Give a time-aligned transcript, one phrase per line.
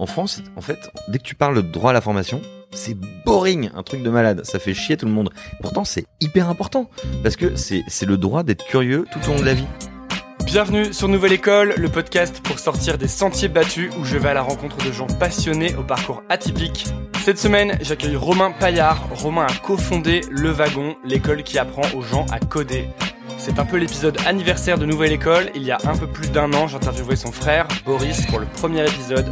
[0.00, 2.96] En France, en fait, dès que tu parles de droit à la formation, c'est
[3.26, 4.42] boring, un truc de malade.
[4.44, 5.30] Ça fait chier tout le monde.
[5.60, 6.88] Pourtant, c'est hyper important.
[7.24, 9.66] Parce que c'est le droit d'être curieux tout au long de la vie.
[10.46, 14.34] Bienvenue sur Nouvelle École, le podcast pour sortir des sentiers battus où je vais à
[14.34, 16.84] la rencontre de gens passionnés au parcours atypique.
[17.24, 19.08] Cette semaine, j'accueille Romain Paillard.
[19.10, 22.88] Romain a cofondé Le Wagon, l'école qui apprend aux gens à coder.
[23.36, 25.50] C'est un peu l'épisode anniversaire de Nouvelle École.
[25.56, 28.82] Il y a un peu plus d'un an, j'interviewais son frère, Boris, pour le premier
[28.82, 29.28] épisode.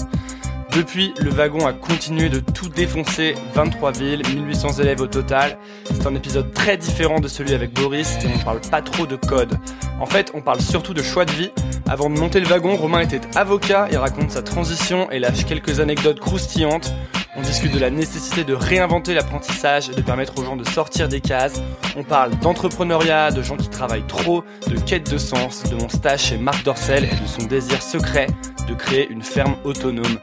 [0.77, 5.57] Depuis, le wagon a continué de tout défoncer, 23 villes, 1800 élèves au total.
[5.87, 9.17] C'est un épisode très différent de celui avec Boris et on parle pas trop de
[9.17, 9.59] code.
[9.99, 11.51] En fait, on parle surtout de choix de vie.
[11.89, 15.81] Avant de monter le wagon, Romain était avocat, il raconte sa transition et lâche quelques
[15.81, 16.93] anecdotes croustillantes.
[17.37, 21.09] On discute de la nécessité de réinventer l'apprentissage et de permettre aux gens de sortir
[21.09, 21.63] des cases.
[21.97, 26.25] On parle d'entrepreneuriat, de gens qui travaillent trop, de quête de sens, de mon stage
[26.25, 28.27] chez Marc Dorcel et de son désir secret
[28.69, 30.19] de créer une ferme autonome.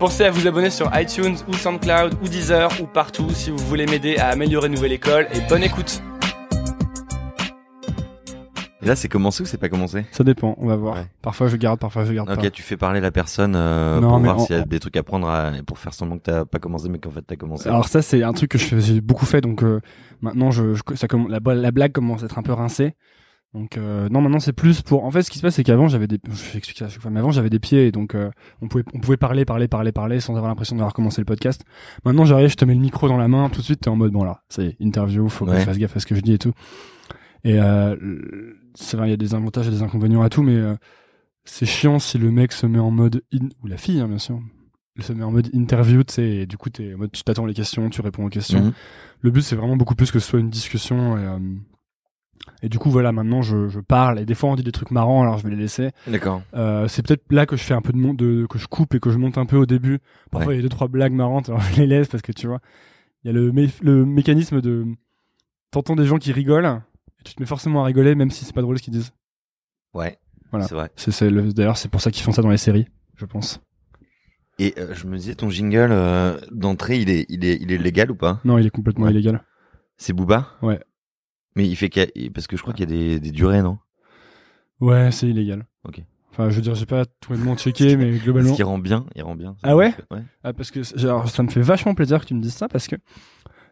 [0.00, 3.84] Pensez à vous abonner sur iTunes ou SoundCloud ou Deezer ou partout si vous voulez
[3.86, 6.02] m'aider à améliorer Nouvelle École et bonne écoute.
[8.82, 10.06] Et là, c'est commencé ou c'est pas commencé?
[10.10, 10.94] Ça dépend, on va voir.
[10.94, 11.04] Ouais.
[11.20, 12.50] Parfois je garde, parfois je garde Ok, pas.
[12.50, 15.02] tu fais parler la personne euh, Non, pour voir s'il y a des trucs à
[15.02, 17.68] prendre à- pour faire semblant que t'as pas commencé mais qu'en fait t'as commencé.
[17.68, 19.82] Alors ça c'est un truc que je fais- j'ai beaucoup fait donc euh,
[20.22, 22.94] maintenant je, je- ça comm- la, la blague commence à être un peu rincée.
[23.52, 25.88] Donc euh, non maintenant c'est plus pour en fait ce qui se passe c'est qu'avant
[25.88, 28.14] j'avais des je vais expliquer à chaque fois mais avant j'avais des pieds et donc
[28.14, 28.30] euh,
[28.62, 31.64] on pouvait on pouvait parler parler parler parler sans avoir l'impression d'avoir commencé le podcast.
[32.04, 33.96] Maintenant j'arrive je te mets le micro dans la main tout de suite t'es en
[33.96, 35.60] mode bon là c'est interview faut que Ouais.
[35.60, 36.52] je fasse gaffe à ce que je dis et tout.
[37.42, 37.96] Et euh,
[38.74, 40.76] c'est vrai il y a des avantages et des inconvénients à tout mais euh,
[41.44, 44.18] c'est chiant si le mec se met en mode in ou la fille hein, bien
[44.18, 44.38] sûr
[45.00, 47.46] se met en mode interview tu sais et du coup t'es en mode tu t'attends
[47.46, 48.72] les questions tu réponds aux questions Mhm.
[49.22, 51.38] le but c'est vraiment beaucoup plus que ce soit une discussion et, euh,
[52.62, 54.90] et du coup voilà maintenant je, je parle et des fois on dit des trucs
[54.90, 56.42] marrants alors je vais les laisser D'accord.
[56.54, 58.94] euh, c'est peut-être là que je fais un peu de, mon- de que je coupe
[58.94, 59.98] et que je monte un peu au début
[60.30, 62.46] parfois il y a deux trois blagues marrantes alors je les laisse parce que tu
[62.46, 62.60] vois
[63.24, 64.86] il y a le, mé- le mécanisme de
[65.70, 66.80] t'entends des gens qui rigolent
[67.20, 69.12] et tu te mets forcément à rigoler même si c'est pas drôle ce qu'ils disent
[69.94, 70.18] Ouais.
[70.50, 70.66] Voilà.
[70.66, 70.90] C'est vrai.
[70.96, 72.86] c'est, d'ailleurs c'est pour ça qu'ils font ça dans les séries
[73.16, 73.60] je pense
[74.58, 77.78] Et euh, je me disais ton jingle euh, d'entrée, il est il est il est
[77.78, 78.40] légal ou pas?
[78.44, 79.10] Non il est complètement Ouais.
[79.12, 79.44] illégal
[79.96, 80.48] C'est Booba?
[80.62, 80.80] Ouais.
[81.56, 83.30] Mais il fait qu'il y a- parce que je crois qu'il y a des, des
[83.30, 83.78] durées, non?
[84.80, 86.00] Ouais c'est illégal Ok.
[86.30, 88.78] enfin je veux dire j'ai pas tout le monde checké mais globalement Ce qui rend
[88.78, 89.56] bien, il rend bien.
[89.62, 89.94] Ah ouais?
[90.10, 90.22] Ouais.
[90.42, 92.86] Ah, parce que alors, ça me fait vachement plaisir que tu me dises ça parce
[92.86, 92.96] que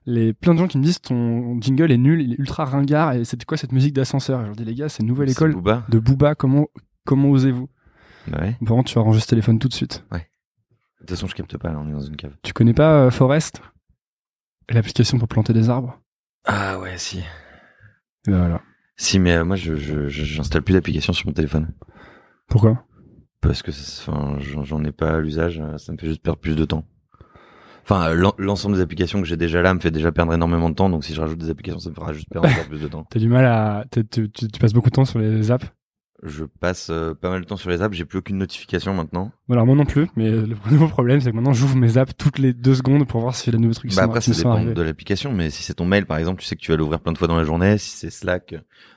[0.04, 3.12] les plein de gens qui me disent ton jingle est nul, il est ultra ringard
[3.14, 4.40] et c'était quoi cette musique d'ascenseur?
[4.42, 5.84] Je leur dis les gars, c'est une nouvelle école Booba.
[5.88, 6.68] de Booba, comment
[7.04, 7.68] comment osez-vous?
[8.26, 8.56] Bah ouais.
[8.66, 10.04] Contre, tu vas ranger ce téléphone tout de suite.
[10.12, 10.18] De
[11.06, 12.34] toute façon, je capte pas, là, on est dans une cave.
[12.42, 13.62] Tu connais pas euh, Forest?
[14.68, 15.98] L'application pour planter des arbres?
[16.44, 17.22] Ah ouais, si.
[18.26, 18.60] Voilà.
[18.96, 19.76] Si, mais euh, moi, je
[20.08, 21.72] j'installe plus d'application sur mon téléphone.
[22.48, 22.84] Pourquoi?
[23.40, 26.40] Parce que enfin, j'en j'en ai pas à l'usage, euh, ça me fait juste perdre
[26.40, 26.84] plus de temps.
[27.84, 30.68] Enfin, euh, l'en- l'ensemble des applications que j'ai déjà là me fait déjà perdre énormément
[30.68, 32.80] de temps, donc si je rajoute des applications, ça me fera juste perdre encore plus
[32.82, 33.06] de temps.
[33.08, 34.28] T'as du mal à tu
[34.60, 35.66] passes beaucoup de temps sur les apps?
[36.24, 39.30] Je passe euh, pas mal de temps sur les apps, j'ai plus aucune notification maintenant.
[39.50, 42.38] Alors moi non plus, mais le nouveau problème c'est que maintenant j'ouvre mes apps toutes
[42.38, 44.74] les deux secondes pour voir si les nouveaux trucs Bah sont, après, ça dépend arrivés.
[44.74, 46.98] de l'application, mais si c'est ton mail, par exemple, tu sais que tu vas l'ouvrir
[47.00, 47.78] plein de fois dans la journée.
[47.78, 48.56] Si c'est Slack,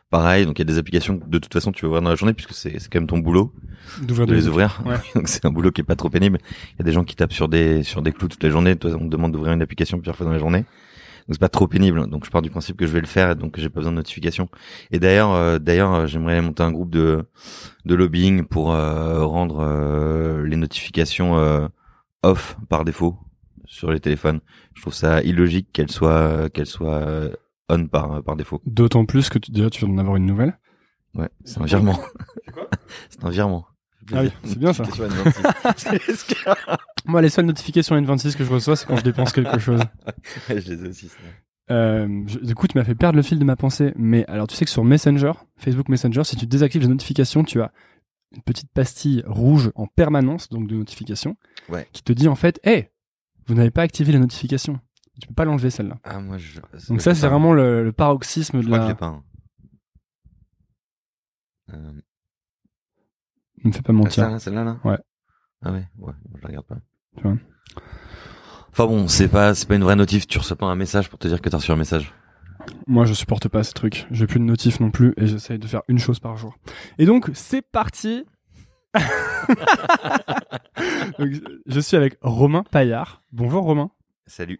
[0.10, 0.46] pareil.
[0.46, 2.16] Donc il y a des applications que de toute façon tu vas ouvrir dans la
[2.16, 3.54] journée puisque c'est c'est quand même ton boulot
[4.02, 4.82] de les ouvrir.
[4.86, 4.96] Ouais.
[5.16, 6.40] donc c'est un boulot qui est pas trop pénible.
[6.74, 8.76] Il y a des gens qui tapent sur des sur des clous toute la journée.
[8.76, 10.66] Toi, on te demande d'ouvrir une application plusieurs fois dans la journée.
[11.28, 12.08] Donc c'est pas trop pénible.
[12.10, 13.92] Donc je pars du principe que je vais le faire et donc j'ai pas besoin
[13.92, 14.50] de notification.
[14.92, 17.26] Et d'ailleurs, euh, d'ailleurs, euh, j'aimerais monter un groupe de
[17.86, 21.68] de lobbying pour euh, rendre euh, les notifications euh,
[22.24, 23.18] off par défaut
[23.66, 24.42] sur les téléphones.
[24.74, 27.30] Je trouve ça illogique qu'elles soient qu'elles soient
[27.70, 28.62] on par par défaut.
[28.66, 30.58] D'autant plus que tu, déjà tu viens d'en avoir une nouvelle.
[31.16, 32.00] Ouais, c'est un virement.
[33.10, 33.66] c'est un virement.
[34.14, 34.84] Ah oui, c'est bien ça.
[34.84, 35.74] Notification N26.
[36.06, 36.50] C'est ce que-
[37.06, 39.82] Moi, les seules notifications N26 que je reçois, c'est quand je dépense quelque chose.
[40.50, 41.08] Je les ai aussi.
[41.08, 41.18] ça.
[41.72, 43.94] Euh, je- du coup, tu m'as fait perdre le fil de ma pensée.
[43.96, 47.62] Mais alors, tu sais que sur Messenger, Facebook Messenger, si tu désactives les notifications, tu
[47.62, 47.72] as
[48.36, 51.36] une petite pastille rouge en permanence, donc de notification,
[51.70, 51.88] Ouais.
[51.94, 52.90] qui te dit en fait, hé,
[53.48, 54.80] vous n'avez pas activé les notifications.
[55.22, 55.98] Tu peux pas l'enlever celle-là.
[56.04, 56.60] Ah, moi, je...
[56.90, 58.90] Donc ça, c'est vraiment le, le paroxysme de Je crois que la.
[58.90, 59.24] j'ai pas un.
[61.74, 61.92] Euh,
[63.64, 64.24] Ne me fais pas ah, mentir.
[64.24, 64.98] ça, celle-là, là Ouais.
[65.64, 66.78] Ah ouais, ouais, je la regarde pas.
[67.18, 67.38] Tu vois.
[68.72, 70.28] Enfin bon, c'est pas, c'est pas une vraie notif.
[70.28, 72.14] Tu reçois pas un message pour te dire que t'as reçu un message.
[72.88, 74.08] Moi, je supporte pas ces trucs.
[74.12, 76.58] J'ai plus de notifs non plus et j'essaye de faire une chose par jour.
[76.98, 78.26] Et donc, c'est parti.
[81.20, 81.30] Donc,
[81.66, 83.24] je suis avec Romain Paillard.
[83.32, 83.92] Bonjour Romain.
[84.26, 84.60] Salut.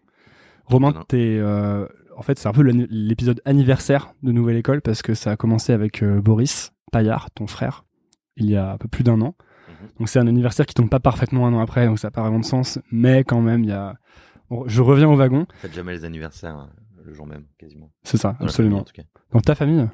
[0.66, 5.14] Romain, t'es, euh, en fait, c'est un peu l'épisode anniversaire de Nouvelle École parce que
[5.14, 7.84] ça a commencé avec euh, Boris Paillard, ton frère,
[8.36, 9.34] il y a un peu plus d'un an.
[9.68, 9.88] Mhm.
[9.98, 12.22] Donc c'est un anniversaire qui tombe pas parfaitement un an après, donc ça n'a pas
[12.22, 12.78] vraiment de sens.
[12.90, 13.94] Mais quand même, il y a.
[14.66, 15.46] Je reviens au wagon.
[15.54, 17.90] Faites jamais les anniversaires euh, le jour même, quasiment.
[18.02, 18.78] C'est ça, Dans la famille, absolument.
[18.80, 19.02] en tout cas.
[19.32, 19.88] Dans ta famille?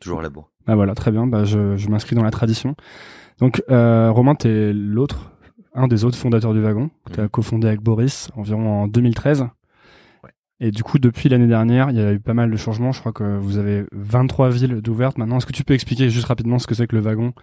[0.00, 0.50] Toujours à la bourre.
[0.66, 1.26] Ah voilà, très bien.
[1.26, 2.74] Bah, je, je m'inscris dans la tradition.
[3.38, 5.32] Donc, euh, Romain, t'es l'autre,
[5.72, 6.90] un des autres fondateurs du wagon.
[7.12, 7.28] T'as Mhm.
[7.28, 9.46] cofondé avec Boris environ en 2013.
[10.60, 12.92] Et du coup, depuis l'année dernière, il y a eu pas mal de changements.
[12.92, 15.36] Je crois que vous avez 23 villes d'ouvertes maintenant.
[15.36, 17.34] Est-ce que tu peux expliquer juste rapidement ce que c'est que le wagon?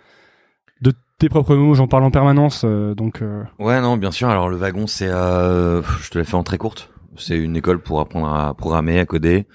[0.82, 2.64] De tes propres mots, j'en parle en permanence.
[2.66, 4.30] euh, donc, euh, Ouais, non, bien sûr.
[4.30, 6.90] Alors le wagon, c'est, euh, je te l'ai fait en très courte.
[7.18, 9.46] C'est une école pour apprendre à programmer, à coder.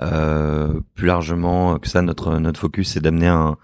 [0.00, 3.56] Euh, plus largement que ça, notre notre focus, c'est d'amener un,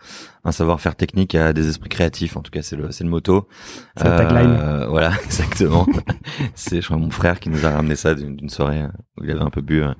[0.45, 2.37] un savoir-faire technique à des esprits créatifs.
[2.37, 3.49] En tout cas, c'est le c'est le motto.
[3.97, 4.51] C'est la tagline.
[4.59, 5.87] Euh, voilà, exactement.
[6.55, 9.31] c'est je crois mon frère qui nous a ramené ça d'une soirée euh, où il
[9.31, 9.83] avait un peu bu.
[9.83, 9.95] euh,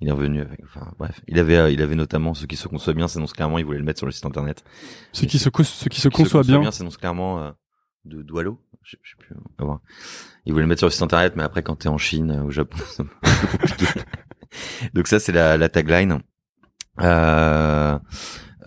[0.00, 0.60] Il est revenu avec.
[0.64, 3.08] Enfin bref, il avait euh, il avait notamment ce qui se conçoit bien.
[3.08, 3.58] S'annonce clairement.
[3.58, 4.64] Il voulait le mettre sur le site internet.
[5.12, 6.70] ce qui se, ce qui se conçoit bien.
[6.72, 7.50] s'annonce clairement euh,
[8.04, 8.60] de Doualo.
[8.82, 9.34] Je, je sais plus.
[10.46, 10.52] On va voir.
[10.52, 12.44] Il voulait le mettre sur le site internet, mais après quand t'es en Chine, euh,
[12.44, 12.78] au Japon.
[14.94, 16.20] Donc ça c'est la, la tagline.
[17.02, 17.98] Euh,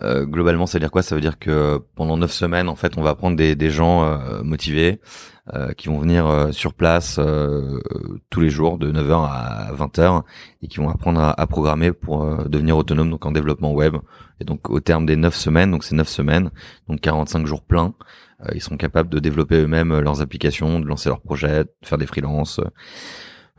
[0.02, 1.02] euh, globalement, ça veut dire quoi?
[1.02, 4.04] Ça veut dire que pendant neuf semaines, en fait, on va prendre des, des gens
[4.04, 5.00] euh, motivés
[5.54, 7.20] euh, qui vont venir euh, sur place
[8.30, 10.22] tous les jours de 9h à 20h
[10.62, 13.96] et qui vont apprendre à, à programmer pour devenir autonome donc en développement web.
[14.40, 16.50] Et donc au terme des neuf semaines, donc c'est neuf semaines,
[16.88, 17.92] donc 45 jours pleins,
[18.54, 21.98] ils sont capables de développer eux-mêmes euh, leurs applications, de lancer leurs projets, de faire
[21.98, 22.60] des freelances,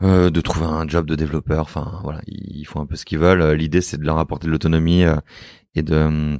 [0.02, 1.62] euh, de trouver un job de développeur.
[1.62, 3.42] Enfin voilà, ils font un peu ce qu'ils veulent.
[3.42, 5.16] Euh, L'idée c'est de leur apporter de l'autonomie euh,
[5.74, 6.38] et de, euh,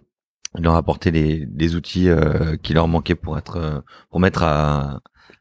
[0.59, 3.81] leur apporter les, outils euh, qui leur manquaient pour être euh,
[4.11, 4.44] pour mettre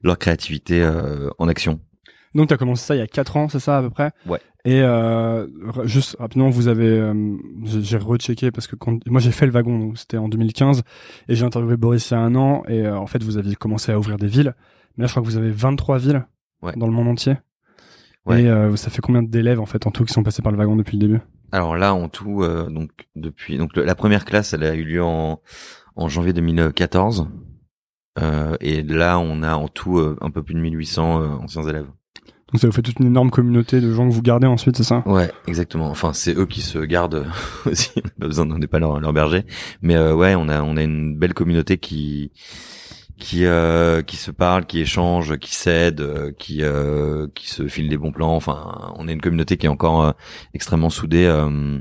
[0.01, 1.81] leur créativité euh, en action.
[2.33, 4.11] Donc, tu as commencé ça il y a 4 ans, c'est ça à peu près?
[4.25, 4.39] Ouais.
[4.63, 5.47] Et euh,
[5.85, 7.35] juste rapidement, vous avez, euh,
[7.65, 10.83] j'ai rechecké parce que quand, moi j'ai fait le wagon, donc c'était en 2015,
[11.27, 13.55] et j'ai interviewé Boris il y a un an, et euh, en fait vous aviez
[13.55, 14.53] commencé à ouvrir des villes.
[14.97, 16.25] Mais là, je crois que vous avez 23 villes
[16.61, 16.73] Ouais.
[16.77, 17.33] dans le monde entier.
[18.27, 18.43] Ouais.
[18.43, 20.57] Et euh, ça fait combien d'élèves en fait en tout qui sont passés par le
[20.59, 21.21] wagon depuis le début?
[21.51, 24.83] Alors là, en tout, euh, donc depuis donc le- la première classe, elle a eu
[24.83, 25.41] lieu en
[25.95, 27.27] en janvier 2014.
[28.19, 31.63] Euh, et là, on a en tout euh, un peu plus de 1800 euh, anciens
[31.63, 31.88] élèves.
[32.51, 34.84] Donc ça vous fait toute une énorme communauté de gens que vous gardez ensuite, c'est
[34.84, 35.89] ça Ouais, exactement.
[35.89, 37.25] Enfin, c'est eux qui se gardent
[37.65, 37.91] aussi.
[37.96, 39.46] On n'a pas besoin, on n'est pas leur, leur berger.
[39.81, 42.31] Mais euh, ouais, on a on a une belle communauté qui
[43.17, 47.88] qui euh, qui se parle, qui échange, qui s'aide, euh, qui euh, qui se file
[47.88, 48.36] des bons plans.
[48.36, 50.12] Enfin, on est une communauté qui est encore euh,
[50.53, 51.25] extrêmement soudée.
[51.25, 51.79] euh,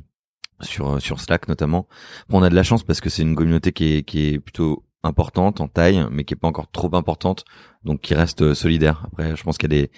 [0.62, 1.88] sur sur Slack notamment.
[2.28, 4.38] Bon, on a de la chance parce que c'est une communauté qui est qui est
[4.38, 7.44] plutôt importante en taille, mais qui est pas encore trop importante,
[7.84, 9.02] donc qui reste euh, solidaire.
[9.06, 9.90] Après, je pense qu'il y a des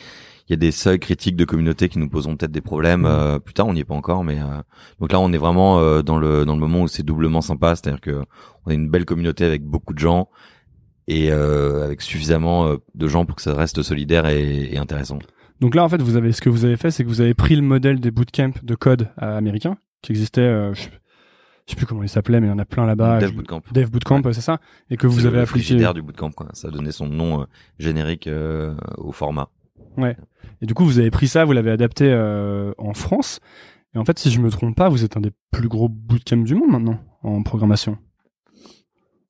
[0.48, 3.38] il y a des seuils critiques de communauté qui nous poseront peut-être des problèmes euh,
[3.38, 3.66] plus tard.
[3.68, 4.60] On n'y est pas encore, mais euh,
[5.00, 7.74] donc là, on est vraiment euh, dans le dans le moment où c'est doublement sympa,
[7.76, 8.24] c'est-à-dire que
[8.66, 10.28] on a une belle communauté avec beaucoup de gens
[11.08, 15.18] et euh, avec suffisamment euh, de gens pour que ça reste solidaire et, et intéressant.
[15.60, 17.34] Donc là, en fait, vous avez ce que vous avez fait, c'est que vous avez
[17.34, 20.40] pris le modèle des bootcamps de code américains qui existaient.
[20.40, 20.88] euh, je,
[21.72, 23.18] sais- plus comment ils s'appelaient, mais il y en a plein là-bas.
[23.20, 23.62] Dev Bootcamp.
[23.72, 24.58] Dev Bootcamp, ouais, c'est ça,
[24.90, 25.76] et que vous C'est avez le appliqué.
[25.94, 26.48] du bootcamp, quoi.
[26.52, 27.44] Ça a donné son nom euh,
[27.78, 29.48] générique euh, au format.
[30.62, 33.40] Et du coup, vous avez pris ça, vous l'avez adapté euh, en France.
[33.94, 36.36] Et en fait, si je me trompe pas, vous êtes un des plus gros bootcamps
[36.44, 37.98] du monde maintenant, en programmation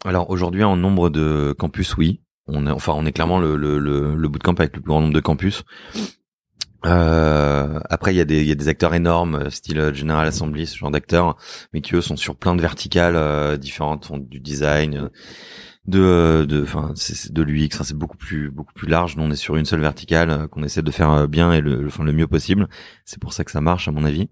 [0.05, 2.21] Alors aujourd'hui, en nombre de campus, oui.
[2.49, 5.01] On est, enfin, on est clairement le, le, le, le bootcamp avec le plus grand
[5.01, 5.63] nombre de campus.
[6.85, 10.27] Euh, après, il y a des y a des acteurs énormes, euh, style euh, General
[10.27, 11.37] Assembly, ce genre d'acteurs,
[11.73, 15.09] mais qui eux sont sur plein de verticales euh, différentes, font du design, euh,
[15.87, 19.17] de de enfin c'est de l'UX, enfin, c'est beaucoup plus beaucoup plus large.
[19.17, 22.05] Nous, on est sur une seule verticale qu'on essaie de faire bien et le enfin
[22.05, 22.69] le mieux possible.
[23.05, 24.29] C'est pour ça que ça marche à mon avis.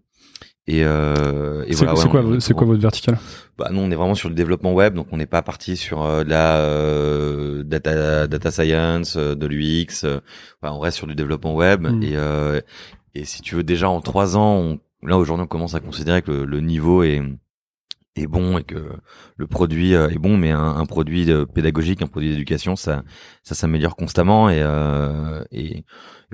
[0.66, 1.96] Et, euh, et C'est voilà.
[2.00, 3.18] c'est ouais, quoi, c'est quoi votre verticale
[3.58, 6.02] bah nous on est vraiment sur le développement web, donc on n'est pas parti sur
[6.02, 10.04] euh, de la euh, data data science, euh, de l'UX.
[10.04, 10.20] euh,
[10.60, 12.02] voilà, on reste sur du développement web Mm.
[12.02, 12.60] et euh,
[13.14, 16.22] et si tu veux déjà en trois ans, on- là aujourd'hui on commence à considérer
[16.22, 17.22] que le, le niveau est
[18.16, 18.92] est bon et que
[19.36, 23.02] le produit euh, est bon, mais un, un produit euh, pédagogique, un produit d'éducation, ça
[23.42, 25.84] ça s'améliore constamment et, euh, et et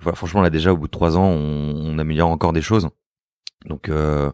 [0.02, 2.88] voilà franchement là déjà au bout de trois ans on, on améliore encore des choses.
[3.64, 4.30] Donc euh,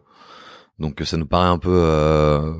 [0.79, 2.53] donc ça nous paraît un peu euh,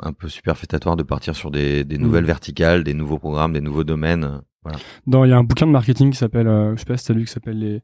[0.00, 2.26] un peu superfétatoire de partir sur des, des nouvelles Mm.
[2.26, 4.42] verticales, des nouveaux programmes, des nouveaux domaines.
[4.64, 4.78] Voilà.
[5.08, 7.04] Dans, il y a un bouquin de marketing qui s'appelle, euh, je sais pas si
[7.04, 7.80] t'as lu, qui s'appelle les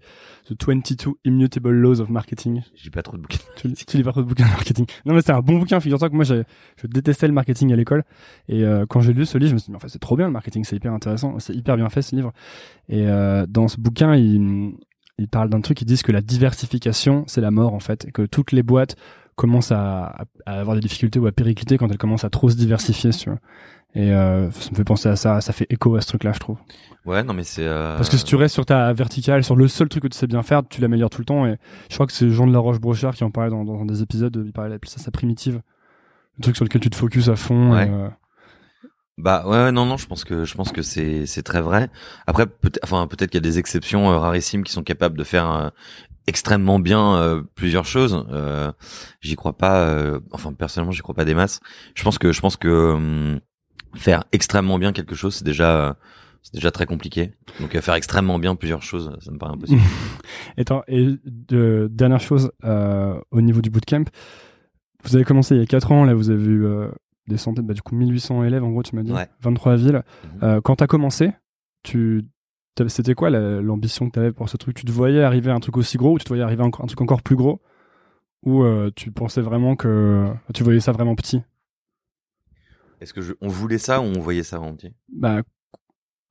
[0.48, 2.62] The 22 Immutable Laws of Marketing.
[2.76, 3.38] J'ai pas trop de bouquins.
[3.56, 4.86] Tu, tu lis pas trop de bouquins de marketing.
[5.04, 5.80] Non, mais c'est un bon bouquin.
[5.80, 6.44] Figure-toi que moi, je
[6.84, 8.04] détestais le marketing à l'école.
[8.46, 9.98] Et euh, quand j'ai lu ce livre, je me suis dit, mais en fait, c'est
[9.98, 12.32] trop bien le marketing, c'est hyper intéressant, c'est hyper bien fait ce livre.
[12.88, 14.74] Et euh, dans ce bouquin, il,
[15.18, 18.12] il parle d'un truc, ils disent que la diversification, c'est la mort en fait, et
[18.12, 18.96] que toutes les boîtes
[19.36, 22.56] commencent à, à avoir des difficultés ou à péricliter quand elles commencent à trop se
[22.56, 23.38] diversifier, si tu vois.
[23.94, 26.38] Et euh, ça me fait penser à ça, ça fait écho à ce truc-là, je
[26.38, 26.58] trouve.
[27.06, 29.66] Ouais, non mais c'est euh, Parce que si tu restes sur ta verticale, sur le
[29.66, 31.46] seul truc que tu sais bien faire, tu l'améliores tout le temps.
[31.46, 31.56] Et
[31.88, 34.42] je crois que c'est Jean de la Roche-Brochard qui en parlait dans, dans des épisodes.
[34.44, 35.62] Il parlait, appelait ça sa primitive.
[36.36, 37.72] Le truc sur lequel tu te focuses à fond.
[37.72, 37.86] Ouais.
[37.86, 38.08] et, euh,
[39.18, 41.90] Bah ouais, non non, je pense que je pense que c'est c'est très vrai.
[42.28, 45.24] Après peut-être enfin peut-être qu'il y a des exceptions euh, rarissimes qui sont capables de
[45.24, 45.70] faire euh,
[46.28, 48.24] extrêmement bien euh, plusieurs choses.
[48.30, 48.70] Euh,
[49.20, 49.92] j'y crois pas
[50.30, 51.58] enfin personnellement, j'y crois pas des masses.
[51.96, 53.40] Je pense que je pense que hum,
[53.96, 55.96] faire extrêmement bien quelque chose, c'est déjà
[56.42, 57.32] c'est déjà très compliqué.
[57.58, 59.82] Donc faire extrêmement bien plusieurs choses, ça me paraît impossible.
[60.86, 64.04] Et, de, dernière chose, au niveau du bootcamp,
[65.02, 66.66] vous avez commencé il y a 4 ans, là vous avez eu
[67.28, 69.28] des centaines, bah, du coup 1800 élèves en gros, tu m'as dit, Ouais.
[69.40, 70.02] 23 villes.
[70.24, 70.30] Mhm.
[70.42, 71.30] Euh, quand t'as commencé,
[71.82, 72.24] tu
[72.86, 74.76] c'était quoi la- l'ambition que t'avais pour ce truc?
[74.76, 76.66] Tu te voyais arriver à un truc aussi gros ou tu te voyais arriver à
[76.66, 77.60] un truc encore plus gros?
[78.46, 81.42] Ou euh, tu pensais vraiment que tu voyais ça vraiment petit?
[83.00, 84.92] Est-ce que je, on voulait ça ou on voyait ça en petit?
[85.12, 85.42] Bah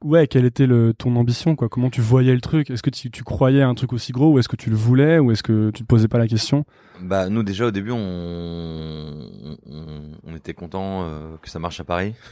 [0.04, 1.70] ouais, quelle était le, ton ambition quoi?
[1.70, 2.70] Comment tu voyais le truc?
[2.70, 4.76] Est-ce que tu, tu croyais à un truc aussi gros ou est-ce que tu le
[4.76, 6.66] voulais ou est-ce que tu te posais pas la question?
[7.02, 9.30] Bah nous déjà au début on
[9.68, 12.14] on, on était content euh, que ça marche à Paris.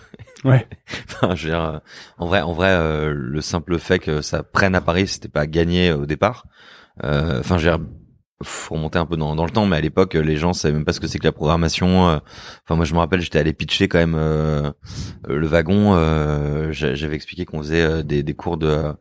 [0.44, 0.68] Ouais.
[1.08, 1.80] enfin, je veux dire, euh,
[2.20, 5.48] en vrai en vrai euh, le simple fait que ça prenne à Paris c'était pas
[5.48, 6.46] gagné au départ.
[7.02, 7.86] Enfin je veux dire,
[8.44, 10.84] faut remonter un peu dans, dans le temps mais à l'époque les gens savaient même
[10.86, 12.10] pas ce que c'est que la programmation.
[12.10, 12.18] euh.
[12.64, 14.72] Enfin moi je me rappelle j'étais allé pitcher quand même euh,
[15.30, 15.94] euh, le wagon.
[15.96, 18.94] euh, j'a- J'avais expliqué qu'on faisait euh, des, des cours de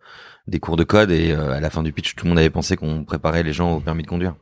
[0.46, 2.50] des cours de code et euh, à la fin du pitch tout le monde avait
[2.50, 4.34] pensé qu'on préparait les gens au permis de conduire.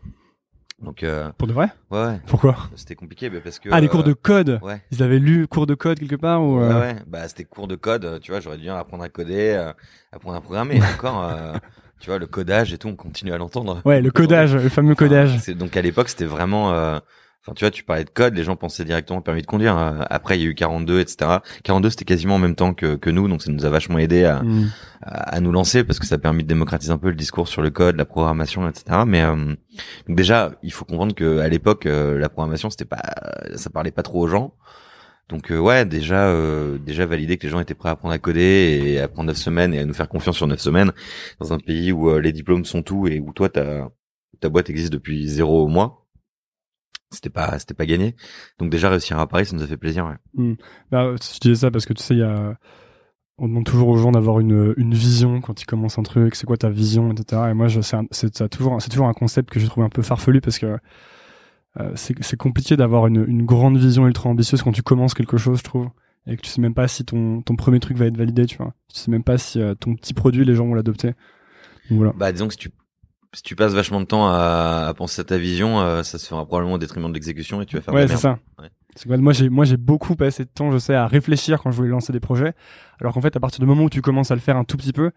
[0.83, 1.69] Donc euh, Pour de vrai?
[1.93, 2.21] Ouais, ouais.
[2.27, 2.57] Pourquoi?
[2.75, 3.69] C'était compliqué, mais parce que.
[3.71, 4.59] Ah, les euh, cours de code?
[4.63, 4.83] Ouais.
[4.91, 6.97] Ils avaient lu cours de code quelque part ou Ouais, euh, ouais.
[7.07, 8.05] Bah, c'était cours de code.
[8.05, 9.73] euh, Tu vois, j'aurais dû apprendre à coder, euh,
[10.11, 10.81] apprendre à programmer.
[10.95, 11.53] Encore, euh,
[12.03, 13.81] tu vois, le codage et tout, on continue à l'entendre.
[13.87, 15.39] Ouais, le codage, le fameux codage.
[15.55, 16.73] donc à l'époque, c'était vraiment.
[16.75, 16.99] euh,
[17.45, 19.77] Enfin, tu vois, tu parlais de code, les gens pensaient directement au permis de conduire.
[19.77, 21.39] Euh, Après, il y a eu 42, etc.
[21.65, 24.23] 42, c'était quasiment en même temps que, que nous, donc ça nous a vachement aidé
[24.25, 24.67] à, Hmm.
[25.03, 27.49] à, à nous lancer parce que ça a permis de démocratiser un peu le discours
[27.49, 28.85] sur le code, la programmation, etc.
[29.09, 29.35] Mais euh,
[30.07, 33.03] donc déjà, il faut comprendre que à l'époque, euh, la programmation, c'était pas,
[33.57, 34.55] ça parlait pas trop aux gens.
[35.33, 38.19] Donc euh, ouais, déjà, euh, déjà valider que les gens étaient prêts à apprendre à
[38.19, 40.93] coder et à apprendre neuf semaines et à nous faire confiance sur neuf semaines
[41.41, 43.89] dans un pays où euh, les diplômes sont tout et où toi, ta
[44.51, 46.07] boîte existe depuis zéro mois.
[47.11, 48.15] C'était pas, c'était pas gagné.
[48.59, 50.15] Donc déjà réussir à Paris, ça nous a fait plaisir.
[50.37, 50.57] Ouais.
[50.91, 52.21] Bah, je disais ça parce que tu sais,
[53.39, 56.59] on demande toujours aux gens d'avoir une, vision quand ils commencent un truc, c'est quoi
[56.59, 57.43] ta vision, etc.
[57.51, 60.77] Et moi, c'est, toujours, toujours un concept que je trouve un peu farfelu parce que
[61.95, 65.59] c'est, c'est compliqué d'avoir une, une grande vision ultra ambitieuse quand tu commences quelque chose,
[65.59, 65.89] je trouve.
[66.27, 68.57] Et que tu sais même pas si ton, ton premier truc va être validé, tu
[68.59, 68.75] vois.
[68.93, 71.09] Tu sais même pas si euh, ton petit produit, les gens vont l'adopter.
[71.91, 72.13] Donc voilà.
[72.17, 72.71] Bah disons que si tu
[73.35, 76.29] si tu passes vachement de temps à, à penser à ta vision, euh, ça se
[76.29, 78.39] fera probablement au détriment de l'exécution et tu vas faire Ouais, c'est ça.
[78.61, 78.69] Ouais.
[78.95, 81.71] C'est que moi j'ai moi j'ai beaucoup passé de temps, je sais, à réfléchir quand
[81.71, 82.53] je voulais lancer des projets,
[83.01, 84.77] alors qu'en fait à partir du moment où tu commences à le faire un tout
[84.77, 85.13] petit peu,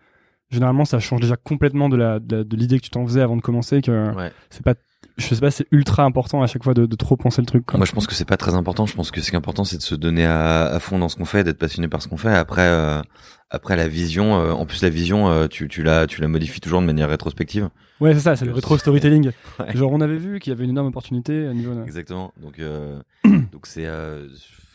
[0.49, 3.19] généralement ça change déjà complètement de la de, la- de l'idée que tu t'en faisais
[3.21, 4.31] avant de commencer que Ouais.
[4.49, 4.75] c'est pas
[5.17, 7.65] je sais pas c'est ultra important à chaque fois de, de trop penser le truc
[7.65, 7.77] quoi.
[7.77, 8.85] Moi, je pense que c'est pas très important.
[8.85, 11.09] Je pense que ce qui est important, c'est de se donner à, à fond dans
[11.09, 12.33] ce qu'on fait, d'être passionné par ce qu'on fait.
[12.33, 13.01] Après, euh,
[13.49, 14.39] après la vision.
[14.39, 17.09] euh, en plus, la vision, euh, tu, tu la, tu la modifies toujours de manière
[17.09, 17.69] rétrospective.
[18.01, 19.31] Ouais, c'est ça, c'est le rétro storytelling.
[19.59, 19.75] Ouais.
[19.75, 21.71] Genre on avait vu qu'il y avait une énorme opportunité à niveau.
[21.85, 22.33] Exactement.
[22.41, 22.59] Donc,
[23.51, 23.87] donc c'est,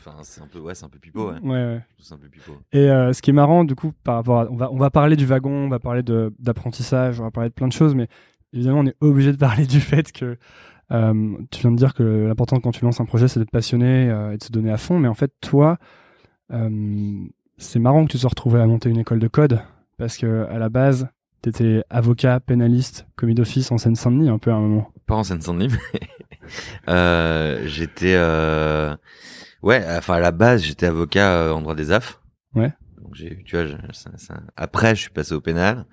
[0.02, 1.38] Enfin, c'est un peu, ouais, c'est un peu pipeau, ouais.
[1.42, 1.80] Ouais, ouais.
[1.98, 2.56] C'est un peu pipeau.
[2.72, 4.88] Et euh, ce qui est marrant, du coup, par rapport à, on va, on va
[4.88, 6.02] parler du wagon, on va parler
[6.38, 8.08] d'apprentissage, on va parler de plein de choses, mais
[8.52, 10.36] évidemment, on est obligé de parler du fait que
[10.92, 14.10] euh, tu viens de dire que l'important quand tu lances un projet, c'est d'être passionné
[14.10, 14.98] euh, et de se donner à fond.
[14.98, 15.78] Mais en fait, toi,
[16.52, 17.14] euh,
[17.58, 19.60] c'est marrant que tu te sois retrouvé à monter une école de code
[19.98, 21.08] parce que à la base,
[21.42, 24.90] t'étais avocat, pénaliste, commis d'office en Seine-Saint-Denis un peu à un moment.
[25.06, 26.00] Pas en Seine-Saint-Denis, mais
[27.66, 28.16] j'étais,
[29.62, 32.20] ouais, enfin à la base, j'étais avocat en droit des affs.
[32.54, 32.72] Ouais.
[33.00, 35.84] Donc j'ai, tu vois, je- ça- ça- après, je suis passé au pénal.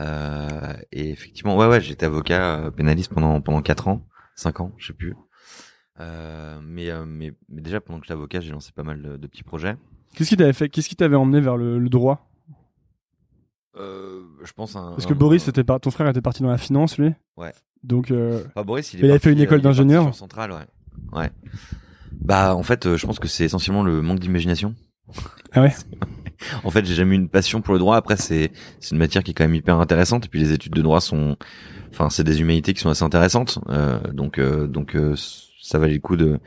[0.00, 4.72] Euh, et effectivement, ouais, ouais, j'étais avocat euh, pénaliste pendant pendant quatre ans, cinq ans,
[4.78, 5.14] je sais plus.
[6.00, 9.26] Euh, mais, mais mais déjà pendant que j'étais avocat, j'ai lancé pas mal de, de
[9.26, 9.76] petits projets.
[10.14, 12.30] Qu'est-ce qui t'avait fait Qu'est-ce qui t'avait emmené vers le, le droit?
[13.76, 15.80] Euh, je pense un, Parce que un- Boris, était par...
[15.80, 17.12] ton frère était parti dans la finance, lui.
[17.36, 17.52] Ouais.
[17.84, 20.12] Donc, Enfin, Boris, il, est avait fait une école d'ingénieur.
[20.14, 20.66] Centrale, ouais.
[21.12, 21.30] Ouais.
[22.12, 24.74] Bah, en fait, je pense que c'est essentiellement le manque d'imagination.
[25.52, 25.74] Ah ouais?
[26.64, 27.96] En fait, j'ai jamais eu une passion pour le droit.
[27.96, 30.26] Après, c'est c'est une matière qui est quand même hyper intéressante.
[30.26, 31.36] Et puis, les études de droit sont,
[31.92, 33.58] enfin, c'est des humanités qui sont assez intéressantes.
[33.68, 35.14] Euh, donc, euh, donc, euh,
[35.60, 36.40] ça valait le coup de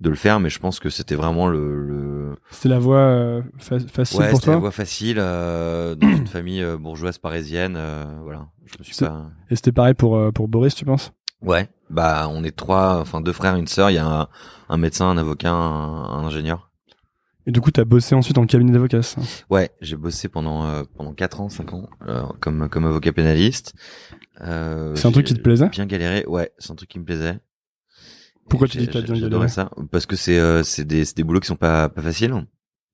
[0.00, 0.40] de le faire.
[0.40, 2.36] Mais je pense que c'était vraiment le, le...
[2.50, 4.60] c'était la voie euh, fa- facile ouais, pour c'était la toi.
[4.60, 7.74] voie facile euh, dans une famille bourgeoise parisienne.
[7.78, 8.48] euh, voilà.
[8.66, 9.30] Je me suis pas.
[9.50, 11.12] Et c'était pareil pour, euh, pour Boris, tu penses?
[11.42, 13.90] Ouais, bah on est trois, enfin deux frères, une sœur.
[13.90, 14.28] Il y a un,
[14.68, 16.65] un médecin, un avocat, un, un ingénieur.
[17.46, 19.02] Et du coup, t'as bossé ensuite en cabinet d'avocat.
[19.02, 19.20] ça.
[19.50, 23.74] Ouais, j'ai bossé pendant euh, pendant quatre ans, cinq ans, euh, comme comme avocat pénaliste.
[24.40, 27.04] Euh, C'est un truc qui te plaisait Bien galéré, ouais, c'est un truc qui me
[27.04, 27.38] plaisait.
[28.48, 31.04] Pourquoi Et tu dis que t'as bien galéré ça Parce que c'est euh, c'est des
[31.04, 32.34] c'est des boulots qui sont pas pas faciles.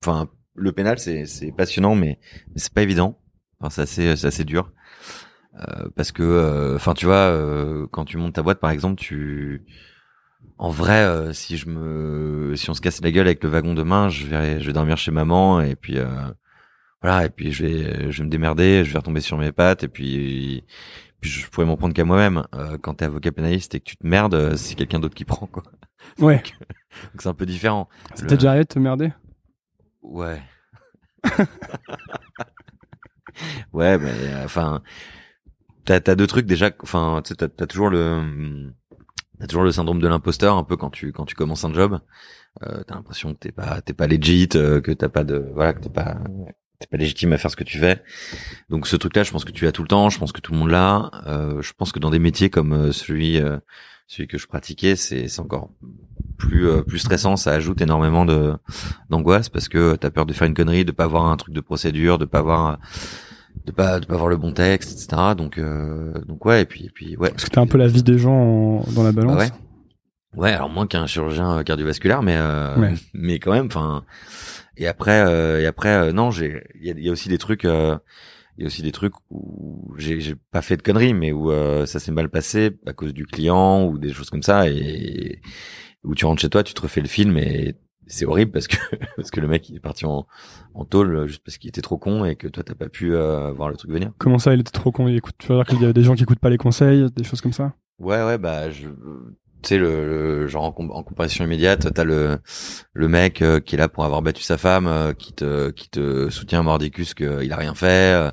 [0.03, 3.19] Enfin, le pénal c'est c'est passionnant, mais, mais c'est pas évident.
[3.59, 4.71] Enfin, c'est assez c'est assez dur.
[5.59, 8.99] Euh, parce que, euh, enfin, tu vois, euh, quand tu montes ta boîte, par exemple,
[8.99, 9.63] tu,
[10.57, 13.73] en vrai, euh, si je me, si on se casse la gueule avec le wagon
[13.73, 16.07] demain, je vais, je vais dormir chez maman et puis euh,
[17.01, 19.83] voilà, et puis je vais, je vais me démerder, je vais retomber sur mes pattes
[19.83, 20.63] et puis,
[21.19, 22.43] puis je pourrais m'en prendre qu'à moi-même.
[22.55, 25.25] Euh, quand t'es avocat pénaliste et que tu te merdes, euh, c'est quelqu'un d'autre qui
[25.25, 25.63] prend quoi.
[26.19, 26.37] Ouais.
[26.37, 27.89] Donc c'est un peu différent.
[28.13, 29.11] Ça Le- déjà arrivé de te merder?
[30.01, 30.41] Ouais.
[33.73, 34.81] ouais, mais euh, enfin,
[35.85, 36.71] t'as t'as deux trucs déjà.
[36.81, 38.73] Enfin, tu sais, t'as t'as toujours le
[39.43, 41.99] t'as toujours le syndrome de l'imposteur un peu quand tu quand tu commences un job.
[42.63, 45.73] Euh, t'as l'impression que t'es pas t'es pas legit, euh, que t'as pas de voilà
[45.73, 46.15] que t'es pas
[46.79, 48.01] t'es pas légitime à faire ce que tu fais.
[48.69, 50.09] Donc ce truc-là, je pense que tu l'as tout le temps.
[50.09, 51.11] Je pense que tout le monde l'a.
[51.27, 53.57] Euh, je pense que dans des métiers comme euh, celui euh,
[54.07, 55.71] celui que je pratiquais, c'est c'est encore
[56.37, 57.35] plus euh, plus stressant.
[57.35, 58.53] Ça ajoute énormément de
[59.09, 61.59] d'angoisse parce que t'as peur de faire une connerie, de pas avoir un truc de
[61.59, 62.79] procédure, de pas avoir
[63.65, 65.35] de pas de pas avoir le bon texte, etc.
[65.37, 67.29] Donc euh, donc ouais et puis et puis ouais.
[67.31, 69.35] Parce que t'as un peu la vie des gens en- dans la balance.
[69.35, 69.49] Bah ouais.
[70.35, 72.93] Ouais, alors moins qu'un chirurgien euh, cardiovasculaire, mais euh, Ouais.
[73.13, 73.67] mais quand même.
[73.67, 74.03] Enfin,
[74.77, 77.29] et après euh, et après euh, non, j'ai il y a, il y a aussi
[77.29, 77.65] des trucs.
[77.65, 77.97] euh,
[78.57, 81.51] il y a aussi des trucs où j'ai j'ai pas fait de conneries, mais où
[81.51, 85.39] euh, ça s'est mal passé à cause du client ou des choses comme ça, et
[86.03, 87.75] où tu rentres chez toi, tu te refais le film et
[88.07, 88.77] c'est horrible parce que
[89.15, 90.25] parce que le mec il est parti en
[90.73, 93.51] en tôle juste parce qu'il était trop con et que toi t'as pas pu euh,
[93.51, 94.11] voir le truc venir.
[94.17, 95.07] Comment ça, il était trop con?
[95.07, 97.05] Il écoute, Tu veux dire qu'il y avait des gens qui écoutent pas les conseils,
[97.15, 97.73] des choses comme ça?
[97.99, 102.03] Ouais, ouais, bah, je, tu sais, le, le- genre en, com- en comparaison immédiate, t'as
[102.03, 102.39] le,
[102.93, 105.89] le mec euh, qui est là pour avoir battu sa femme, euh, qui te, qui
[105.89, 108.31] te soutient mordicus qu'il a rien fait, euh,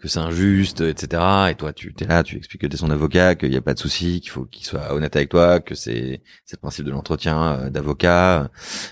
[0.00, 1.22] que c'est injuste, etc.
[1.50, 3.72] Et toi, tu t'es là, tu expliques que t'es son avocat, qu'il y a pas
[3.72, 6.90] de souci, qu'il faut qu'il soit honnête avec toi, que c'est, c'est le principe de
[6.90, 8.50] l'entretien euh, d'avocat.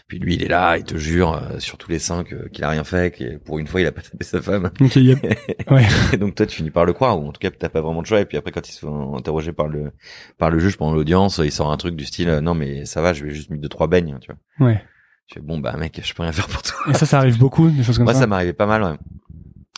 [0.08, 2.70] Puis lui, il est là, il te jure euh, sur tous les cinq qu'il a
[2.70, 4.70] rien fait, que pour une fois, il a pas tapé sa femme.
[4.78, 5.16] Donc il y a...
[5.70, 5.86] Ouais.
[6.12, 8.02] Et donc toi tu finis par le croire ou en tout cas t'as pas vraiment
[8.02, 9.92] de choix et puis après quand ils se font interroger par le
[10.38, 13.00] par le juge pendant l'audience il sort un truc du style euh, non mais ça
[13.00, 14.82] va je vais juste mis deux trois beignes tu vois Ouais.
[15.26, 17.38] je fais bon bah mec je peux rien faire pour toi Et ça, ça arrive
[17.38, 18.20] beaucoup, des choses comme moi ça.
[18.20, 18.96] ça m'arrivait pas mal ouais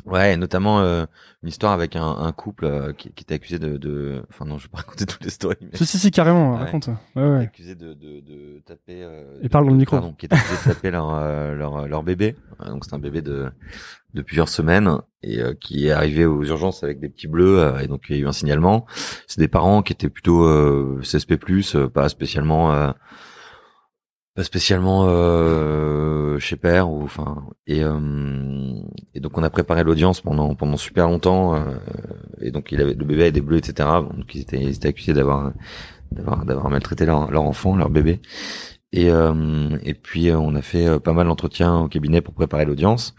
[0.06, 1.04] ouais et notamment euh,
[1.42, 4.56] une histoire avec un, un couple euh, qui, qui était accusé de, de enfin non
[4.58, 6.58] je vais pas raconter toutes les stories mais Si, si, si, carrément, Ouais.
[6.60, 6.88] raconte.
[7.14, 7.40] Ouais, ouais.
[7.44, 9.96] accusé de, de, de taper euh, Et parle dans le micro.
[9.96, 12.98] pardon, qui était accusé de taper leur, euh, leur leur bébé Euh, donc c'est un
[12.98, 13.50] bébé de
[14.14, 17.78] de plusieurs semaines et euh, qui est arrivé aux urgences avec des petits bleus euh,
[17.80, 18.86] et donc il y a eu un signalement
[19.26, 21.34] c'est des parents qui étaient plutôt euh, CSP+,
[21.74, 22.92] euh, pas spécialement euh,
[24.36, 27.98] pas spécialement euh, chez père ou enfin et euh,
[29.14, 31.60] et donc on a préparé l'audience pendant pendant super longtemps euh,
[32.42, 34.88] et donc il avait le bébé avait des bleus etc donc ils étaient ils étaient
[34.88, 35.52] accusés d'avoir
[36.12, 38.20] d'avoir d'avoir maltraité leur leur enfant leur bébé.
[38.92, 42.34] Et euh, et puis euh, on a fait euh, pas mal d'entretiens au cabinet pour
[42.34, 43.14] préparer l'audience.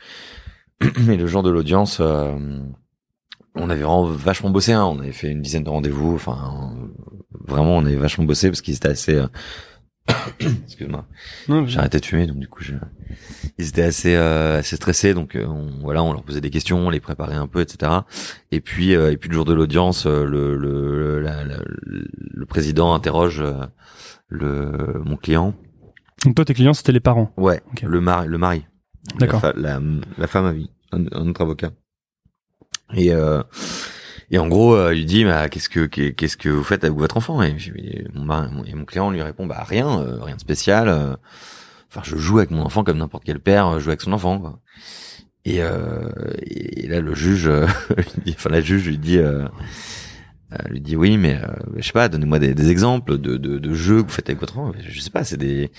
[0.82, 2.02] Et le jour de l'audience
[3.60, 4.86] on avait vraiment vachement bossé hein.
[4.86, 6.16] on avait fait une dizaine de rendez-vous.
[6.16, 6.76] Enfin
[7.48, 9.22] vraiment on avait vachement bossé parce qu'ils étaient assez
[10.40, 11.06] Excuse-moi.
[11.66, 12.74] J'ai arrêté de fumer, donc du coup, je...
[13.58, 16.80] ils étaient assez euh, assez stressés, donc euh, on, voilà, on leur posait des questions,
[16.88, 17.92] on les préparait un peu, etc.
[18.52, 22.46] Et puis euh, et puis le jour de l'audience, euh, le le, la- la- le
[22.46, 23.66] président interroge euh,
[24.30, 25.54] le mon client.
[26.26, 27.32] Donc toi, tes clients, c'était les parents.
[27.38, 28.66] Ouais, le mari, le mari.
[29.20, 29.42] D'accord.
[29.56, 29.80] La,
[30.18, 31.72] la, femme a vu un, un autre avocat.
[32.94, 33.44] Et euh,
[34.32, 36.98] et en gros, euh, il dit, bah, qu'est-ce que qu'est- qu'est-ce que vous faites avec
[36.98, 37.42] votre enfant?
[37.42, 37.56] Et
[38.14, 40.88] mon, client lui répond, bah rien, euh, rien de spécial.
[40.90, 41.16] euh,
[41.90, 44.40] Enfin, je joue avec mon enfant comme n'importe quel père euh, joue avec son enfant.
[44.40, 44.60] Quoi.
[45.46, 47.50] Et, et là, le juge,
[48.30, 49.18] enfin la juge lui dit.
[49.18, 49.48] Euh,
[50.70, 53.74] lui dit oui mais euh, je sais pas donnez-moi des, des exemples de, de, de
[53.74, 55.72] jeux que vous faites avec votre enfant je sais pas c'est des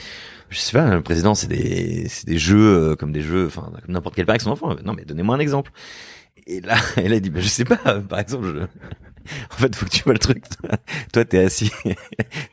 [0.51, 4.15] je sais pas le président c'est des c'est des jeux comme des jeux enfin n'importe
[4.15, 5.73] quel père avec son enfant non mais donnez-moi un exemple
[6.49, 8.61] et là elle a dit bah, je sais pas euh, par exemple je...
[9.53, 10.45] en fait faut que tu vois le truc.
[11.13, 11.71] Toi t'es assis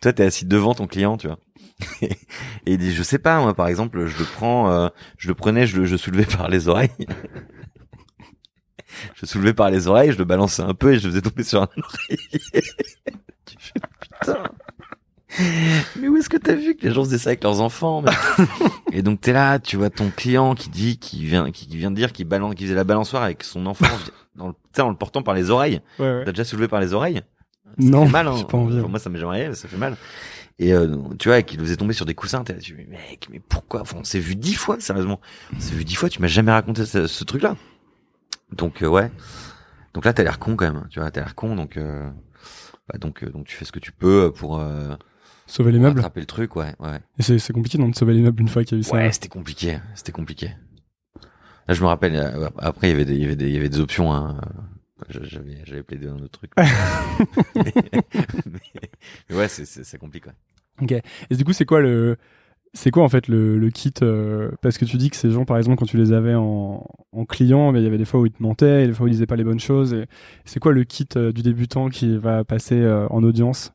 [0.02, 1.40] toi t'es assis devant ton client tu vois.
[2.02, 2.18] Et
[2.66, 5.66] il dit je sais pas moi par exemple je le prends euh, je le prenais
[5.66, 6.90] je le je soulevais par les oreilles.
[9.16, 11.22] Je le soulevais par les oreilles je le balançais un peu et je le faisais
[11.22, 12.64] tomber sur un oreiller.
[13.46, 14.44] Tu fais putain
[16.00, 18.04] mais où est-ce que t'as vu que les gens faisaient ça avec leurs enfants
[18.92, 21.96] Et donc t'es là, tu vois ton client qui dit, qui vient, qui vient de
[21.96, 23.86] dire qu'il balance, qu'il faisait la balançoire avec son enfant,
[24.36, 25.82] dans le, en le portant par les oreilles.
[26.00, 26.22] Ouais, ouais.
[26.26, 27.22] T'as déjà soulevé par les oreilles?
[27.80, 28.44] Ça Non, fait mal, hein.
[28.50, 28.80] pas envie.
[28.80, 29.98] Enfin, moi ça m'est jamais arrivé, ça fait mal.
[30.58, 32.86] Et euh, tu vois, qu'il le faisait tomber sur des coussins, t'es là, tu dis,
[32.90, 33.82] mais mec, mais pourquoi?
[33.82, 35.20] Enfin, on s'est vu dix fois, sérieusement.
[35.54, 37.58] On s'est vu dix fois, tu m'as jamais raconté ce, ce truc-là.
[38.54, 39.12] Donc euh, ouais.
[39.94, 40.88] Donc là, t'as l'air con quand même.
[40.90, 42.10] Tu vois, t'as l'air con, donc euh,
[42.88, 44.96] bah, donc euh, donc tu fais ce que tu peux pour euh,
[45.48, 46.00] Sauver les meubles.
[46.00, 47.00] attraper le truc, ouais, ouais.
[47.20, 48.96] Et c'est compliqué non, de sauver les meubles une fois qu'il y a eu ça.
[48.96, 50.52] Ouais, c'était compliqué, c'était compliqué.
[51.68, 53.54] Là, je me rappelle, euh, après, il y avait des, il y avait des, il
[53.54, 54.40] y avait des options, hein.
[55.10, 56.52] J'avais, j'avais plaidé un autre truc.
[56.58, 56.64] mais,
[58.46, 58.90] mais-
[59.30, 60.20] mais ouais, c'est, c'est, ouais.
[60.82, 60.92] Ok.
[61.30, 62.18] Et du coup, c'est quoi le,
[62.74, 65.46] c'est quoi en fait le, le kit euh, Parce que tu dis que ces gens,
[65.46, 68.20] par exemple, quand tu les avais en, en client, mais il y avait des fois
[68.22, 69.96] où ils te mentaient, et des fois où ils disaient pas les bonnes choses.
[70.46, 73.74] C'est quoi le kit euh, du débutant qui va passer euh, en audience?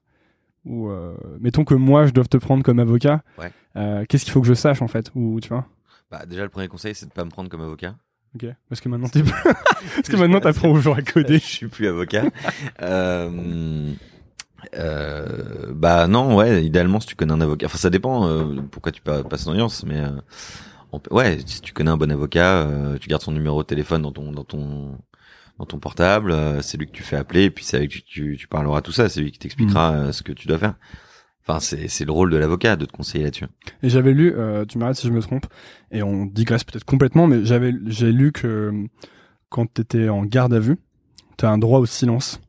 [0.66, 3.23] Ou euh, mettons que moi, je dois te prendre comme avocat.
[3.38, 3.51] Ouais.
[3.77, 5.11] Euh, Qu'est-ce qu'il faut que je sache en fait?
[5.14, 5.66] Ou tu vois?
[6.11, 7.94] Bah, déjà, le premier conseil, c'est de pas me prendre comme avocat.
[8.35, 8.46] Ok.
[8.68, 9.23] Parce que maintenant, t'es
[9.94, 11.38] parce que maintenant, t'apprends aux gens à je coder.
[11.38, 12.25] suis plus avocat.
[12.83, 13.92] euh,
[14.75, 17.66] euh, bah non, ouais, idéalement si tu connais un avocat.
[17.66, 20.11] Enfin, ça dépend euh, pourquoi tu pa- passes en audience, mais euh,
[20.92, 23.66] on peut- ouais, si tu connais un bon avocat, euh, tu gardes son numéro de
[23.66, 24.99] téléphone dans ton dans ton
[25.61, 28.01] dans ton portable, euh, c'est lui que tu fais appeler, et puis c'est avec lui
[28.01, 30.57] que tu, tu parleras tout ça, c'est lui qui t'expliquera euh, ce que tu dois
[30.57, 30.75] faire.
[31.46, 33.44] Enfin, c'est le rôle de l'avocat de te conseiller là-dessus.
[33.83, 35.46] Et j'avais lu, euh, tu m'arrêtes si je me trompe,
[35.90, 38.73] et on digresse peut-être complètement, mais j'avais, j'ai lu que
[39.51, 40.79] quand t'étais en garde à vue,
[41.37, 42.40] t'as un droit au silence.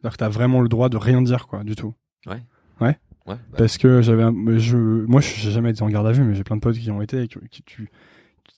[0.00, 1.94] C'est-à-dire que t'as vraiment le droit de rien dire, quoi, du tout.
[2.26, 2.42] Ouais.
[2.80, 2.98] Ouais.
[3.26, 3.34] Ouais.
[3.34, 4.24] bah, Parce que j'avais,
[4.58, 6.90] je, moi, j'ai jamais été en garde à vue, mais j'ai plein de potes qui
[6.90, 7.90] ont été, et qui, qui, tu-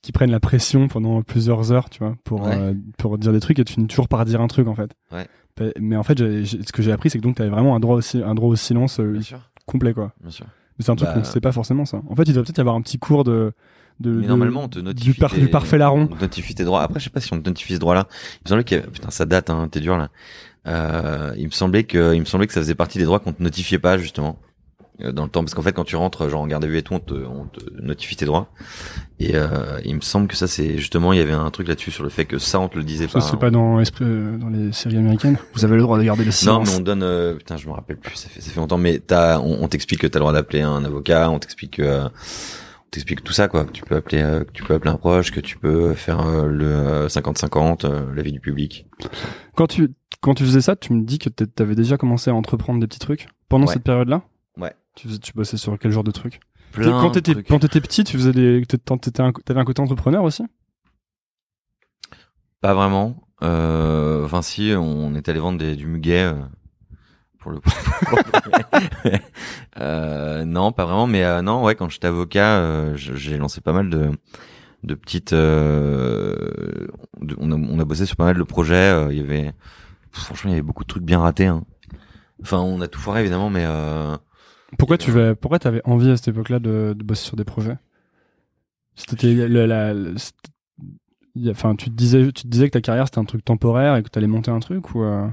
[0.03, 2.57] qui prennent la pression pendant plusieurs heures, tu vois, pour Ouais.
[2.57, 4.93] euh, pour dire des trucs, et tu finis toujours par dire un truc, en fait.
[5.13, 5.27] Ouais.
[5.81, 8.23] Mais en fait, ce que j'ai appris, c'est que donc t'avais vraiment un droit aussi,
[8.23, 9.19] un droit au silence euh,
[9.67, 10.13] complet, quoi.
[10.21, 10.47] bien sûr.
[10.79, 12.01] Mais c'est un truc Bah, qu'on ne sait pas forcément, ça.
[12.09, 13.53] En fait, il doit peut-être y avoir un petit cours de,
[13.99, 16.03] de, Mais normalement, on te notifie du, par- tes- du parfait larron.
[16.13, 16.83] On te notifie tes droits.
[16.83, 18.07] Après, je sais pas si on te notifie ce droit-là.
[18.35, 20.11] Il me semblait que putain, ça date, hein, t'es dur là.
[20.69, 23.33] Euh, il me semblait que, il me semblait que ça faisait partie des droits qu'on
[23.33, 24.39] te notifiait pas justement
[25.01, 26.83] dans le temps, parce qu'en fait, quand tu rentres, genre en garde à vue et
[26.83, 28.49] tout, on te, on te notifie tes droits.
[29.21, 31.91] Et euh, il me semble que ça, c'est justement, il y avait un truc là-dessus
[31.91, 33.21] sur le fait que ça, on te le disait Ça, pas.
[33.21, 33.39] c'est hein.
[33.39, 35.39] pas dans, euh, dans les séries américaines.
[35.55, 36.69] Vous avez le droit de garder le Non, silence.
[36.71, 37.03] mais on donne.
[37.03, 38.17] euh, putain, je me rappelle plus.
[38.17, 38.79] Ça fait ça fait longtemps.
[38.79, 41.31] Mais t'as, on, on t'explique que t'as le droit d'appeler un avocat.
[41.31, 43.65] On t'explique que, euh, on t'explique tout ça quoi.
[43.67, 46.27] Que tu peux appeler, euh, que tu peux appeler un proche, que tu peux faire
[46.27, 48.87] euh, le euh, 50-50, euh, la vie du public.
[49.55, 52.35] Quand tu, quand tu faisais ça, tu me dis que t'a- t'avais déjà commencé à
[52.35, 53.73] entreprendre des petits trucs pendant Ouais.
[53.75, 54.17] cette période-là?
[54.17, 54.23] Ouais.
[54.99, 56.41] Tu, faisais, tu bossais sur quel genre de trucs
[56.73, 58.65] Plein Quand t'étais, quand t'étais petit, tu faisais des,
[59.21, 60.43] un- t'avais un côté entrepreneur aussi?
[62.61, 63.23] Pas vraiment.
[63.45, 66.25] Euh, enfin si, on est allé vendre des, du muguet.
[66.25, 66.35] euh,
[67.39, 67.61] pour le
[69.81, 73.73] euh, non pas vraiment mais euh, non ouais quand j'étais avocat euh, j'ai lancé pas
[73.73, 74.11] mal de
[74.83, 76.89] de petites euh,
[77.21, 79.53] de- on, a, on a bossé sur pas mal de projets il y avait
[80.11, 81.63] franchement il y avait beaucoup de trucs bien ratés hein.
[82.43, 84.17] enfin on a tout foiré évidemment mais euh,
[84.77, 87.45] Pourquoi Et tu vas, pourquoi t'avais envie à cette époque-là de, de bosser sur des
[87.45, 87.79] projets?
[88.97, 89.95] C'était la,
[91.51, 94.03] enfin, tu te disais, tu te disais que ta carrière c'était un truc temporaire et
[94.03, 95.29] que t'allais monter un truc ou euh,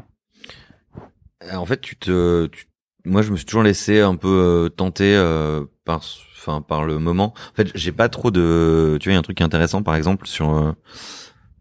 [1.44, 2.66] Euh, En fait, tu te, tu-
[3.06, 4.28] moi, je me suis toujours laissé un peu
[4.66, 6.02] euh, tenter euh, par,
[6.36, 7.34] enfin, par le moment.
[7.52, 9.96] En fait, j'ai pas trop de, tu vois, il y a un truc intéressant, par
[9.96, 10.76] exemple, sur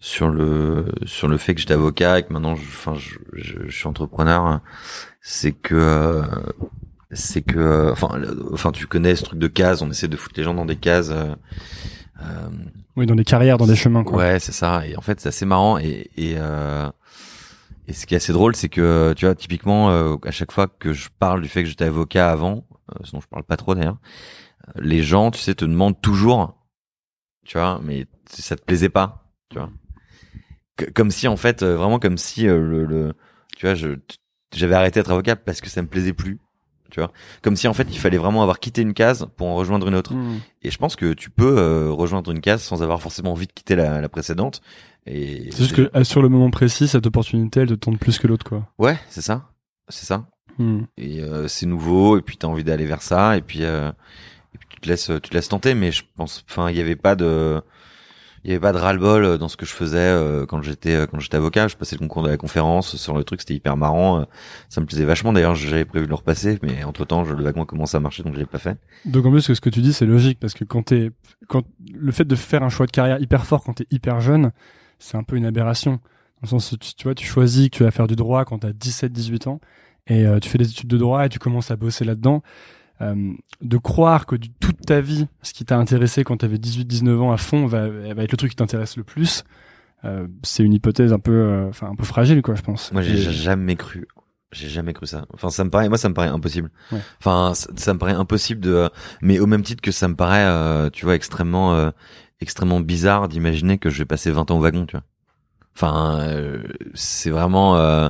[0.00, 3.56] sur le sur le fait que j'étais avocat et que maintenant, je, enfin, je, je,
[3.66, 4.60] je suis entrepreneur,
[5.22, 6.22] c'est que
[7.14, 8.20] c'est que, euh, enfin,
[8.52, 9.82] enfin, tu connais ce truc de cases.
[9.82, 11.10] On essaie de foutre les gens dans des cases.
[11.10, 11.34] euh,
[12.22, 12.48] euh,
[12.96, 14.18] Oui, dans des carrières, dans des chemins, quoi.
[14.18, 14.86] Ouais, c'est ça.
[14.86, 15.78] Et en fait, c'est assez marrant.
[15.78, 16.90] Et et, euh,
[17.86, 20.66] et ce qui est assez drôle, c'est que tu vois, typiquement, euh, à chaque fois
[20.68, 23.74] que je parle du fait que j'étais avocat avant, euh, sinon je parle pas trop
[23.74, 23.98] d'ailleurs,
[24.68, 26.56] euh, les gens, tu sais, te demandent toujours,
[27.44, 29.70] tu vois, mais ça te plaisait pas, tu vois,
[30.94, 33.12] comme si en fait, euh, vraiment comme si euh, le, le,
[33.56, 33.90] tu vois, je
[34.54, 36.38] j'avais arrêté d'être avocat parce que ça me plaisait plus.
[36.94, 37.10] Tu vois,
[37.42, 39.96] comme si en fait il fallait vraiment avoir quitté une case pour en rejoindre une
[39.96, 40.14] autre.
[40.14, 40.38] Mm.
[40.62, 43.52] Et je pense que tu peux euh, rejoindre une case sans avoir forcément envie de
[43.52, 44.60] quitter la, la précédente.
[45.04, 48.20] Et C'est juste que euh, sur le moment précis, cette opportunité, elle te tente plus
[48.20, 48.68] que l'autre, quoi.
[48.78, 49.50] ouais, c'est ça,
[49.88, 50.28] c'est ça.
[50.58, 50.82] Mm.
[50.96, 53.90] Et euh, c'est nouveau, et puis t'as envie d'aller vers ça, et puis euh,
[54.54, 55.74] et puis tu te laisses, tu te laisses tenter.
[55.74, 57.60] Mais je pense, enfin, il y avait pas de,
[58.44, 61.06] il y avait pas de ras-le-bol dans ce que je faisais euh, quand j'étais euh,
[61.06, 61.66] quand j'étais avocat.
[61.68, 64.20] Je passais le concours de la conférence sur le truc, c'était hyper marrant.
[64.20, 64.24] euh,
[64.68, 65.32] Ça me plaisait vachement.
[65.32, 68.34] D'ailleurs, j'avais prévu de le repasser, mais entre temps, le vaguement commencé à marcher, donc
[68.34, 68.76] je l'ai pas fait.
[69.06, 71.10] Donc en plus, ce que tu dis, c'est logique parce que quand t'es,
[71.48, 74.52] quand le fait de faire un choix de carrière hyper fort quand t'es hyper jeune,
[74.98, 75.92] c'est un peu une aberration.
[75.92, 78.58] Dans le sens tu, tu vois, tu choisis que tu vas faire du droit quand
[78.58, 79.60] t'as 17-18 ans
[80.06, 82.42] et euh, tu fais des études de droit et tu commences à bosser là-dedans.
[83.00, 87.18] Euh, de croire que du, toute ta vie, ce qui t'a intéressé quand t'avais 18-19
[87.20, 89.42] ans à fond va, va être le truc qui t'intéresse le plus,
[90.04, 92.92] euh, c'est une hypothèse un peu, euh, enfin un peu fragile, quoi, je pense.
[92.92, 94.06] Moi, j'ai Et- jamais cru.
[94.52, 95.24] J'ai jamais cru ça.
[95.34, 96.70] Enfin, ça me paraît, moi, ça me paraît impossible.
[96.92, 97.00] Ouais.
[97.18, 98.88] Enfin, ça, ça me paraît impossible de,
[99.20, 101.90] mais au même titre que ça me paraît, euh, tu vois, extrêmement, euh,
[102.40, 105.04] extrêmement bizarre d'imaginer que je vais passer 20 ans au wagon, tu vois.
[105.74, 106.62] Enfin, euh,
[106.94, 108.08] c'est vraiment, euh,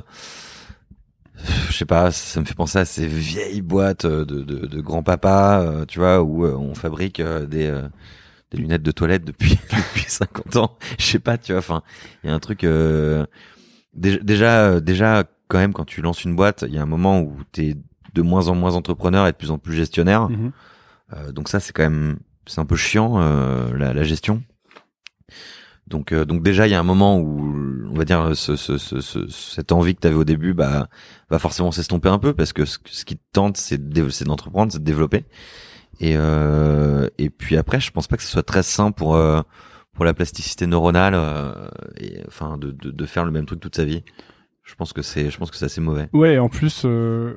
[1.69, 4.81] je sais pas, ça me fait penser à ces vieilles boîtes euh, de, de, de
[4.81, 7.81] grand-papa, euh, tu vois, où euh, on fabrique des,
[8.51, 10.77] des lunettes de toilette depuis depuis 50 ans.
[10.99, 11.59] Je sais pas, tu vois.
[11.59, 11.81] Enfin,
[12.23, 12.63] il y a un truc.
[12.63, 13.25] euh,
[13.93, 17.37] déjà, déjà, quand même, quand tu lances une boîte, il y a un moment où
[17.51, 17.75] t'es
[18.13, 20.29] de moins en moins entrepreneur et de plus en plus gestionnaire.
[20.29, 20.51] Mhm.
[21.13, 24.41] Euh, donc ça, c'est quand même, c'est un peu chiant euh, la, la gestion.
[25.87, 28.77] Donc, euh, donc déjà, il y a un moment où, on va dire, ce, ce,
[28.77, 30.87] ce, ce- cette envie que tu avais au début, bah,
[31.29, 33.77] va forcément s'estomper un peu parce que ce, qui te tente, c'est
[34.23, 35.25] d'entreprendre, c'est de développer.
[35.99, 39.41] Et euh, et puis après, je pense pas que ce soit très sain pour euh,
[39.93, 43.75] pour la plasticité neuronale, euh, et enfin de, de de faire le même truc toute
[43.75, 44.03] sa vie.
[44.63, 46.09] Je pense que c'est, je pense que c'est assez mauvais.
[46.11, 47.35] Ouais, en plus, euh,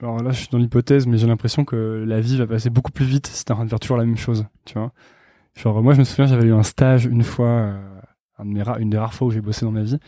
[0.00, 2.90] alors là, je suis dans l'hypothèse, mais j'ai l'impression que la vie va passer beaucoup
[2.90, 4.92] plus vite si t'es en train de faire toujours la même chose, tu vois.
[5.56, 7.78] Genre, moi, je me souviens, j'avais eu un stage une fois, euh,
[8.78, 9.98] une des rares fois où j'ai bossé dans ma vie,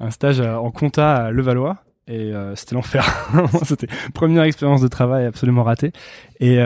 [0.00, 3.04] un stage euh, en compta à Levallois, et euh, c'était l'enfer.
[3.64, 5.92] c'était première expérience de travail absolument ratée.
[6.40, 6.56] Et,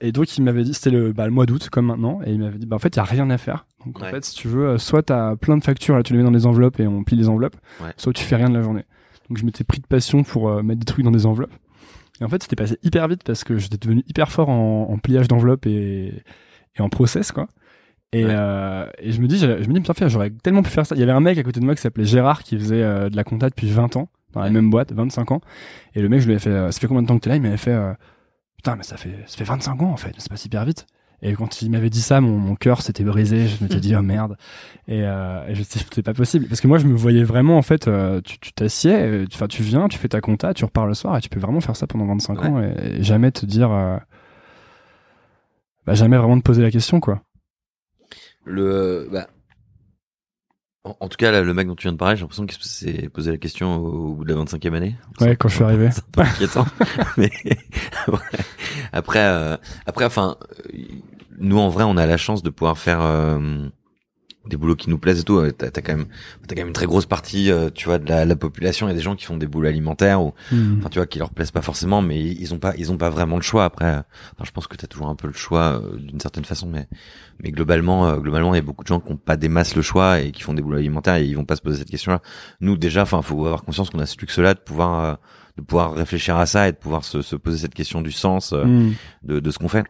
[0.00, 2.38] et donc, il m'avait dit, c'était le, bah, le mois d'août, comme maintenant, et il
[2.40, 3.66] m'avait dit, bah, en fait, il y a rien à faire.
[3.84, 6.24] Donc, en fait, si tu veux, soit t'as plein de factures, là, tu les mets
[6.24, 7.92] dans des enveloppes et on plie les enveloppes, Ouais.
[7.96, 8.84] soit tu fais rien de la journée.
[9.30, 11.52] Donc je m'étais pris de passion pour mettre des trucs dans des enveloppes.
[12.20, 14.98] Et en fait, c'était passé hyper vite parce que j'étais devenu hyper fort en, en
[14.98, 16.22] pliage d'enveloppes et,
[16.76, 17.48] et en process, quoi.
[18.14, 18.30] Et, Ouais.
[18.32, 20.94] euh, et je me dis, je me dis, putain, j'aurais tellement pu faire ça.
[20.94, 23.08] Il y avait un mec à côté de moi qui s'appelait Gérard qui faisait euh,
[23.10, 24.52] de la compta depuis 20 ans dans la Ouais.
[24.52, 25.40] même boîte, 25 ans.
[25.94, 27.30] Et le mec, je lui ai fait, euh, ça fait combien de temps que t'es
[27.30, 27.36] là?
[27.36, 27.76] Il m'avait fait,
[28.56, 30.86] putain, mais ça fait, ça fait 25 ans en fait, c'est pas hyper vite.
[31.22, 33.46] Et quand il m'avait dit ça, mon, mon cœur s'était brisé.
[33.48, 34.36] Je m'étais dit, oh merde.
[34.88, 36.46] Et, et je me suis dit, c'est pas possible.
[36.48, 37.88] Parce que moi, je me voyais vraiment, en fait,
[38.24, 41.28] tu t'assieds, tu, tu viens, tu fais ta compta, tu repars le soir et tu
[41.30, 42.48] peux vraiment faire ça pendant 25 Ouais.
[42.48, 43.70] ans et, et jamais te dire,
[45.86, 47.22] bah, jamais vraiment te poser la question, quoi.
[48.44, 49.26] Le, bah,
[50.84, 52.62] en, en tout cas, là, le mec dont tu viens de parler, j'ai l'impression qu'il
[52.62, 54.96] s'est posé la question au, au bout de la 25e année.
[55.20, 55.90] Ouais, quand je suis arrivé.
[55.90, 56.66] C'est un peu inquiétant.
[57.16, 57.30] mais
[58.06, 58.38] après,
[58.92, 60.36] après, euh, après, enfin,
[60.74, 60.78] euh,
[61.38, 63.66] nous en vrai, on a la chance de pouvoir faire euh,
[64.46, 65.38] des boulots qui nous plaisent et tout.
[65.38, 66.06] Euh, T'as, t'as quand même,
[66.46, 68.86] t'as quand même une très grosse partie, euh, tu vois, de la, la population.
[68.86, 70.78] Il y a des gens qui font des boulots alimentaires ou, Hmm.
[70.78, 73.10] enfin, tu vois, qui leur plaisent pas forcément, mais ils ont pas, ils ont pas
[73.10, 73.64] vraiment le choix.
[73.64, 73.98] Après, euh,
[74.34, 76.86] enfin, je pense que t'as toujours un peu le choix euh, d'une certaine façon, mais,
[77.42, 79.74] mais globalement, euh, globalement, il y a beaucoup de gens qui ont pas des masses
[79.76, 81.90] le choix et qui font des boulots alimentaires et ils vont pas se poser cette
[81.90, 82.20] question-là.
[82.60, 85.14] Nous, déjà, enfin, faut avoir conscience qu'on a ce luxe-là de pouvoir, euh,
[85.56, 88.52] de pouvoir réfléchir à ça et de pouvoir se, se poser cette question du sens
[88.52, 88.92] euh, Hmm.
[89.22, 89.84] de, de ce qu'on fait.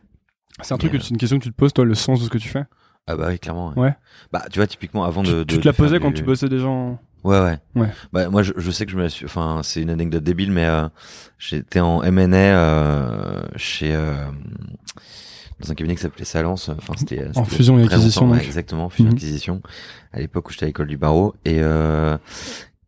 [0.62, 2.20] C'est un truc, Mais, que- c'est une question que tu te poses, toi, le sens
[2.20, 2.64] de ce que tu fais?
[3.06, 3.72] Ah bah oui, clairement.
[3.76, 3.94] Ouais.
[4.32, 6.22] Bah, tu vois, typiquement, avant Tu, de, tu te la de posais quand du- tu
[6.22, 6.98] bossais des gens.
[7.22, 7.58] Ouais, ouais.
[7.74, 7.88] Ouais.
[8.12, 10.52] Bah, moi, je, je sais que je me la suis, enfin, c'est une anecdote débile,
[10.52, 10.88] mais euh,
[11.38, 14.14] j'étais en M&A euh, chez euh,
[15.60, 16.68] dans un cabinet qui s'appelait Salence.
[16.70, 19.16] Enfin, c'était En c'était fusion et acquisition, ouais, exactement, fusion Mhm.
[19.16, 19.62] acquisition.
[20.12, 22.16] À l'époque où j'étais à l'école du barreau et euh,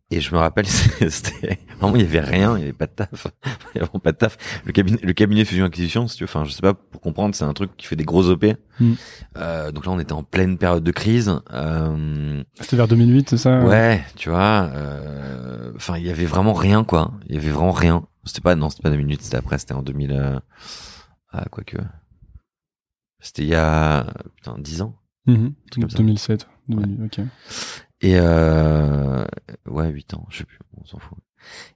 [0.09, 0.65] et je me rappelle,
[1.09, 3.85] c'était vraiment il y avait rien, il y avait pas de taf, il y avait
[3.85, 4.37] vraiment pas de taf.
[4.65, 7.35] Le cabinet, le cabinet fusion acquisition, si tu veux, enfin, je sais pas pour comprendre,
[7.35, 8.45] c'est un truc qui fait des gros op.
[8.79, 8.95] Mhm.
[9.37, 11.33] Euh, donc là, on était en pleine période de crise.
[11.51, 14.69] Euh, C'était vers 2008, c'est ça Ouais, tu vois.
[14.73, 17.11] euh, Enfin, il y avait vraiment rien, quoi.
[17.27, 18.05] Il y avait vraiment rien.
[18.23, 20.11] C'était pas non, c'était pas 2008, c'était après, c'était en 2000.
[20.11, 20.39] Euh...
[21.31, 21.77] Ah quoique.
[23.19, 24.95] C'était il y a putain 10 ans.
[25.25, 25.53] Mhm.
[25.71, 25.97] truc comme ça.
[25.97, 26.47] 2007.
[26.69, 27.19] 2000, Ok.
[28.01, 29.25] Et euh,
[29.65, 31.17] ouais, 8 ans, je sais plus, on s'en fout.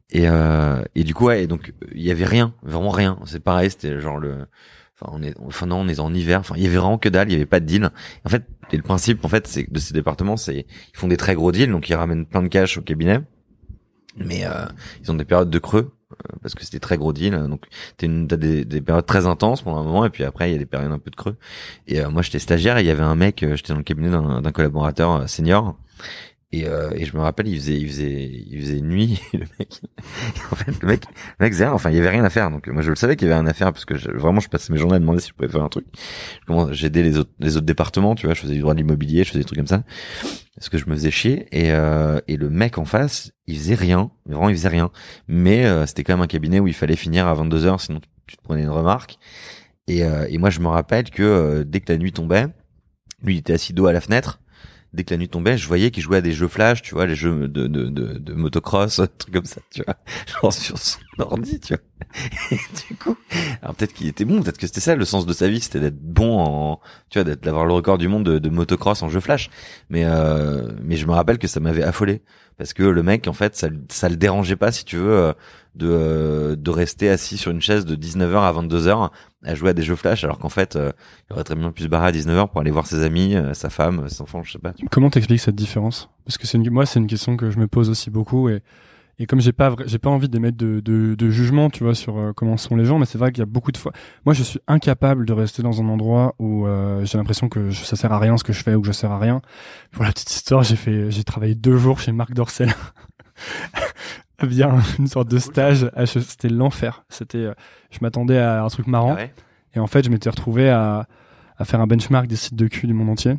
[0.09, 3.17] Et euh, et du coup ouais, donc il y avait rien, vraiment rien.
[3.25, 4.45] C'est pareil, c'était genre le
[4.99, 7.09] enfin on est enfin non, on est en hiver, enfin il y avait vraiment que
[7.09, 7.89] dalle, il y avait pas de deal.
[8.25, 11.17] En fait, et le principe en fait, c'est de ces départements, c'est ils font des
[11.17, 13.21] très gros deals, donc ils ramènent plein de cash au cabinet.
[14.17, 14.65] Mais euh,
[15.01, 15.93] ils ont des périodes de creux
[16.41, 17.33] parce que c'était très gros deal.
[17.49, 17.65] Donc
[17.97, 20.59] t'as des, des périodes très intenses pendant un moment et puis après il y a
[20.59, 21.37] des périodes un peu de creux.
[21.87, 23.83] Et euh, moi j'étais stagiaire et il y avait un mec, euh, j'étais dans le
[23.83, 25.75] cabinet d'un d'un collaborateur euh, senior.
[26.53, 29.21] Et, euh, et je me rappelle, il faisait, il faisait, il faisait nuit.
[29.33, 29.81] le mec,
[30.51, 31.03] en fait, le mec,
[31.39, 31.61] le mec.
[31.61, 32.51] Enfin, il y avait rien à faire.
[32.51, 34.49] Donc, moi, je le savais qu'il y avait rien à faire parce que vraiment, je
[34.49, 35.85] passais mes journées à demander si je pouvais faire un truc.
[36.71, 38.15] J'aidais les autres, les autres départements.
[38.15, 39.83] Tu vois, je faisais du droit de l'immobilier, je faisais des trucs comme ça.
[40.55, 41.47] Parce que je me faisais chier.
[41.51, 44.11] Et, euh, et le mec en face, il faisait rien.
[44.25, 44.91] Vraiment, il faisait rien.
[45.27, 47.99] Mais euh, c'était quand même un cabinet où il fallait finir à 22 heures, sinon
[48.27, 49.17] tu te prenais une remarque.
[49.87, 52.47] Et, euh, et moi, je me rappelle que euh, dès que la nuit tombait,
[53.23, 54.39] lui, il était assis dos à la fenêtre.
[54.93, 57.05] Dès que la nuit tombait, je voyais qu'il jouait à des jeux flash, tu vois,
[57.05, 59.95] les jeux de, de, de, de motocross, trucs comme ça, tu vois,
[60.41, 61.83] genre sur son ordi, tu vois.
[62.51, 62.57] Et
[62.89, 63.15] du coup,
[63.61, 65.79] alors peut-être qu'il était bon, peut-être que c'était ça le sens de sa vie, c'était
[65.79, 69.07] d'être bon en, tu vois, d'être d'avoir le record du monde de, de motocross en
[69.07, 69.49] jeu flash.
[69.89, 72.21] Mais euh, mais je me rappelle que ça m'avait affolé
[72.57, 75.33] parce que le mec, en fait, ça ça le dérangeait pas, si tu veux, euh,
[75.75, 79.09] de euh, de rester assis sur une chaise de 19h à 22h
[79.43, 80.91] à jouer à des jeux flash, alors qu'en fait, euh,
[81.29, 83.53] il aurait très bien pu se barrer à 19h pour aller voir ses amis, euh,
[83.53, 84.73] sa femme, ses enfants, je sais pas.
[84.91, 86.09] Comment t'expliques cette différence?
[86.25, 88.61] Parce que c'est une, moi, c'est une question que je me pose aussi beaucoup et
[89.19, 92.17] et comme j'ai pas j'ai pas envie d'émettre de, de, de jugement, tu vois, sur
[92.17, 93.91] euh, comment sont les gens, mais c'est vrai qu'il y a beaucoup de fois.
[94.25, 97.83] Moi, je suis incapable de rester dans un endroit où euh, j'ai l'impression que je-
[97.83, 99.41] ça sert à rien ce que je fais ou que je sers à rien.
[99.91, 102.73] Pour la petite histoire, j'ai fait j'ai travaillé deux jours chez Marc Dorcel.
[104.47, 105.89] Bien une sorte de stage.
[106.05, 107.03] C'était l'enfer.
[107.09, 107.53] C'était, euh,
[107.91, 109.13] je m'attendais à un truc marrant.
[109.13, 109.33] Ah ouais
[109.75, 111.07] Et en fait, je m'étais retrouvé à,
[111.57, 113.33] à faire un benchmark des sites de cul du monde entier.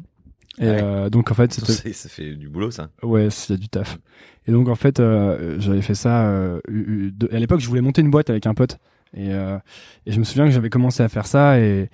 [0.58, 0.80] Et ouais.
[0.82, 2.90] euh, donc en fait, c'était ça fait du boulot, ça.
[3.02, 3.98] ouais, c'est du taf.
[4.46, 6.26] Et donc en fait, euh, j'avais fait ça.
[6.26, 8.78] Euh, de- à l'époque, je voulais monter une boîte avec un pote.
[9.16, 11.90] Et, et je me souviens que j'avais commencé à faire ça et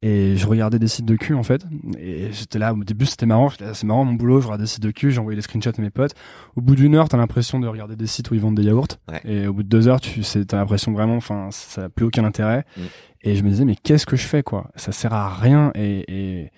[0.00, 1.64] et je regardais des sites de cul en fait.
[1.98, 3.50] Et j'étais là au début, c'était marrant.
[3.50, 4.40] C'est marrant mon boulot.
[4.40, 6.14] Je regardais des sites de cul, j'envoyais des screenshots à mes potes.
[6.54, 8.86] Au bout d'une heure, t'as l'impression de regarder des sites où ils vendent des yaourts.
[9.10, 9.20] Ouais.
[9.24, 12.24] Et au bout de deux heures, tu t'as l'impression vraiment, enfin, ça n'a plus aucun
[12.24, 12.64] intérêt.
[12.76, 12.82] Mm.
[13.22, 14.70] Et je me disais, mais qu'est-ce que je fais, quoi?
[14.76, 15.72] Ça sert à rien.
[15.74, 16.52] Et, et,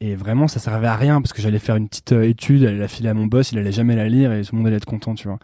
[0.00, 2.78] et vraiment, ça servait à rien parce que j'allais faire une petite euh, étude, aller
[2.78, 4.76] la filer à mon boss, il allait jamais la lire et tout le monde allait
[4.76, 5.38] être content, tu vois.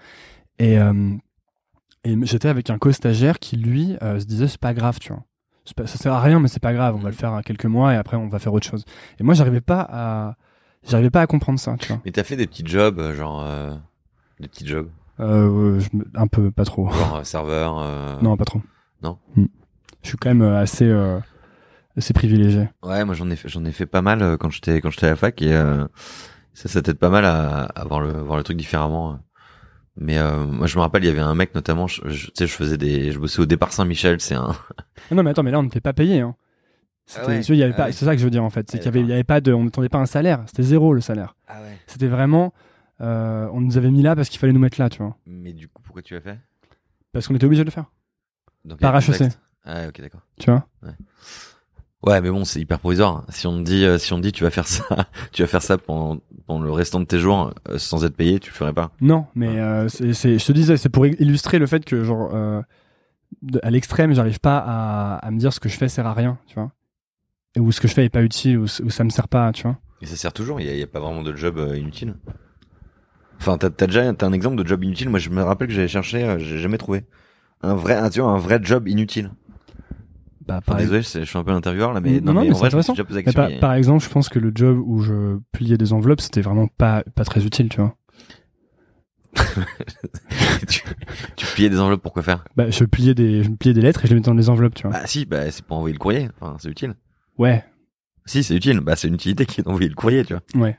[0.58, 1.14] Et, euh,
[2.04, 5.24] et j'étais avec un co-stagiaire qui, lui, euh, se disait, c'est pas grave, tu vois.
[5.76, 7.66] Pas, ça sert à rien, mais c'est pas grave, on va le faire à quelques
[7.66, 8.84] mois et après on va faire autre chose.
[9.20, 10.34] Et moi, j'arrivais pas à,
[10.88, 12.00] j'arrivais pas à comprendre ça, tu vois.
[12.04, 13.72] Mais t'as fait des petits jobs, euh, genre euh,
[14.40, 14.88] des petits jobs,
[15.20, 16.90] Euh, je un peu, pas trop.
[16.90, 17.78] genre euh, serveur.
[17.78, 18.60] euh, Non, pas trop.
[19.02, 19.18] Non?
[19.36, 19.46] Hmm.
[20.02, 21.20] Je suis quand même euh, assez, euh,
[21.96, 22.68] assez privilégié.
[22.82, 25.10] Ouais, moi j'en ai fait, j'en ai fait pas mal quand j'étais quand j'étais à
[25.10, 25.86] la fac et euh,
[26.54, 29.20] ça, ça t'aide pas mal à, à voir le voir le truc différemment.
[29.96, 32.32] Mais euh, moi je me rappelle, il y avait un mec notamment, je- je- tu
[32.34, 34.56] sais, je faisais des, je bossais au départ Saint-Michel, c'est un.
[35.10, 36.20] Non, mais attends, mais là, on n'était pas payé.
[36.20, 36.34] Hein.
[37.16, 37.40] Ah ouais.
[37.48, 37.92] Ah ouais.
[37.92, 38.70] c'est ça que je veux dire en fait.
[38.70, 40.42] C'est Ah, qu'il y avait, pas de, on n'attendait pas un salaire.
[40.46, 41.34] C'était zéro le salaire.
[41.48, 41.76] Ah ouais.
[41.86, 42.52] C'était vraiment,
[43.00, 45.16] euh, on nous avait mis là parce qu'il fallait nous mettre là, tu vois.
[45.26, 46.38] Mais du coup, pourquoi tu l'as fait?
[47.12, 47.86] Parce qu'on était obligé de le faire.
[48.80, 49.32] Par HEC.
[49.64, 50.22] Ah ok, d'accord.
[50.38, 50.66] Tu vois?
[52.04, 53.24] Ouais, mais bon, c'est hyper provisoire.
[53.28, 54.84] Si on te dit, euh, si on te dit, tu vas faire ça,
[55.32, 58.40] tu vas faire ça pendant, pendant le restant de tes jours euh, sans être payé,
[58.40, 58.90] tu le ferais pas.
[59.00, 59.56] Non, mais
[59.88, 62.30] c'est, je te disais, c'est pour illustrer le fait que genre,
[63.40, 66.12] de- à l'extrême, j'arrive pas à, à me dire ce que je fais sert à
[66.14, 66.72] rien, tu vois.
[67.58, 69.62] Ou ce que je fais est pas utile ou, ou ça me sert pas, tu
[69.64, 69.78] vois.
[70.00, 70.60] Et ça sert toujours.
[70.60, 72.14] Il y a, pas vraiment de job euh, inutile.
[73.38, 75.08] Enfin, t'as, déjà, t'as un exemple de job inutile?
[75.10, 77.04] Moi, je me rappelle que j'avais cherché, euh, j'ai jamais trouvé
[77.62, 79.30] un vrai, un, tu vois, un vrai job inutile.
[80.46, 82.40] Bah, Enfin, par, désolé, je je suis un peu l'intervieweur là, mais Non, non, non,
[82.40, 82.92] mais, mais vrai, c'est intéressant.
[82.94, 83.42] déjà posé la mais question.
[83.42, 86.40] par, a- par exemple, je pense que le job où je pliais des enveloppes, c'était
[86.40, 87.94] vraiment pas, pas très utile, tu vois.
[90.68, 90.82] tu,
[91.36, 92.44] tu pliais des enveloppes pour quoi faire?
[92.56, 94.74] Bah, je pliais des, je pliais des lettres et je les mettais dans des enveloppes,
[94.74, 94.92] tu vois.
[94.98, 96.28] Bah si, bah c'est pour envoyer le courrier.
[96.40, 96.94] Enfin, c'est utile.
[97.38, 97.64] Ouais,
[98.26, 98.80] Si, c'est utile.
[98.80, 100.42] Bah c'est une utilité qui est d'envoyer le courrier, tu vois.
[100.62, 100.78] ouais.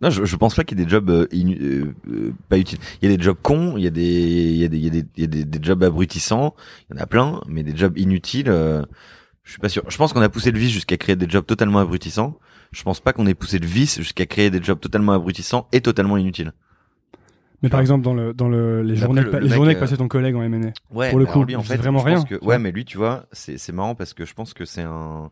[0.00, 2.56] Non, je, je pense pas qu'il y ait des jobs euh, inu- euh, euh, pas
[2.58, 2.78] utiles.
[3.02, 4.84] Il y a des jobs cons, il y a des, il y a des, il
[4.84, 6.54] y a des, il y a des, des jobs abrutissants.
[6.90, 8.48] Il y en a plein, mais des jobs inutiles.
[8.48, 8.82] euh,
[9.42, 9.82] je suis pas sûr.
[9.88, 12.38] Je pense qu'on a poussé le vice jusqu'à créer des jobs totalement abrutissants.
[12.72, 15.82] Je pense pas qu'on ait poussé le vice jusqu'à créer des jobs totalement abrutissants et
[15.82, 16.52] totalement inutiles.
[17.62, 19.96] Mais par exemple, dans le, dans le, les journées, le- les le journées que passait
[19.96, 20.72] ton collègue en MNE.
[20.90, 21.10] Ouais.
[21.10, 23.56] Pour le coup, lui, en fait, vraiment rien, que- ouais, mais lui, tu vois, c'est
[23.58, 25.30] c'est marrant parce que je pense que c'est un.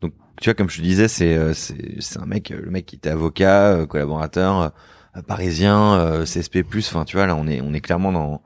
[0.00, 2.70] Donc, tu vois, comme je te disais, c'est euh, c'est c'est un mec, euh, le
[2.70, 4.72] mec qui était avocat, euh, collaborateur,
[5.16, 6.64] euh, parisien, euh, CSP+.
[6.78, 8.42] Enfin, tu vois, là, on est on est clairement dans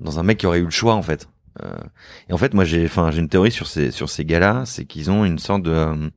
[0.00, 1.28] dans un mec qui aurait eu le choix en fait.
[1.64, 1.76] Euh,
[2.28, 4.84] et en fait, moi j'ai, enfin j'ai une théorie sur ces sur ces gars-là, c'est
[4.84, 6.08] qu'ils ont une sorte de, euh,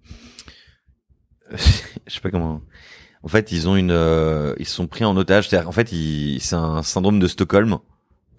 [2.08, 2.62] je sais pas comment.
[3.24, 5.50] En fait, ils ont une, euh, ils se sont pris en otage.
[5.50, 5.90] C'est-à-dire, en fait,
[6.40, 7.78] c'est un syndrome de Stockholm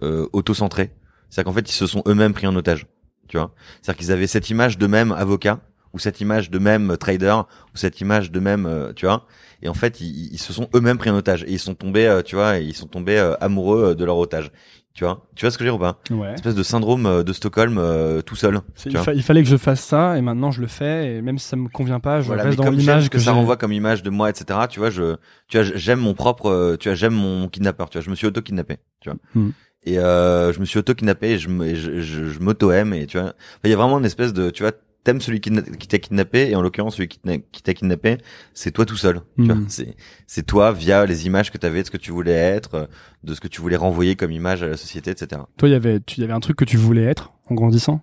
[0.03, 0.93] euh, auto-centré.
[1.30, 2.87] C'est-à-dire qu'en fait, ils se sont eux-mêmes pris en otage.
[3.28, 5.61] Tu vois C'est-à-dire qu'ils avaient cette image de même avocat
[5.95, 7.37] ou cette image de même trader
[7.72, 9.26] ou cette image de même, euh, tu vois
[9.62, 12.20] Et en fait, ils, se sont eux-mêmes pris en otage et ils sont tombés, euh,
[12.22, 14.51] tu vois, ils sont tombés euh, amoureux de leur otage.
[14.95, 15.99] Tu vois Tu vois ce que je veux dire ou pas?
[16.14, 16.34] Ouais.
[16.34, 18.61] Espèce de syndrome euh, de Stockholm euh, tout seul.
[18.76, 21.16] Tu Il, vois fa- il fallait que je fasse ça et maintenant je le fais
[21.16, 23.32] et même si ça me convient pas, je Voilà, reste dans l'image que, que, ça
[23.32, 24.61] renvoie comme image de moi, etc.
[24.70, 25.16] Tu vois, je,
[25.49, 27.90] tu vois, j'aime mon propre, euh, tu vois, j'aime mon kidnappeur.
[27.90, 28.76] Tu vois, je me suis auto kidnappé.
[29.01, 29.18] Tu vois.
[29.34, 29.51] Hmm.
[29.82, 33.07] Et euh, je me suis auto kidnappé et je, je, je, je m'auto aime et
[33.07, 33.34] tu vois.
[33.64, 34.72] Il y a vraiment une espèce de, tu vois,
[35.05, 38.18] t'aimes celui qui, t'a kidnappé et en l'occurrence celui qui t'a kidnappé,
[38.55, 39.20] c'est toi tout seul.
[39.36, 39.66] Hmm.
[39.68, 39.96] c'est
[40.26, 42.88] c'est toi via les images que t'avais de ce que tu voulais être,
[43.22, 45.42] de ce que tu voulais renvoyer comme image à la société, etc.
[45.59, 48.02] Toi, il y avait, tu, y avait un truc que tu voulais être en grandissant?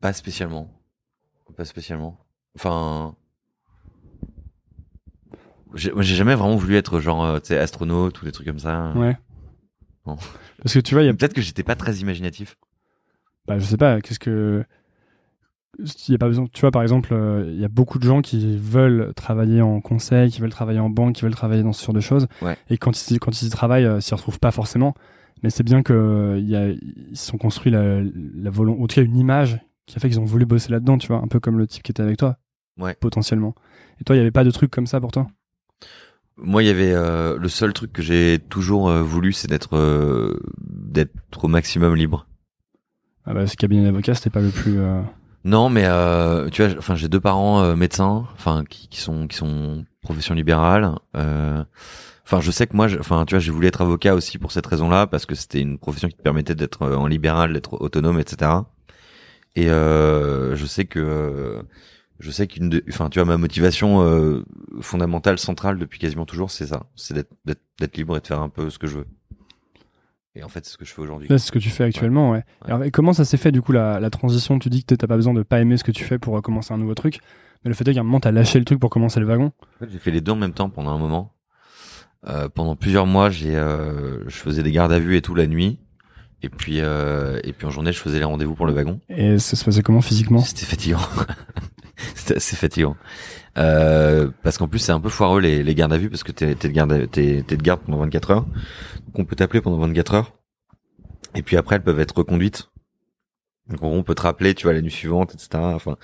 [0.00, 0.72] Pas spécialement.
[1.56, 2.18] Pas spécialement.
[2.56, 3.14] Enfin.
[5.74, 8.92] J'ai jamais vraiment voulu être genre, euh, tu sais, astronaute ou des trucs comme ça.
[8.96, 9.16] Ouais.
[10.04, 10.16] Non.
[10.62, 12.56] Parce que tu vois, il y a, Peut-être que j'étais pas très imaginatif.
[13.46, 14.64] Bah, je sais pas, qu'est-ce que,
[15.78, 18.04] il y a pas besoin, tu vois, par exemple, euh, il y a beaucoup de
[18.04, 21.72] gens qui veulent travailler en conseil, qui veulent travailler en banque, qui veulent travailler dans
[21.72, 22.26] ce genre de choses.
[22.42, 22.56] Ouais.
[22.68, 24.94] Et quand ils, quand ils y travaillent, euh, s'y retrouvent pas forcément.
[25.42, 29.02] Mais c'est bien que, euh, ils se sont construits la, la volonté, en tout cas,
[29.02, 31.58] une image qui a fait qu'ils ont voulu bosser là-dedans, tu vois, un peu comme
[31.58, 32.36] le type qui était avec toi.
[32.78, 32.94] Ouais.
[32.94, 33.54] Potentiellement.
[34.00, 35.26] Et toi, il y avait pas de truc comme ça pour toi?
[36.36, 39.76] Moi, il y avait euh, le seul truc que j'ai toujours euh, voulu, c'est d'être
[39.76, 42.26] euh, d'être au maximum libre.
[43.26, 45.02] Ah bah, ce cabinet d'avocat, c'était pas le plus, euh,
[45.44, 49.26] Non, mais euh, tu vois, enfin, j'ai deux parents euh, médecins, enfin, qui, qui sont
[49.26, 50.94] qui sont profession libérale.
[51.16, 51.64] Euh,
[52.24, 54.64] Enfin, je sais que moi, enfin, tu vois, j'ai voulu être avocat aussi pour cette
[54.64, 58.20] raison-là, parce que c'était une profession qui te permettait d'être euh, en libéral, d'être autonome,
[58.20, 58.52] etc.
[59.56, 61.60] Et euh, je sais que,
[62.20, 64.44] je sais qu'une, enfin, tu vois, ma motivation
[64.80, 67.32] fondamentale, centrale depuis quasiment toujours, c'est ça, c'est d'être,
[67.80, 69.06] d'être libre et de faire un peu ce que je veux.
[70.36, 71.26] Et en fait, c'est ce que je fais aujourd'hui.
[71.28, 72.38] C'est ce que tu fais actuellement, ouais.
[72.38, 72.44] Ouais.
[72.66, 74.58] Alors, et comment ça s'est fait, du coup, la, la transition?
[74.58, 76.40] Tu dis que t'as pas besoin de pas aimer ce que tu fais pour euh,
[76.40, 77.20] commencer un nouveau truc.
[77.64, 79.46] Mais le fait est qu'à un moment, t'as lâché le truc pour commencer le wagon?
[79.76, 81.34] En fait, j'ai fait les deux en même temps pendant un moment.
[82.28, 85.46] Euh, pendant plusieurs mois, j'ai, euh, je faisais des gardes à vue et tout la
[85.46, 85.78] nuit.
[86.42, 89.00] Et puis, euh, et puis en journée, je faisais les rendez-vous pour le wagon.
[89.08, 90.40] Et ça se passait comment physiquement?
[90.40, 91.00] C'était fatigant.
[92.14, 92.96] C'était assez fatigant.
[93.58, 96.32] Euh, parce qu'en plus, c'est un peu foireux les, les gardes à vue parce que
[96.32, 98.46] t'es, t'es de garde, t'es, t'es de pendant 24 heures.
[99.06, 100.32] Donc on peut t'appeler pendant 24 heures.
[101.34, 102.70] Et puis après, elles peuvent être reconduites.
[103.68, 105.48] Donc on peut te rappeler, tu vois, la nuit suivante, etc.
[105.54, 105.96] Enfin,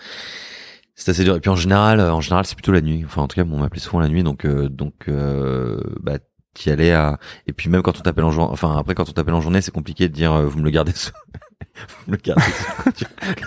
[0.95, 1.37] c'est assez dur.
[1.37, 3.03] Et puis en général, euh, en général, c'est plutôt la nuit.
[3.05, 6.19] Enfin, en tout cas, on m'appelait souvent la nuit, donc euh, donc euh, bah
[6.55, 7.19] t'y allais à.
[7.47, 9.61] Et puis même quand on t'appelle en journée, enfin après quand on t'appelle en journée,
[9.61, 10.93] c'est compliqué de dire euh, vous me le gardez.
[12.09, 12.13] le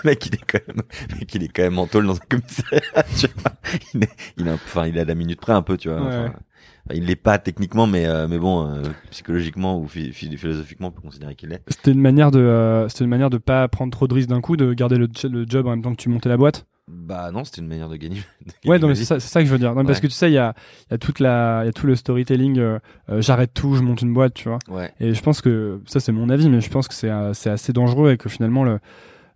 [0.04, 2.26] mec, il est quand même, le mec, il est quand même en tôle dans un
[2.28, 2.80] commissariat.
[3.16, 3.52] Tu vois.
[3.94, 6.00] Il est, il est, enfin, il est à la minute près un peu, tu vois.
[6.00, 6.06] Ouais.
[6.06, 10.36] Enfin, enfin, il l'est pas techniquement, mais euh, mais bon, euh, psychologiquement ou phi- phi-
[10.36, 11.62] philosophiquement, on peut considérer qu'il l'est.
[11.68, 14.40] C'était une manière de, euh, c'était une manière de pas prendre trop de risques d'un
[14.40, 16.66] coup, de garder le, le job en même temps que tu montais la boîte?
[16.92, 18.22] Bah non, c'était une manière de gagner.
[18.64, 19.74] de Ouais, non, ma mais c'est ça, que je veux dire.
[19.74, 20.54] Non, Parce que tu sais, il y a,
[20.90, 22.58] y a toute la, il y a tout le storytelling.
[22.58, 22.78] euh,
[23.10, 24.58] euh, J'arrête tout, je monte une boîte, tu vois.
[24.68, 24.92] Ouais.
[25.00, 27.50] Et je pense que ça, c'est mon avis, mais je pense que c'est euh, c'est
[27.50, 28.78] assez dangereux et que finalement le,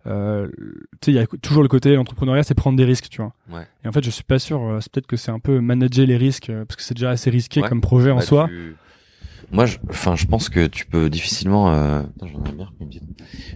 [0.07, 0.47] euh,
[1.01, 3.33] tu sais, il y a toujours le côté l'entrepreneuriat, c'est prendre des risques, tu vois.
[3.49, 3.67] Ouais.
[3.83, 4.77] Et en fait, je suis pas sûr.
[4.81, 7.61] c'est peut-être que c'est un peu manager les risques parce que c'est déjà assez risqué
[7.61, 8.45] comme projet en Bah, soi.
[8.49, 8.75] tu-
[9.51, 11.71] Moi, je, enfin, je pense que tu peux difficilement.
[11.73, 12.01] Euh...
[12.21, 12.69] J'en ai bien.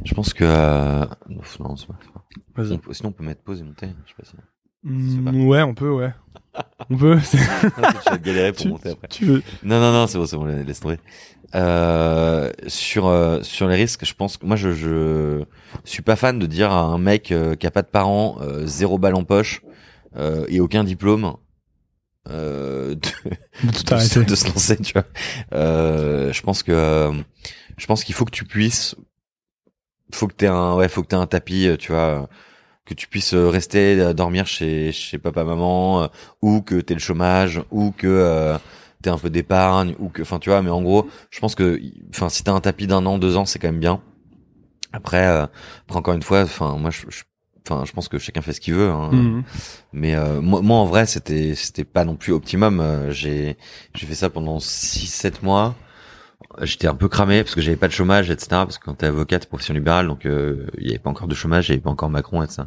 [0.06, 0.44] Je pense que.
[0.46, 1.06] Euh...
[1.60, 1.96] Non, c'est pas.
[2.36, 2.64] C'est pas.
[2.64, 2.74] Vas-y.
[2.74, 3.88] On peut- Sinon, on peut mettre pause et monter.
[4.06, 4.36] Je sais pas si.
[4.84, 5.32] Mm, pas.
[5.32, 6.14] ouais, on peut, ouais.
[6.90, 7.16] on peut.
[8.06, 9.08] vas galérer pour tu, monter après.
[9.10, 9.44] tu veux.
[9.64, 11.00] Non, non, non, c'est bon, c'est bon, laisse tomber.
[11.56, 15.44] Euh, sur euh, sur les risques, je pense que moi, je je
[15.84, 18.66] suis pas fan de dire à un mec euh, qui a pas de parents, euh,
[18.68, 19.62] zéro balle en poche
[20.16, 21.34] euh, et aucun diplôme.
[22.30, 23.10] Euh, de,
[23.64, 25.06] De de, se- lancer, tu vois.
[25.54, 27.12] Euh, je pense que
[27.78, 28.96] je pense qu'il faut que tu puisses,
[30.14, 32.30] faut que t'aies un, ouais, faut que t'aies un tapis, euh, tu vois,
[32.86, 36.08] que tu puisses euh, rester euh, dormir chez chez papa maman, euh,
[36.42, 38.58] ou que t'aies le chômage, ou que euh,
[39.02, 40.62] t'aies un peu d'épargne, ou que, enfin, tu vois.
[40.62, 41.80] Mais en gros, je pense que,
[42.12, 44.02] enfin, si t'as un tapis d'un an, deux ans, c'est quand même bien.
[44.94, 45.46] Après, euh,
[45.88, 47.24] après encore une fois, enfin, moi, je, je-
[47.68, 48.90] enfin, je pense que chacun fait ce qu'il veut.
[48.90, 49.10] Hein.
[49.12, 49.44] Mhm.
[49.94, 52.80] Mais euh, moi, moi, en vrai, c'était c'était pas non plus optimum.
[52.80, 53.58] Euh, j'ai
[53.94, 55.76] j'ai fait ça pendant 6 7 mois.
[56.62, 58.48] J'étais un peu cramé parce que j'avais pas de chômage, etc.
[58.50, 61.28] Parce que quand t'es avocat, t'es profession libérale, donc euh, il y avait pas encore
[61.28, 62.64] de chômage, avait pas encore Macron, etc.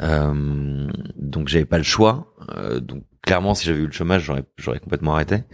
[0.00, 2.34] Euh, donc j'avais pas le choix.
[2.56, 5.44] Euh, donc clairement, si j'avais eu le chômage, j'aurais j'aurais complètement arrêté.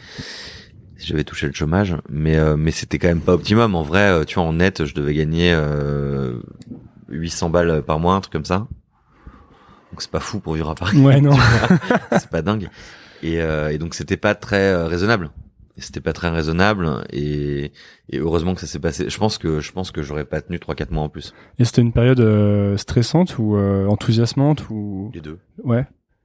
[0.96, 3.74] si j'avais touché le chômage, mais euh, mais c'était quand même pas optimum.
[3.74, 6.38] En vrai, euh, tu vois, en net, je devais gagner euh,
[7.08, 8.66] 800 balles par mois, un truc comme ça.
[9.92, 10.98] Donc c'est pas fou pour vivre à Paris.
[10.98, 11.36] Ouais, non.
[12.12, 12.68] c'est pas dingue.
[13.22, 15.30] Et, euh, et donc c'était pas très euh, raisonnable.
[15.76, 17.72] C'était pas très raisonnable et,
[18.08, 19.10] et heureusement que ça s'est passé.
[19.10, 21.34] Je pense que je pense que j'aurais pas tenu trois quatre mois en plus.
[21.58, 25.10] Et c'était une période euh, stressante ou euh, enthousiasmante ou?
[25.12, 25.38] Les deux.
[25.64, 25.84] ouais.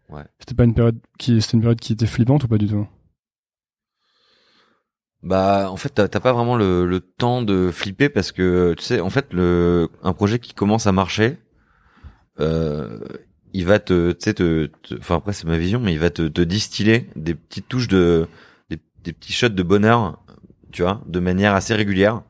[0.10, 0.24] Ouais.
[0.40, 2.88] C'était pas une période qui c'était une période qui était flippante ou pas du tout?
[5.22, 9.02] Bah en fait t'as pas vraiment le, le temps de flipper parce que tu sais
[9.02, 11.38] en fait le un projet qui commence à marcher,
[12.40, 13.00] euh,
[13.54, 16.28] il va te tu sais te- enfin après c'est ma vision mais il va te,
[16.28, 18.28] te distiller des petites touches de
[19.04, 20.20] des, petits shots de bonheur
[20.72, 22.22] tu vois de manière assez régulière.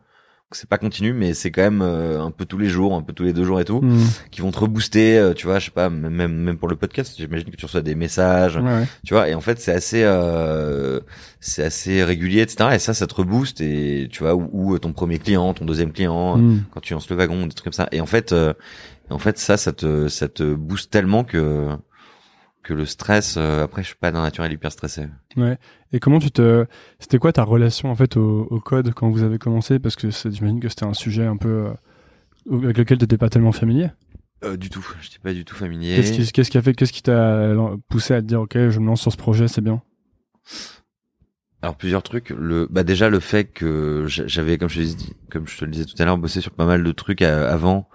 [0.52, 3.14] C'est pas continu mais c'est quand même euh, un peu tous les jours un peu
[3.14, 4.00] tous les deux jours et tout Hmm.
[4.32, 7.14] qui vont te rebooster euh, tu vois je sais pas même même pour le podcast
[7.16, 8.88] j'imagine que tu reçois des messages Ouais, ouais.
[9.06, 11.00] tu vois et en fait c'est assez euh,
[11.40, 14.92] c'est assez régulier etc et ça ça te rebooste et tu vois ou, ou ton
[14.92, 16.62] premier client ton deuxième client Hmm.
[16.72, 18.54] quand tu lances le wagon des trucs comme ça et en fait euh,
[19.12, 21.68] en fait ça ça te ça te booste tellement que
[22.70, 25.08] que le stress euh, après je suis pas d'un naturel hyper stressé
[25.92, 26.66] Et comment tu te
[27.00, 29.80] c'était quoi ta relation en fait au, au code quand vous avez commencé?
[29.80, 31.68] Parce que j'imagine que c'était un sujet un peu
[32.52, 33.90] euh, avec lequel tu n'étais pas tellement familier.
[34.44, 37.54] euh, du tout j'étais pas du tout familier Qu'est-ce qui a fait qu'est-ce qui t'a
[37.90, 39.82] poussé à te dire OK, je me lance sur ce projet, c'est bien?
[41.62, 42.30] Alors plusieurs trucs.
[42.30, 45.66] Le, bah déjà le fait que j'a- j'avais, comme je te dis, comme je te
[45.66, 47.90] le disais tout à l'heure, bossé sur pas mal de trucs avant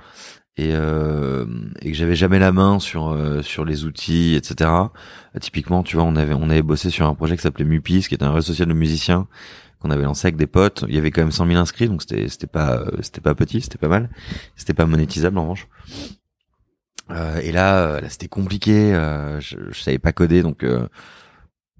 [0.57, 1.47] et, euh,
[1.83, 4.71] et que j'avais jamais la main sur euh, sur les outils, etc.
[5.41, 8.15] Typiquement, tu vois, on avait on avait bossé sur un projet qui s'appelait Mupis, qui
[8.15, 9.27] était un réseau social de musiciens
[9.81, 10.85] qu'on avait lancé avec des potes.
[10.89, 13.35] Il y avait quand même 100 000 inscrits, donc c'était c'était pas euh, c'était pas
[13.35, 14.11] petit, c'était pas mal.
[14.57, 15.69] C'était pas monétisable en revanche.
[17.11, 18.95] Euh, et là, euh, là c'était compliqué.
[18.95, 20.65] euh, je, je savais pas coder, donc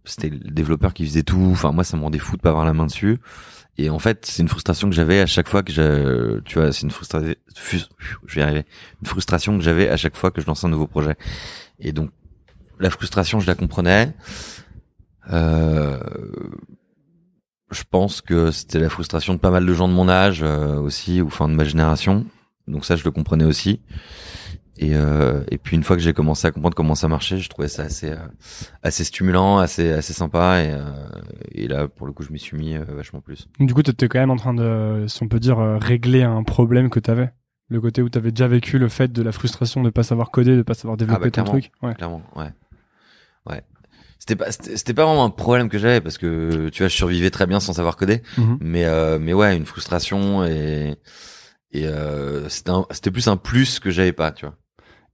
[0.05, 1.49] c'était le développeur qui faisait tout.
[1.53, 3.19] Enfin, moi, ça me rendait fou de pas avoir la main dessus.
[3.77, 6.73] Et en fait, c'est une frustration que j'avais à chaque fois que je, tu vois,
[6.73, 7.35] c'est une frustration,
[8.27, 8.65] je vais y arriver,
[9.03, 11.17] une frustration que j'avais à chaque fois que je lançais un nouveau projet.
[11.81, 12.11] Et donc,
[12.79, 14.15] la frustration, je la comprenais.
[15.31, 15.99] Euh,
[17.71, 20.79] je pense que c'était la frustration de pas mal de gens de mon âge euh,
[20.79, 22.25] aussi, ou enfin de ma génération.
[22.69, 23.81] Donc ça, je le comprenais aussi.
[24.77, 27.49] Et, euh, et puis une fois que j'ai commencé à comprendre comment ça marchait, je
[27.49, 28.17] trouvais ça assez euh,
[28.83, 30.81] assez stimulant, assez assez sympa et, euh,
[31.53, 33.47] et là pour le coup je m'y suis mis euh, vachement plus.
[33.61, 36.23] Du coup, tu étais quand même en train de si on peut dire euh, régler
[36.25, 37.31] un problème que tu avais.
[37.69, 40.31] Le côté où tu avais déjà vécu le fait de la frustration de pas savoir
[40.31, 41.51] coder, de pas savoir développer bah, ton clairement.
[41.61, 41.73] truc.
[41.83, 41.95] Ouais.
[41.95, 42.51] Clairement, ouais,
[43.49, 43.63] ouais.
[44.19, 47.31] C'était pas c'était pas vraiment un problème que j'avais parce que tu vois je survivais
[47.31, 48.59] très bien sans savoir coder, Mhm.
[48.61, 50.97] mais euh, mais ouais une frustration et
[51.73, 54.57] et euh, c'était plus un plus que j'avais pas, tu vois.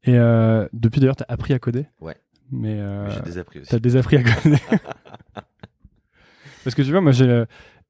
[0.04, 1.86] Et euh, depuis d'ailleurs, tu as appris à coder.
[2.00, 2.16] Ouais.
[2.50, 3.70] Mais euh, Mais J'ai désappris aussi.
[3.70, 4.56] T'as désappris à coder.
[6.64, 7.44] Parce que tu vois, moi, j'ai,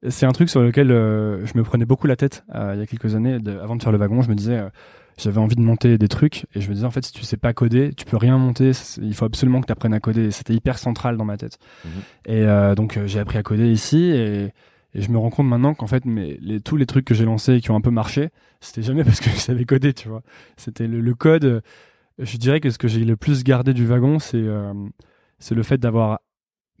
[0.09, 2.83] c'est un truc sur lequel euh, je me prenais beaucoup la tête euh, il y
[2.83, 3.39] a quelques années.
[3.39, 4.61] de- avant de faire le wagon, je me disais,
[5.17, 7.37] j'avais envie de monter des trucs et je me disais, en fait, si tu sais
[7.37, 8.71] pas coder, tu peux rien monter.
[9.01, 10.25] Il faut absolument que tu apprennes à coder.
[10.25, 11.57] Et C'était hyper central dans ma tête.
[11.85, 11.91] Mhm.
[12.33, 14.45] Et donc, j'ai appris à coder ici et,
[14.93, 17.25] et je me rends compte maintenant qu'en fait, mes, les, tous les trucs que j'ai
[17.25, 18.29] lancés et qui ont un peu marché,
[18.61, 20.21] c'était jamais parce que je savais coder, tu vois.
[20.57, 21.61] C'était le, le code.
[22.21, 24.73] Je dirais que ce que j'ai le plus gardé du wagon, c'est euh,
[25.39, 26.19] c'est le fait d'avoir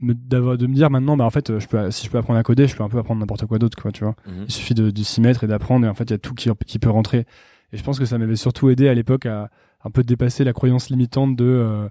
[0.01, 2.65] de me dire maintenant bah en fait je peux si je peux apprendre à coder
[2.67, 4.15] je peux un peu apprendre n'importe quoi d'autre quoi tu vois.
[4.27, 4.45] Mhm.
[4.47, 6.33] il suffit de, de s'y mettre et d'apprendre et en fait il y a tout
[6.33, 7.25] qui, qui peut rentrer.
[7.71, 9.49] Et je pense que ça m'avait surtout aidé à l'époque à
[9.83, 11.87] un peu dépasser la croyance limitante de euh,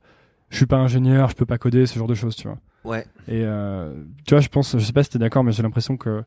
[0.48, 2.59] je suis pas ingénieur je peux pas coder ce genre de choses tu vois.
[2.84, 3.05] Ouais.
[3.28, 3.94] et euh,
[4.26, 6.22] tu vois je pense je sais pas si t'es d'accord mais j'ai l'impression que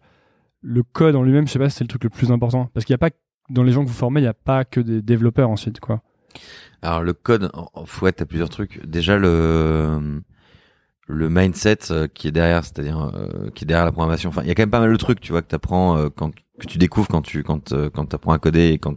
[0.61, 2.69] le code en lui-même je sais pas si c'est le truc le plus important.
[2.73, 3.09] Parce qu'il y a pas
[3.49, 6.01] dans les gens que vous formez il y a pas que des développeurs ensuite quoi
[6.81, 8.85] Alors le code, en ouais, t'as plusieurs trucs.
[8.85, 10.21] Déjà le
[11.07, 14.29] le mindset euh, qui est derrière, c'est-à-dire euh, qui est derrière la programmation.
[14.29, 16.09] Enfin, il y a quand même pas mal de trucs, tu vois, que t'apprends euh,
[16.09, 18.95] quand que tu découvres quand tu quand euh, quand t'apprends à coder et quand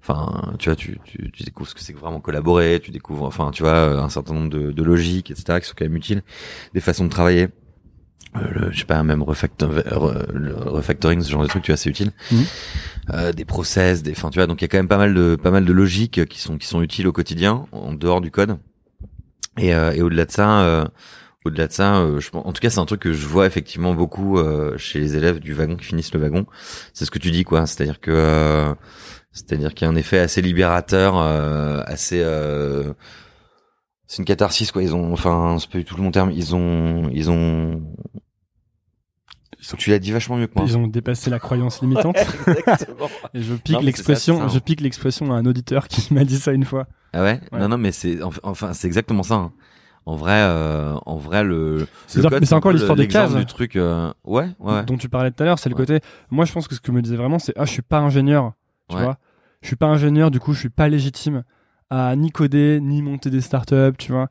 [0.00, 3.50] enfin tu vois tu, tu tu découvres ce que c'est vraiment collaborer, tu découvres enfin
[3.52, 6.22] tu vois euh, un certain nombre de, de logiques etc qui sont quand même utiles,
[6.74, 7.48] des façons de travailler.
[8.34, 11.90] Euh, le, je sais pas même le refactoring ce genre de trucs tu vois c'est
[11.90, 12.12] utile.
[12.30, 12.44] Mhm.
[13.12, 15.12] euh, des process des enfin tu vois donc il y a quand même pas mal
[15.12, 18.30] de pas mal de logiques qui sont qui sont utiles au quotidien en dehors du
[18.30, 18.56] code.
[19.58, 20.86] Et, euh, et au-delà de ça euh,
[21.44, 23.44] au-delà de ça euh, je pense en tout cas c'est un truc que je vois
[23.46, 26.46] effectivement beaucoup euh, chez les élèves du wagon qui finissent le wagon.
[26.94, 27.66] C'est ce que tu dis quoi.
[27.66, 28.72] C'est-à-dire que euh,
[29.32, 32.94] c'est-à-dire qu'il y a un effet assez libérateur euh, assez euh,
[34.12, 36.54] c'est une catharsis quoi ils ont enfin c'est pas du tout le long terme ils
[36.54, 37.80] ont ils ont
[39.78, 43.08] tu l'as dit vachement mieux que moi ils ont dépassé la croyance limitante Exactement.
[43.32, 46.64] et je pique l'expression je pique l'expression à un auditeur qui m'a dit ça une
[46.64, 47.58] fois Ah ouais, Ouais.
[47.60, 49.34] Non, non, mais c'est enf- enfin c'est exactement ça.
[49.36, 49.52] hein.
[50.04, 51.86] en vrai, euh, en vrai, le.
[52.08, 53.34] C'est encore l'histoire des cases.
[53.34, 53.76] du truc.
[53.76, 56.00] euh, Ouais, ouais, dont tu parlais tout à l'heure, c'est le côté.
[56.30, 57.98] Moi, je pense que ce que je me disais vraiment, c'est ah, je suis pas
[58.00, 58.52] ingénieur,
[58.88, 59.16] tu vois.
[59.62, 61.44] Je suis pas ingénieur, du coup, je suis pas légitime
[61.92, 64.28] à ni coder ni monter des startups, tu vois.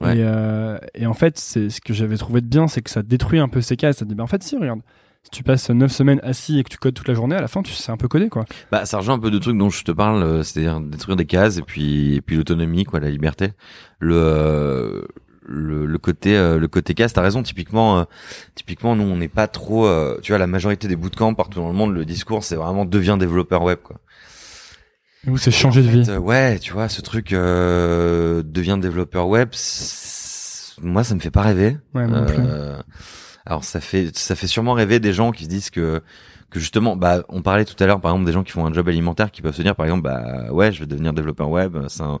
[0.00, 0.18] Ouais.
[0.18, 3.02] Et, euh, et en fait, c'est ce que j'avais trouvé de bien, c'est que ça
[3.02, 3.98] détruit un peu ces cases.
[3.98, 4.80] Ça dit, bah en fait, si, regarde,
[5.22, 7.46] si tu passes 9 semaines assis et que tu codes toute la journée, à la
[7.46, 8.44] fin, tu sais un peu coder, quoi.
[8.72, 11.24] Bah, ça rejoint un peu de trucs dont je te parle, euh, c'est-à-dire détruire des
[11.24, 13.52] cases et puis, et puis l'autonomie, quoi, la liberté.
[14.00, 15.02] Le, euh,
[15.46, 17.44] le, le côté, euh, le côté case, t'as raison.
[17.44, 18.04] Typiquement, euh,
[18.56, 19.88] typiquement, nous, on n'est pas trop,
[20.20, 23.16] tu vois, la majorité des bootcamps partout dans le monde, le discours, c'est vraiment deviens
[23.16, 24.00] développeur web, quoi.
[25.26, 26.04] Ou c'est changer de vie.
[26.04, 29.50] fait, euh, ouais, tu vois, ce truc euh, devient développeur web,
[30.82, 31.76] moi, ça me fait pas rêver.
[31.94, 32.36] Ouais, non plus.
[32.38, 32.76] Euh,
[33.46, 36.00] alors ça fait ça fait sûrement rêver des gens qui se disent que
[36.50, 38.72] que justement bah on parlait tout à l'heure par exemple des gens qui font un
[38.72, 41.76] job alimentaire qui peuvent se dire par exemple bah ouais je vais devenir développeur web
[41.88, 42.20] c'est un,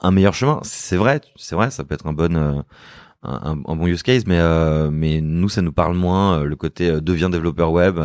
[0.00, 2.62] un meilleur chemin c'est vrai c'est vrai ça peut être un bon euh,
[3.24, 6.88] un, un- bon use case mais euh, mais nous ça nous parle moins le côté
[6.88, 7.98] euh, deviens développeur web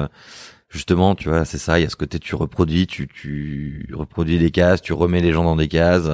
[0.69, 4.39] justement tu vois c'est ça il y a ce côté tu reproduis tu tu reproduis
[4.39, 6.09] des cases tu remets les gens dans des cases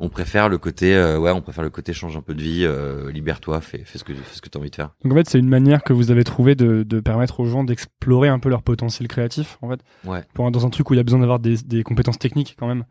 [0.00, 2.64] on préfère le côté euh, ouais on préfère le côté change un peu de vie
[2.64, 5.16] euh, libère-toi fais fais ce que fais ce que t'as envie de faire Donc en
[5.16, 8.38] fait, c'est une manière que vous avez trouvé de, de permettre aux gens d'explorer un
[8.40, 9.80] peu leur potentiel créatif, en fait.
[10.04, 10.24] Ouais.
[10.34, 12.66] Pour, dans un truc où il y a besoin d'avoir des, des compétences techniques quand
[12.66, 12.84] même.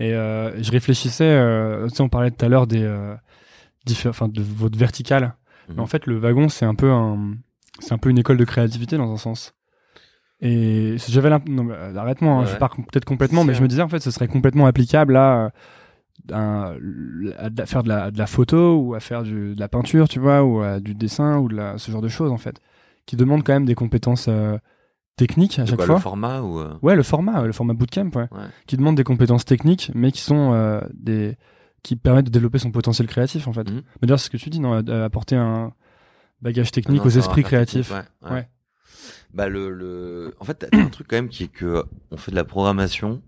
[0.00, 3.14] Et euh, je réfléchissais, euh, tu sais, on parlait tout à l'heure des, euh,
[4.06, 5.34] enfin, de votre verticale.
[5.68, 7.34] Mais en fait, le wagon, c'est un peu un,
[7.78, 9.54] c'est un peu une école de créativité dans un sens.
[10.46, 13.62] Et j'avais l'imp- non, mais, euh, arrête-moi, hein, Ouais, je pars peut-être complètement, mais je
[13.62, 15.52] me disais en fait, ce serait complètement applicable à,
[16.32, 16.74] à
[17.66, 20.42] faire de la, de la photo ou à faire du, de la peinture, tu vois,
[20.44, 22.60] ou à du dessin ou de la, ce genre de choses en fait,
[23.06, 24.56] qui demandent quand même des compétences euh,
[25.16, 25.94] techniques à chaque quoi, fois.
[25.96, 28.28] le format ou euh, Ouais, le format, le format bootcamp, ouais.
[28.32, 28.46] Ouais.
[28.66, 31.36] Qui demande des compétences techniques, mais qui sont euh, des
[31.82, 33.70] qui permettent de développer son potentiel créatif en fait.
[33.70, 34.72] Mais d'ailleurs, c'est ce que tu dis, non,
[35.02, 35.72] apporter un
[36.40, 37.88] bagage technique Non, aux esprits créatifs.
[37.88, 38.48] technique, ouais, ouais.
[39.34, 39.44] Ouais.
[39.44, 42.16] Bah le le en fait t'as t'as un truc quand même qui est que on
[42.16, 43.22] fait de la programmation.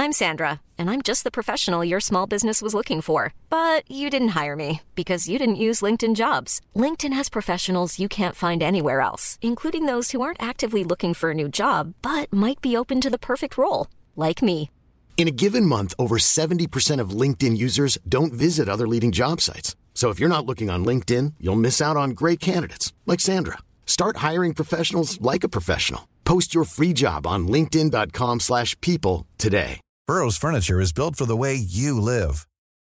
[0.00, 3.32] I'm Sandra, and I'm just the professional your small business was looking for.
[3.50, 6.60] But you didn't hire me because you didn't use LinkedIn jobs.
[6.76, 11.30] LinkedIn has professionals you can't find anywhere else, including those who aren't actively looking for
[11.30, 14.70] a new job but might be open to the perfect role, like me.
[15.16, 19.74] In a given month, over 70% of LinkedIn users don't visit other leading job sites.
[19.98, 23.58] So if you're not looking on LinkedIn, you'll miss out on great candidates like Sandra.
[23.84, 26.06] Start hiring professionals like a professional.
[26.24, 29.80] Post your free job on linkedin.com/people today.
[30.06, 32.46] Burrow's furniture is built for the way you live.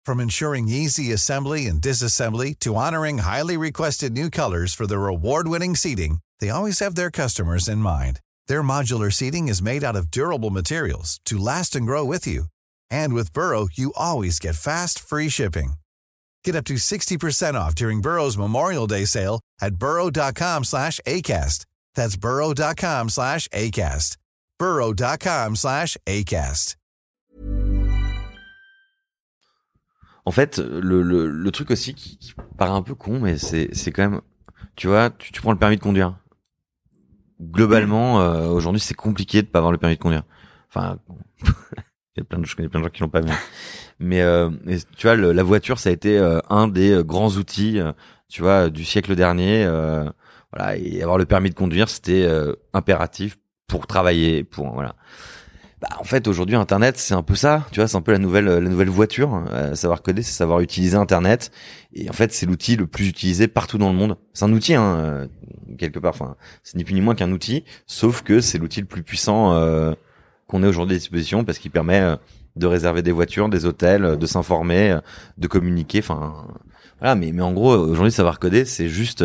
[0.05, 5.75] From ensuring easy assembly and disassembly to honoring highly requested new colors for their award-winning
[5.75, 8.19] seating, they always have their customers in mind.
[8.45, 12.45] Their modular seating is made out of durable materials to last and grow with you.
[12.91, 15.80] And with Burrow, you always get fast, free shipping.
[16.43, 21.65] Get up to 60% off during Burrow's Memorial Day sale at burrow.com slash ACAST.
[21.95, 24.17] That's burrow.com slash ACAST.
[24.59, 26.75] burrow.com slash ACAST.
[30.23, 34.21] En fait le truc aussi qui, paraît un peu con mais c'est quand même
[34.75, 36.15] tu vois tu, tu prends le permis de conduire.
[37.41, 40.23] Globalement euh, aujourd'hui c'est compliqué de pas avoir le permis de conduire.
[40.69, 40.99] Enfin
[42.23, 43.31] plein de je connais plein de gens qui l'ont pas mais
[43.99, 44.49] mais, euh,
[44.97, 47.91] tu vois la voiture ça a été euh, un des euh, grands outils euh,
[48.29, 50.09] tu vois du siècle dernier euh,
[50.55, 50.75] voilà.
[50.77, 52.27] Et avoir le permis de conduire c'était
[52.73, 54.95] impératif pour travailler pour voilà.
[55.81, 58.19] Bah, en fait aujourd'hui internet c'est un peu ça tu vois c'est un peu la
[58.19, 61.51] nouvelle la nouvelle voiture Euh, savoir coder c'est savoir utiliser internet.
[61.93, 64.17] Et en fait c'est l'outil le plus utilisé partout dans le monde.
[64.33, 65.27] C'est un outil hein,
[65.77, 68.87] quelque part enfin c'est ni plus ni moins qu'un outil sauf que c'est l'outil le
[68.87, 69.93] plus puissant euh,
[70.51, 72.15] qu'on ait aujourd'hui à disposition parce qu'il permet euh,
[72.57, 74.99] de réserver des voitures des hôtels euh, de s'informer euh,
[75.37, 76.45] de communiquer enfin
[76.99, 79.23] voilà mais mais en gros aujourd'hui savoir coder c'est juste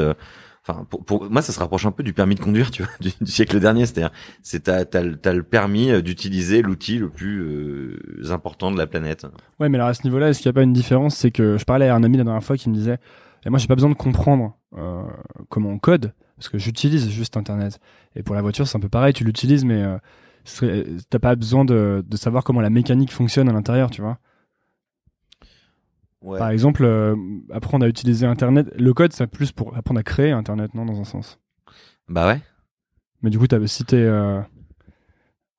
[0.68, 3.30] Enfin, pour, moi, ça se rapproche un peu du permis de conduire, tu vois, du,
[3.30, 3.86] siècle dernier.
[3.86, 4.10] C'est-à-dire,
[4.42, 7.96] c'est t'as, t'as, le- permis d'utiliser l'outil le plus
[8.32, 9.28] important de la planète.
[9.60, 11.14] Ouais, mais alors à ce niveau-là, est-ce qu'il n'y a pas une différence?
[11.14, 12.98] C'est que je parlais à un ami la dernière fois qui me disait
[13.44, 14.56] et Moi, j'ai pas besoin de comprendre
[15.50, 17.78] comment on code, parce que j'utilise juste Internet.
[18.16, 19.84] Et pour la voiture, c'est un peu pareil, tu l'utilises, mais
[21.10, 24.18] t'as pas besoin de, de savoir comment la mécanique fonctionne à l'intérieur, tu vois.
[26.22, 26.38] Ouais.
[26.38, 27.14] Par exemple, euh,
[27.52, 30.98] apprendre à utiliser Internet, le code, c'est plus pour apprendre à créer Internet, non, dans
[31.00, 31.38] un sens.
[32.08, 32.40] Bah ouais.
[33.22, 34.40] Mais du coup, t'as, si t'es euh,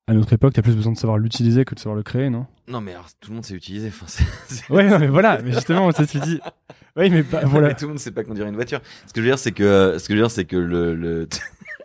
[0.06, 2.46] à notre époque, t'as plus besoin de savoir l'utiliser que de savoir le créer, non?
[2.66, 3.88] Non, mais alors, tout le monde sait utiliser.
[3.88, 4.06] Enfin,
[4.68, 6.40] Ouais, non, mais voilà, mais justement, tu sais, tu dis.
[6.96, 7.68] Oui, mais pas- voilà.
[7.68, 8.80] Mais tout le monde sait pas conduire une voiture.
[9.06, 10.94] Ce que je veux dire, c'est que, ce que je veux dire, c'est que le,
[10.94, 11.28] le...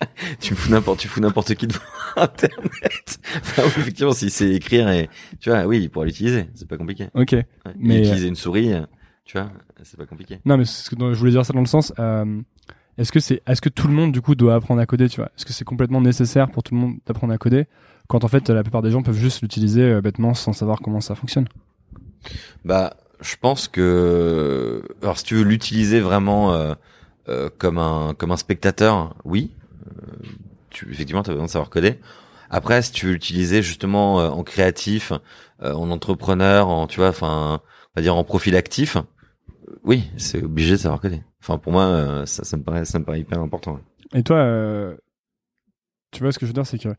[0.40, 1.80] tu fous n'importe, tu fous n'importe qui devant
[2.16, 3.20] Internet.
[3.38, 6.48] Enfin, oui, effectivement, si c'est écrire et, tu vois, oui, il pourra l'utiliser.
[6.54, 7.10] C'est pas compliqué.
[7.14, 7.32] Ok.
[7.32, 7.46] Ouais.
[7.78, 8.74] Mais, utiliser une souris,
[9.26, 9.52] tu vois,
[9.84, 10.40] c'est pas compliqué.
[10.46, 11.94] Non, mais c'est ce que je voulais dire ça dans le sens.
[12.00, 12.42] euh,
[12.98, 15.18] est-ce que c'est, est-ce que tout le monde du coup doit apprendre à coder, tu
[15.18, 15.32] vois?
[15.36, 17.66] Est-ce que c'est complètement nécessaire pour tout le monde d'apprendre à coder
[18.08, 21.02] quand en fait la plupart des gens peuvent juste l'utiliser euh, bêtement sans savoir comment
[21.02, 21.48] ça fonctionne?
[22.66, 26.74] Bah, je pense que, alors si tu veux l'utiliser vraiment euh,
[27.30, 29.52] euh, comme un comme un spectateur, oui,
[30.90, 32.00] effectivement, tu as besoin de savoir coder.
[32.50, 35.12] Après, si tu veux l'utiliser justement euh, en créatif,
[35.62, 39.02] euh, en entrepreneur, en tu vois, enfin, on va dire en profil actif, euh,
[39.84, 41.24] oui, c'est obligé de savoir coder.
[41.42, 43.80] Enfin, pour moi, ça, me paraît, ça me paraît hyper important.
[44.14, 44.96] Et toi,
[46.12, 46.90] tu vois ce que je veux dire, c'est que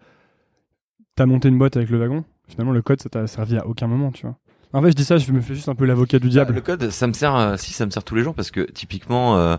[1.14, 2.24] t'as monté une boîte avec le wagon.
[2.48, 4.36] Finalement, le code, ça t'a servi à aucun moment, tu vois.
[4.74, 6.54] En fait, je dis ça, je me fais juste un peu l'avocat du Bah, diable.
[6.54, 8.60] le code, ça me sert, euh, si ça me sert tous les jours parce que
[8.62, 9.56] typiquement, euh,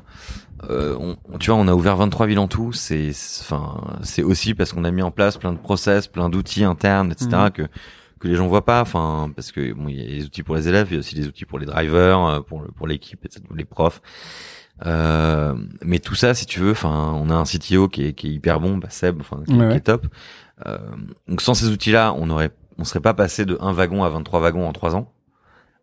[0.70, 2.74] euh, on, tu vois, on a ouvert 23 villes en tout.
[2.74, 3.11] C'est,
[3.41, 7.11] enfin, c'est aussi parce qu'on a mis en place plein de process, plein d'outils internes,
[7.11, 7.30] etc.
[7.34, 7.51] Mhm.
[7.51, 7.61] que
[8.20, 8.82] que les gens voient pas.
[8.82, 10.99] Enfin, parce que bon, il y a les outils pour les élèves, il y a
[10.99, 14.01] aussi les outils pour les drivers, euh, pour le- pour l'équipe, etc., les profs.
[14.86, 15.53] Euh,
[15.84, 18.32] mais tout ça, si tu veux, enfin, on a un CTO qui est, qui est
[18.32, 19.76] hyper bon, bah Seb, enfin, qui, Ouais, qui ouais.
[19.78, 20.07] est top.
[20.66, 20.78] Euh,
[21.28, 24.39] donc sans ces outils-là, on aurait, on serait pas passé de un wagon à 23
[24.39, 25.13] wagons en trois ans,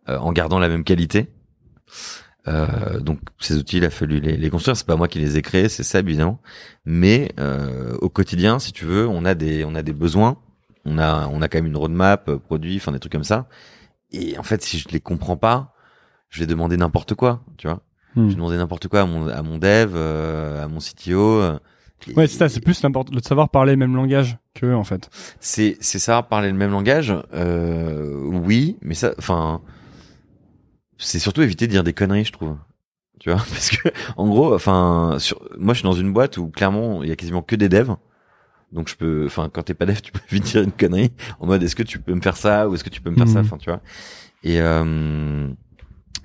[0.08, 1.30] euh, en gardant la même qualité.
[2.48, 4.76] Euh, donc ces outils, il a fallu les, les construire.
[4.76, 6.40] C'est pas moi qui les ai créés, c'est Seb évidemment.
[6.84, 10.38] Mais euh, au quotidien, si tu veux, on a des, on a des besoins.
[10.84, 13.46] On a, on a quand même une roadmap, euh, produit, enfin des trucs comme ça.
[14.10, 15.74] Et en fait, si je les comprends pas,
[16.28, 17.82] je vais demander n'importe quoi, tu vois.
[18.16, 18.24] Hmm.
[18.24, 21.40] Je vais demander n'importe quoi à mon, à mon dev, euh, à mon CTO.
[22.16, 24.84] Ouais, c'est ça, c'est plus n'importe le de savoir parler le même langage que en
[24.84, 25.08] fait.
[25.40, 29.60] c'est c'est savoir parler le même langage euh, oui mais ça enfin
[30.98, 32.56] c'est surtout éviter de dire des conneries je trouve
[33.20, 36.48] tu vois parce que en gros enfin sur moi je suis dans une boîte où
[36.48, 37.96] clairement il y a quasiment que des devs
[38.72, 41.46] donc je peux enfin quand t'es pas dev tu peux vite dire une connerie en
[41.46, 43.28] mode est-ce que tu peux me faire ça ou est-ce que tu peux me faire
[43.28, 43.40] ça?
[43.40, 43.46] Mhm.
[43.46, 43.80] enfin tu vois
[44.44, 45.48] et euh,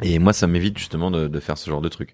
[0.04, 2.14] et moi ça m'évite justement de, de faire ce genre de truc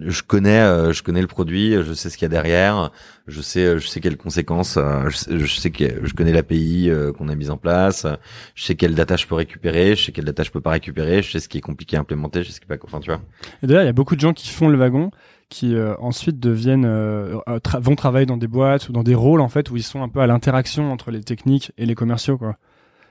[0.00, 2.90] je connais euh, je connais le produit je sais ce qu'il y a derrière
[3.26, 6.88] je sais je sais quelles conséquences euh, je sais, je sais que je connais l'API
[6.88, 8.14] euh, qu'on a mise en place euh,
[8.54, 11.22] je sais quelle data je peux récupérer je sais quelle data je peux pas récupérer
[11.22, 13.00] je sais ce qui est compliqué à implémenter je sais ce qui est pas enfin
[13.00, 13.20] tu vois
[13.62, 15.10] Et d'ailleurs, il y a beaucoup de gens qui font le wagon,
[15.50, 19.14] qui euh, ensuite deviennent, euh, euh, tra- vont travailler dans des boîtes ou dans des
[19.14, 21.94] rôles en fait où ils sont un peu à l'interaction entre les techniques et les
[21.94, 22.56] commerciaux, quoi.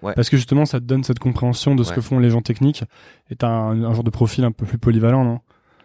[0.03, 0.13] Ouais.
[0.13, 1.95] Parce que justement, ça te donne cette compréhension de ce Ouais.
[1.95, 2.83] que font les gens techniques.
[3.31, 5.39] Et t'as un, un genre de profil un peu plus polyvalent, non?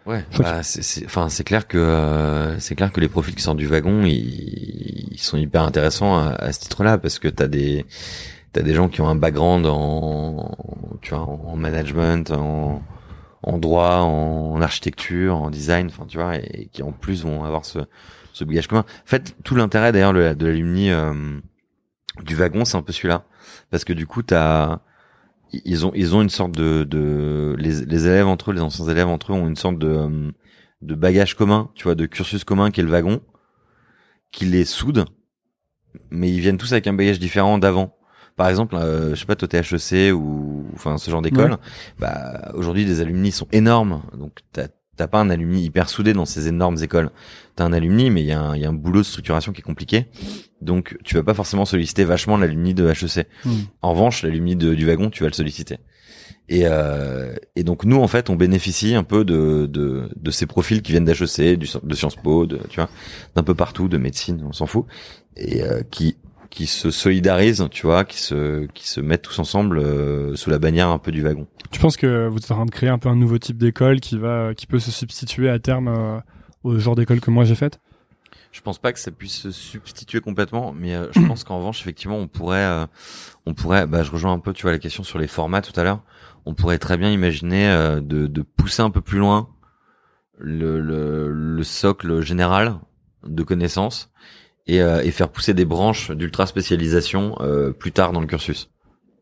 [0.05, 3.55] Ouais bah, c'est enfin c'est clair que euh, c'est clair que les profils qui sortent
[3.57, 7.85] du wagon ils, ils sont hyper intéressants à, à ce titre-là parce que t'as des
[8.51, 10.51] t'as des gens qui ont un background en
[11.01, 12.81] tu vois en management en
[13.43, 17.63] en droit en architecture en design enfin tu vois et, qui en plus vont avoir
[17.63, 17.79] ce
[18.33, 21.13] ce bagage commun en fait tout l'intérêt d'ailleurs de, de l'alumni euh,
[22.25, 23.23] du wagon c'est un peu celui-là
[23.73, 24.81] parce que du coup t'as
[25.51, 28.87] ils ont ils ont une sorte de de les, les élèves entre eux les anciens
[28.87, 30.31] élèves entre eux ont une sorte de euh,
[30.83, 33.19] de bagage commun tu vois de cursus commun qui est le wagon
[34.31, 35.05] qui les soude
[36.11, 37.97] mais ils viennent tous avec un bagage différent d'avant.
[38.35, 41.57] Par exemple euh, je sais pas toi t'es HEC ou enfin ce genre d'école Ouais.
[41.97, 44.03] bah aujourd'hui des alumni sont énormes.
[44.15, 44.67] Donc t'as
[44.97, 47.09] t'as pas un alumni hyper soudé dans ces énormes écoles.
[47.55, 49.51] T'as un alumni mais il y a un il y a un boulot de structuration
[49.51, 50.07] qui est compliqué
[50.63, 53.27] donc tu vas pas forcément solliciter vachement l'alumni de HEC
[53.81, 55.77] en revanche, l'alumni du wagon, tu vas le solliciter.
[56.49, 60.45] Et, euh, et donc nous, en fait, on bénéficie un peu de, de, de ces
[60.45, 62.89] profils qui viennent d'HEC, de Sciences Po, de, tu vois,
[63.35, 64.85] d'un peu partout, de médecine, on s'en fout,
[65.37, 66.17] et euh, qui
[66.49, 70.59] qui se solidarisent, tu vois, qui se qui se mettent tous ensemble euh, sous la
[70.59, 71.47] bannière un peu du wagon.
[71.71, 73.99] Tu penses que vous êtes en train de créer un peu un nouveau type d'école
[73.99, 76.19] qui va, qui peut se substituer à terme euh,
[76.63, 77.79] au genre d'école que moi j'ai faite?
[78.53, 81.81] Je pense pas que ça puisse se substituer complètement, mais euh, je pense qu'en revanche,
[81.81, 82.85] effectivement, on pourrait, euh,
[83.45, 85.77] on pourrait, bah, je rejoins un peu, tu vois, la question sur les formats tout
[85.77, 86.01] à l'heure.
[86.45, 89.49] On pourrait très bien imaginer euh, de, de pousser un peu plus loin
[90.37, 92.75] le, le, le socle général
[93.25, 94.11] de connaissances
[94.67, 98.69] et, euh, et faire pousser des branches d'ultra spécialisation euh, plus tard dans le cursus.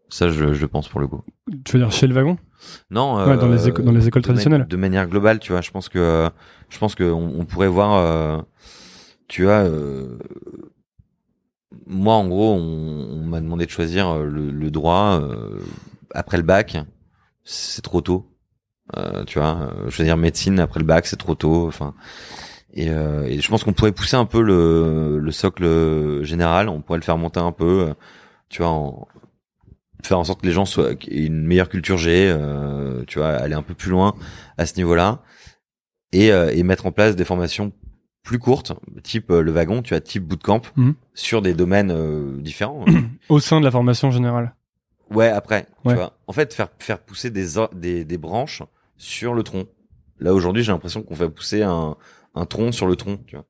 [0.10, 1.22] Ça, je, je pense pour le coup.
[1.64, 2.38] Tu veux dire chez le wagon?
[2.90, 4.68] Non, Ouais, dans les euh, dans les écoles traditionnelles.
[4.68, 6.30] De manière globale, tu vois, je pense que
[6.70, 8.42] je pense que on, on pourrait voir, euh,
[9.32, 10.20] tu vois, euh,
[11.88, 15.58] moi en gros, on, m'a demandé de choisir euh, le, droit euh,
[16.14, 16.76] après le bac,
[17.46, 18.28] c'est trop tôt.
[19.26, 21.66] Tu vois, choisir médecine après le bac, c'est trop tôt.
[21.66, 21.94] Enfin,
[22.74, 26.68] et, je pense qu'on pourrait pousser un peu le, le socle général.
[26.68, 27.94] On pourrait le faire monter un peu,
[28.50, 29.08] tu vois, en,
[30.04, 32.36] faire en sorte que les gens soient aient une meilleure culture G,
[33.08, 34.14] tu vois, aller un peu plus loin
[34.58, 35.22] à ce niveau-là
[36.12, 37.72] et mettre en place des formations
[38.24, 40.94] plus courtes, type euh, le wagon, tu as type bootcamp, Mhm.
[41.14, 42.86] sur des domaines euh, différents.
[43.30, 44.56] Au sein de la formation générale.
[45.10, 45.94] ouais, après, Ouais.
[45.94, 46.14] tu vois.
[46.28, 48.62] En fait, faire faire pousser des des, des branches
[48.98, 49.66] sur le tronc.
[50.20, 51.96] Là aujourd'hui, j'ai l'impression qu'on fait pousser un
[52.36, 53.46] un tronc sur le tronc, tu vois.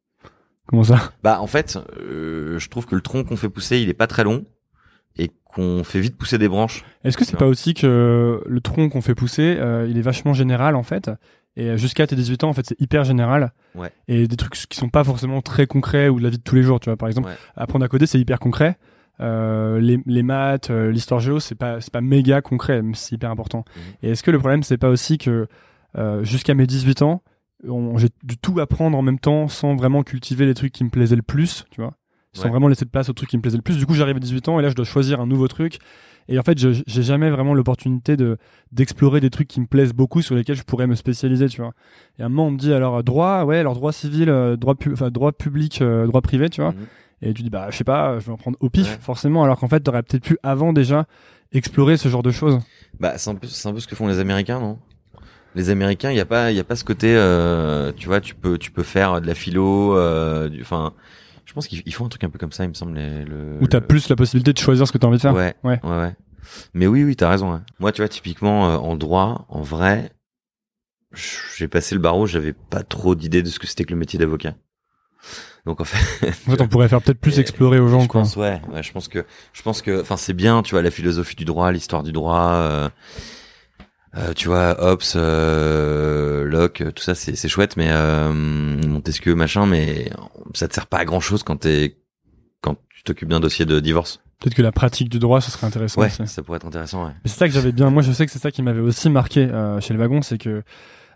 [0.68, 1.12] Comment ça?
[1.22, 4.08] Bah en fait, euh, je trouve que le tronc qu'on fait pousser, il est pas
[4.08, 4.46] très long
[5.18, 6.86] et qu'on fait vite pousser des branches.
[7.04, 10.34] Est-ce que c'est pas aussi que le tronc qu'on fait pousser, euh, il est vachement
[10.34, 11.12] général en fait?
[11.58, 13.92] Et jusqu'à tes 18 ans en fait c'est hyper général Ouais.
[14.08, 16.56] et des trucs qui sont pas forcément très concrets ou de la vie de tous
[16.56, 17.36] les jours tu vois par exemple Ouais.
[17.56, 18.78] apprendre à coder c'est hyper concret
[19.20, 23.16] euh, les, les maths euh, l'histoire géo c'est pas c'est pas méga concret mais c'est
[23.16, 23.82] hyper important Mhm.
[24.04, 25.48] et est-ce que le problème c'est pas aussi que
[25.98, 27.22] euh, jusqu'à mes 18 ans
[27.98, 31.16] j'ai dû tout apprendre en même temps sans vraiment cultiver les trucs qui me plaisaient
[31.18, 31.94] le plus tu vois
[32.34, 32.50] sans Ouais.
[32.50, 34.20] vraiment laisser de place aux trucs qui me plaisaient le plus du coup j'arrive à
[34.20, 35.80] 18 ans et là je dois choisir un nouveau truc
[36.28, 38.38] et en fait, je- j'ai jamais vraiment l'opportunité de
[38.72, 41.72] d'explorer des trucs qui me plaisent beaucoup sur lesquels je pourrais me spécialiser, tu vois.
[42.20, 44.56] Et à un moment, on me dit alors euh, droit, ouais, alors droit civil, euh,
[44.56, 46.72] droit pu- enfin droit public, euh, droit privé, tu vois.
[46.72, 46.86] Mhm.
[47.24, 48.98] Et tu dis bah je sais pas, je vais en prendre au pif Ouais.
[49.02, 51.06] forcément, alors qu'en fait, t'aurais peut-être pu avant déjà
[51.54, 52.60] explorer ce genre de choses.
[53.00, 54.80] Bah c'est un peu c'est un peu ce que font les Américains, non?
[55.54, 58.22] Les Américains, il y a pas il y a pas ce côté euh, tu vois,
[58.22, 60.94] tu peux tu peux faire de la philo euh, du enfin
[61.52, 63.26] je pense qu'ils ils font un truc un peu comme ça, il me semble les,
[63.26, 65.34] le Où t'as le- plus la possibilité de choisir ce que t'as envie de faire.
[65.34, 65.82] Ouais, Ouais.
[65.84, 66.16] ouais, ouais.
[66.74, 67.52] Mais oui, oui, t'as raison.
[67.54, 67.60] ouais.
[67.80, 70.12] Moi, tu vois, typiquement euh, en droit, en vrai,
[71.58, 74.18] j'ai passé le barreau, j'avais pas trop d'idée de ce que c'était que le métier
[74.18, 74.56] d'avocat.
[75.66, 78.22] Donc en fait, En fait, on pourrait faire peut-être plus explorer aux gens, je quoi.
[78.22, 80.90] pense, ouais, ouais, je pense que, je pense que, enfin, c'est bien, tu vois, la
[80.90, 82.90] philosophie du droit, l'histoire du droit, euh,
[84.18, 89.66] euh, tu vois, Hobbes, euh, Locke, tout ça, c'est, c'est chouette, mais euh, Montesquieu, machin,
[89.66, 90.12] mais
[90.54, 91.98] ça te sert pas à grand chose quand t'es,
[92.62, 94.20] quand tu t'occupes d'un dossier de divorce.
[94.42, 96.02] Peut-être que la pratique du droit, ce serait intéressant.
[96.02, 96.26] Ouais, aussi.
[96.28, 97.12] ça pourrait être intéressant, ouais.
[97.24, 97.92] Mais c'est ça que j'avais bien.
[97.92, 100.40] Moi, je sais que c'est ça qui m'avait aussi marqué euh, chez le wagon, c'est
[100.40, 100.64] que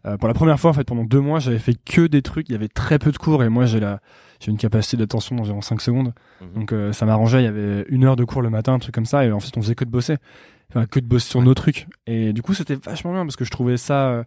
[0.06, 2.48] euh, pour la première fois, en fait, pendant deux mois, j'avais fait que des trucs.
[2.50, 4.00] Il y avait très peu de cours et moi, j'ai la,
[4.40, 6.14] j'ai une capacité d'attention d'environ 5 secondes.
[6.40, 6.54] Mhm.
[6.54, 7.42] Donc, euh, ça m'arrangeait.
[7.42, 9.40] Il y avait une heure de cours le matin, un truc comme ça, et en
[9.40, 10.18] fait, on faisait que de bosser,
[10.76, 11.88] enfin, que de bosser sur nos trucs.
[12.08, 14.24] Et du coup, c'était vachement bien parce que je trouvais ça euh,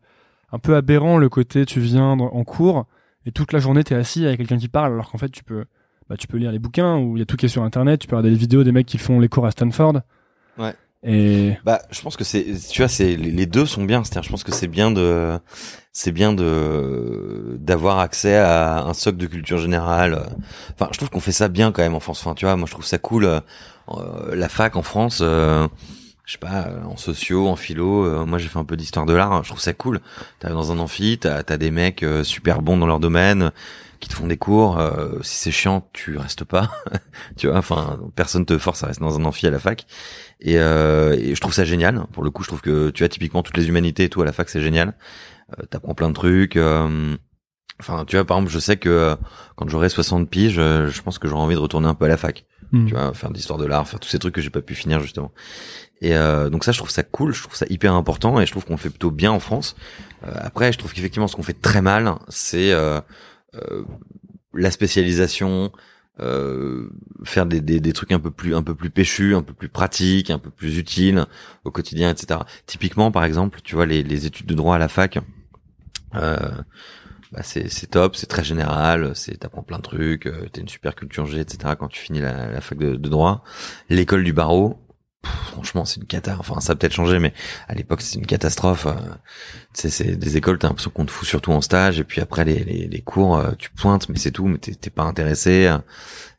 [0.52, 2.86] un peu aberrant le côté tu viens en cours
[3.26, 5.66] et toute la journée t'es assis avec quelqu'un qui parle, alors qu'en fait, tu peux,
[6.08, 8.00] bah, tu peux lire les bouquins ou il y a tout qui est sur internet.
[8.00, 10.00] Tu peux regarder les vidéos des mecs qui font les cours à Stanford.
[10.58, 10.74] Ouais.
[11.04, 14.02] Et Bah, je pense que c'est, tu vois, c'est les deux sont bien.
[14.02, 15.38] C'est-à-dire, je pense que c'est bien de,
[15.92, 20.22] c'est bien de d'avoir accès à un socle de culture générale.
[20.72, 22.24] Enfin, je trouve qu'on fait ça bien quand même en France.
[22.24, 23.26] Enfin, tu vois, moi, je trouve ça cool.
[23.26, 23.42] euh,
[24.34, 25.68] la fac en France, euh,
[26.28, 28.04] je sais pas, euh, en sociaux, en philo.
[28.04, 29.32] euh, moi, j'ai fait un peu d'histoire de l'art.
[29.32, 30.00] hein, je trouve ça cool.
[30.40, 33.50] T'arrives dans un amphi, t'as as des mecs euh, super bons dans leur domaine
[33.98, 34.78] qui te font des cours.
[34.78, 36.70] euh, si c'est chiant, tu restes pas.
[37.38, 39.86] tu vois, enfin, personne te force à rester dans un amphi à la fac.
[40.40, 42.04] Et, euh, et je trouve ça génial.
[42.12, 44.26] Pour le coup, je trouve que tu as typiquement toutes les humanités et tout à
[44.26, 44.98] la fac, c'est génial.
[45.58, 46.56] Euh, T'apprends plein de trucs.
[46.56, 47.16] euh,
[47.80, 49.16] Enfin, tu vois, par exemple, je sais que euh,
[49.56, 52.16] quand j'aurai 60 piges, je pense que j'aurai envie de retourner un peu à la
[52.16, 52.44] fac.
[52.72, 52.86] Hmm.
[52.86, 54.74] Tu vois, faire de l'histoire de l'art, faire tous ces trucs que j'ai pas pu
[54.74, 55.32] finir justement.
[56.00, 58.50] Et euh, donc ça, je trouve ça cool, je trouve ça hyper important et je
[58.52, 59.74] trouve qu'on le fait plutôt bien en France.
[60.24, 63.00] Euh, après, je trouve qu'effectivement, ce qu'on fait très mal, c'est euh,
[63.54, 63.82] euh,
[64.54, 65.72] la spécialisation,
[66.20, 66.88] euh,
[67.24, 69.68] faire des, des, des trucs un peu plus un peu plus péchus, un peu plus
[69.68, 71.24] pratiques, un peu plus utiles
[71.64, 72.40] au quotidien, etc.
[72.66, 75.18] Typiquement, par exemple, tu vois les, les études de droit à la fac,
[76.14, 76.36] euh,
[77.32, 81.26] bah c'est top, c'est très général, c'est t'apprends plein de trucs, t'as une super culture
[81.26, 81.74] G, etc.
[81.78, 83.42] Quand tu finis la, la fac de, de droit,
[83.90, 84.80] l'école du barreau.
[85.24, 86.36] Franchement, c'est une cata.
[86.38, 87.32] Enfin, ça a peut-être changé, mais
[87.66, 88.86] à l'époque, c'est une catastrophe.
[88.86, 88.94] euh,
[89.74, 92.62] c'est des écoles, t'as l'impression qu'on te fout surtout en stage, et puis après les,
[92.64, 95.66] les, les cours, euh, tu pointes, mais c'est tout, mais t'es pas intéressé.
[95.66, 95.78] euh,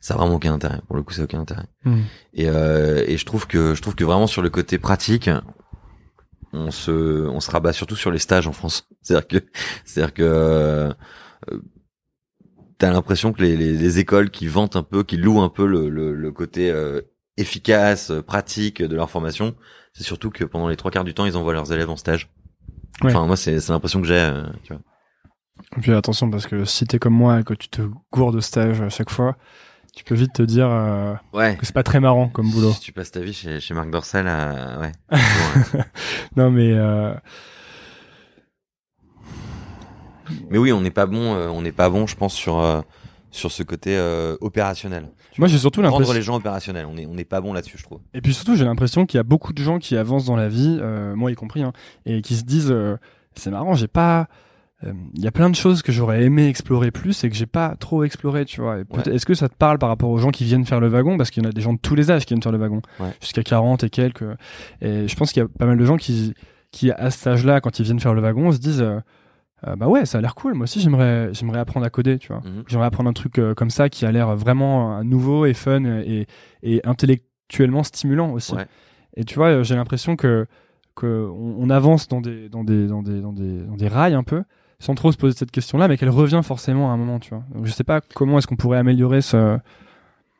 [0.00, 0.80] Ça a vraiment aucun intérêt.
[0.86, 1.64] Pour le coup, ça a aucun intérêt.
[1.84, 2.00] Hmm.
[2.34, 5.28] Et, euh, et je trouve que je trouve que vraiment sur le côté pratique,
[6.52, 8.88] on se on se rabat surtout sur les stages en France.
[9.02, 9.46] C'est-à-dire que
[9.84, 10.92] c'est-à-dire que euh,
[12.78, 15.66] t'as l'impression que les, les, les écoles qui vantent un peu, qui louent un peu
[15.66, 17.02] le, le, le côté euh,
[17.40, 19.54] efficace, euh, pratique de leur formation,
[19.92, 22.28] c'est surtout que pendant les trois quarts du temps, ils envoient leurs élèves en stage.
[23.02, 23.10] Ouais.
[23.14, 24.14] Enfin, moi, c'est l'impression que j'ai.
[24.18, 24.82] euh, tu vois.
[25.76, 27.82] Et puis attention parce que si t'es comme moi et que tu te
[28.12, 29.36] gourdes de stage à chaque fois,
[29.94, 31.56] tu peux vite te dire euh, Ouais.
[31.56, 32.72] que c'est pas très marrant comme boulot.
[32.72, 34.92] Si tu passes ta vie chez, chez Marc Dorcel, euh, ouais.
[35.10, 35.80] Bon.
[36.36, 36.72] Non mais
[40.48, 42.84] Mais oui, on n'est pas bon, on n'est pas bon, je pense, sur
[43.32, 43.98] sur ce côté
[44.40, 45.08] opérationnel.
[45.38, 46.14] Moi j'ai surtout Rendre l'impression.
[46.14, 48.00] les gens opérationnels, on est on n'est pas bon là-dessus, je trouve.
[48.14, 50.48] Et puis surtout j'ai l'impression qu'il y a beaucoup de gens qui avancent dans la
[50.48, 51.72] vie, euh, moi y compris, hein,
[52.06, 52.96] et qui se disent euh,
[53.34, 54.26] c'est marrant, j'ai pas.
[54.84, 57.46] euh, Il y a plein de choses que j'aurais aimé explorer plus et que j'ai
[57.46, 58.76] pas trop exploré, tu vois.
[58.76, 58.84] Ouais.
[59.14, 61.16] Est-ce que ça te parle par rapport aux gens qui viennent faire le wagon?
[61.16, 62.58] Parce qu'il y en a des gens de tous les âges qui viennent faire le
[62.58, 63.12] wagon, Ouais.
[63.20, 64.24] jusqu'à 40 et quelques.
[64.80, 66.34] Et je pense qu'il y a pas mal de gens qui,
[66.72, 68.84] qui à cet âge-là, quand ils viennent faire le wagon, se disent
[69.66, 70.54] euh, bah ouais, ça a l'air cool.
[70.54, 72.40] Moi aussi, j'aimerais, j'aimerais apprendre à coder, tu vois.
[72.44, 72.64] Mhm.
[72.66, 75.84] J'aimerais apprendre un truc euh, comme ça qui a l'air vraiment euh, nouveau et fun
[75.84, 76.26] et,
[76.62, 78.54] et intellectuellement stimulant aussi.
[78.54, 78.66] Ouais.
[79.16, 80.46] Et tu vois, j'ai l'impression que,
[80.94, 84.14] que on, on avance dans des, dans des, dans des, dans des, dans des rails
[84.14, 84.44] un peu,
[84.78, 87.44] sans trop se poser cette question-là, mais qu'elle revient forcément à un moment, tu vois.
[87.54, 89.58] Donc, je sais pas comment est-ce qu'on pourrait améliorer ce.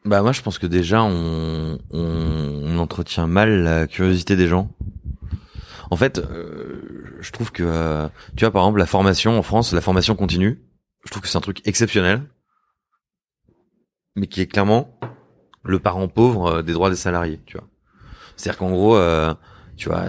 [0.07, 4.71] Bah moi je pense que déjà on, on, on entretient mal la curiosité des gens.
[5.91, 9.73] En fait, euh, je trouve que euh, tu vois par exemple la formation en France,
[9.73, 10.63] la formation continue,
[11.05, 12.23] je trouve que c'est un truc exceptionnel,
[14.15, 14.99] mais qui est clairement
[15.65, 17.67] le parent pauvre euh, des droits des salariés, tu vois.
[18.37, 18.99] C'est-à-dire qu'en gros,
[19.77, 20.05] tu vois,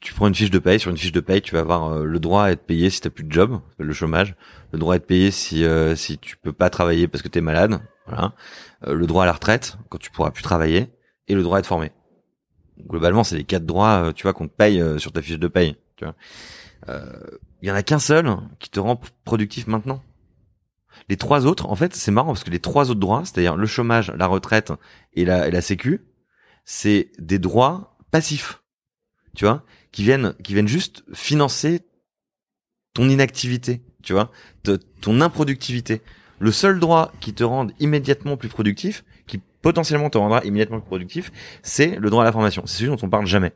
[0.00, 2.20] tu, prends une fiche de paye, sur une fiche de paye, tu vas avoir le
[2.20, 4.36] droit à être payé si t'as plus de job, le chômage,
[4.70, 5.64] le droit à être payé si
[5.96, 8.34] si tu peux pas travailler parce que t'es malade, voilà,
[8.86, 10.92] le droit à la retraite quand tu pourras plus travailler,
[11.26, 11.90] et le droit à être formé.
[12.84, 15.38] Globalement, c'est les quatre droits, euh, tu vois, qu'on te paye euh, sur ta fiche
[15.38, 16.14] de paye, tu vois.
[16.88, 17.12] Euh,
[17.62, 20.02] Il y en a qu'un seul qui te rend productif maintenant.
[21.08, 23.66] Les trois autres, en fait, c'est marrant parce que les trois autres droits, c'est-à-dire le
[23.66, 24.72] chômage, la retraite
[25.14, 26.04] et la, et la sécu,
[26.64, 28.62] c'est des droits passifs,
[29.34, 29.62] tu vois,
[29.92, 31.80] qui viennent, qui viennent juste financer
[32.92, 34.30] ton inactivité, tu vois,
[35.00, 36.02] ton improductivité.
[36.38, 39.04] Le seul droit qui te rende immédiatement plus productif,
[39.66, 41.32] potentiellement te rendra immédiatement plus productif,
[41.64, 42.62] c'est le droit à la formation.
[42.66, 43.52] C'est celui dont on parle jamais.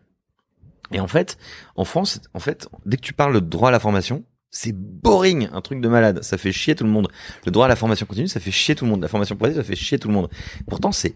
[0.93, 1.39] Et en fait,
[1.77, 5.49] en France, en fait, dès que tu parles de droit à la formation, c'est boring,
[5.53, 6.25] un truc de malade.
[6.25, 7.07] Ça fait chier tout le monde.
[7.47, 9.01] Le droit à la formation continue, ça fait chier tout le monde.
[9.03, 10.29] La formation pratique, ça fait chier tout le monde.
[10.69, 11.15] Pourtant, c'est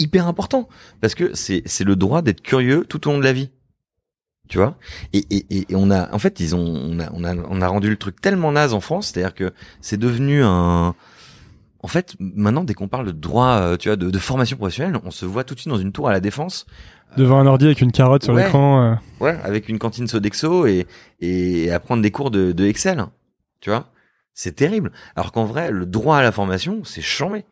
[0.00, 0.68] hyper important
[1.00, 3.50] parce que c'est c'est le droit d'être curieux tout au long de la vie.
[4.48, 4.76] Tu vois?
[5.12, 7.60] Et, et, et- et on a en fait ils ont on a, on a on
[7.60, 10.96] a rendu le truc tellement naze en France, c'est-à-dire que c'est devenu un
[11.80, 14.98] en fait maintenant dès qu'on parle de droit euh, tu vois de, de formation professionnelle,
[15.04, 16.66] on se voit tout de suite dans une tour à la défense
[17.16, 18.44] Devant un ordi avec une carotte sur Ouais.
[18.44, 18.82] l'écran.
[18.82, 20.86] euh, Ouais, avec une cantine Sodexo et,
[21.20, 23.02] et apprendre des cours de, de Excel.
[23.60, 23.90] Tu vois
[24.34, 24.92] C'est terrible.
[25.16, 27.46] Alors qu'en vrai, le droit à la formation, c'est chambé.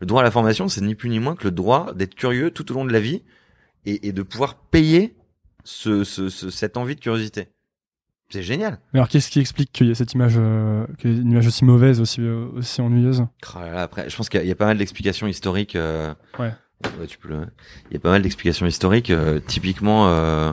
[0.00, 2.50] Le droit à la formation, c'est ni plus ni moins que le droit d'être curieux
[2.50, 3.22] tout au long de la vie
[3.86, 5.14] et, et de pouvoir payer
[5.62, 7.46] ce, ce, ce- cette envie de curiosité.
[8.30, 8.78] C'est génial.
[8.92, 11.46] Mais alors, qu'est-ce qui explique qu'il y ait cette image, euh, qu'il y une image
[11.46, 13.24] aussi mauvaise, aussi, euh, aussi ennuyeuse?
[13.54, 15.76] Oh après, je pense qu'il y, a- y a pas mal d'explications historiques.
[15.76, 16.52] euh, Ouais.
[17.00, 17.46] ouais, tu peux le-
[17.90, 19.08] Il y a pas mal d'explications historiques.
[19.10, 20.52] euh, typiquement, euh,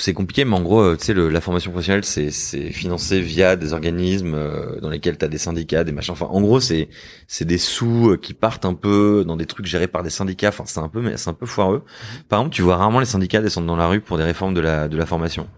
[0.00, 3.56] c'est compliqué, mais en gros, euh, tu sais, la formation professionnelle, c'est c'est financé via
[3.56, 6.12] des organismes euh, dans lesquels tu as des syndicats, des machins.
[6.12, 6.90] Enfin, en gros, c'est
[7.26, 10.48] c'est des sous qui partent un peu dans des trucs gérés par des syndicats.
[10.50, 11.84] Enfin, c'est un peu, mais c'est un peu foireux.
[12.28, 14.60] Par exemple, tu vois rarement les syndicats descendre dans la rue pour des réformes de
[14.60, 15.48] la de la formation.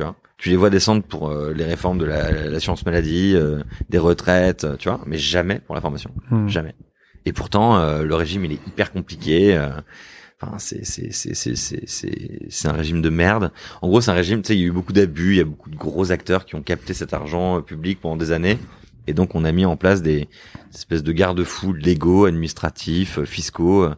[0.00, 3.60] Tu vois, tu les vois descendre pour euh, les réformes de la- l'assurance maladie, euh,
[3.90, 6.48] des retraites, euh, tu vois, mais jamais pour la formation, Hmm.
[6.48, 6.74] jamais.
[7.26, 9.54] Et pourtant, euh, le régime il est hyper compliqué.
[9.56, 9.68] euh,
[10.42, 13.52] Enfin, c'est c'est c'est c'est c'est c'est c'est un régime de merde.
[13.82, 14.40] En gros, c'est un régime.
[14.40, 15.32] Tu sais, il y a eu beaucoup d'abus.
[15.34, 18.16] Il y a beaucoup de gros acteurs qui ont capté cet argent euh, public pendant
[18.16, 18.58] des années.
[19.06, 20.28] Et donc, on a mis en place des
[20.74, 23.90] espèces de garde-fous légaux, administratifs, fiscaux,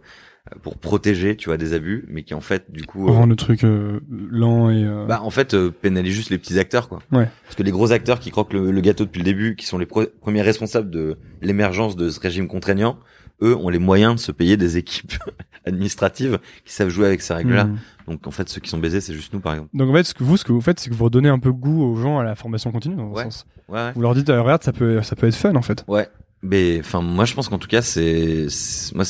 [0.62, 3.36] pour protéger, tu vois, des abus, mais qui en fait, du coup, euh, Rendre le
[3.36, 4.84] truc euh, lent et.
[4.84, 6.98] euh, bah en fait euh, pénalise juste les petits acteurs quoi.
[7.12, 7.28] Ouais.
[7.44, 9.78] Parce que les gros acteurs qui croquent le, le gâteau depuis le début, qui sont
[9.78, 12.98] les premiers responsables de l'émergence de ce régime contraignant,
[13.40, 15.12] eux ont les moyens de se payer des équipes
[15.64, 17.64] administratives qui savent jouer avec ces règles-là.
[17.64, 17.78] hmm.
[18.08, 19.70] Donc en fait ceux qui sont baisés c'est juste nous par exemple.
[19.74, 21.38] Donc en fait, ce que vous, ce que vous faites, c'est que vous redonnez un
[21.38, 23.24] peu goût aux gens à la formation continue, dans Ouais.
[23.24, 23.46] sens.
[23.68, 23.76] Ouais.
[23.78, 23.92] ouais.
[23.94, 25.84] Vous leur dites, euh, regarde, ça peut, ça peut être fun, en fait.
[25.86, 26.08] Ouais.
[26.42, 29.04] Mais enfin moi je pense qu'en tout cas c'est c'est- moi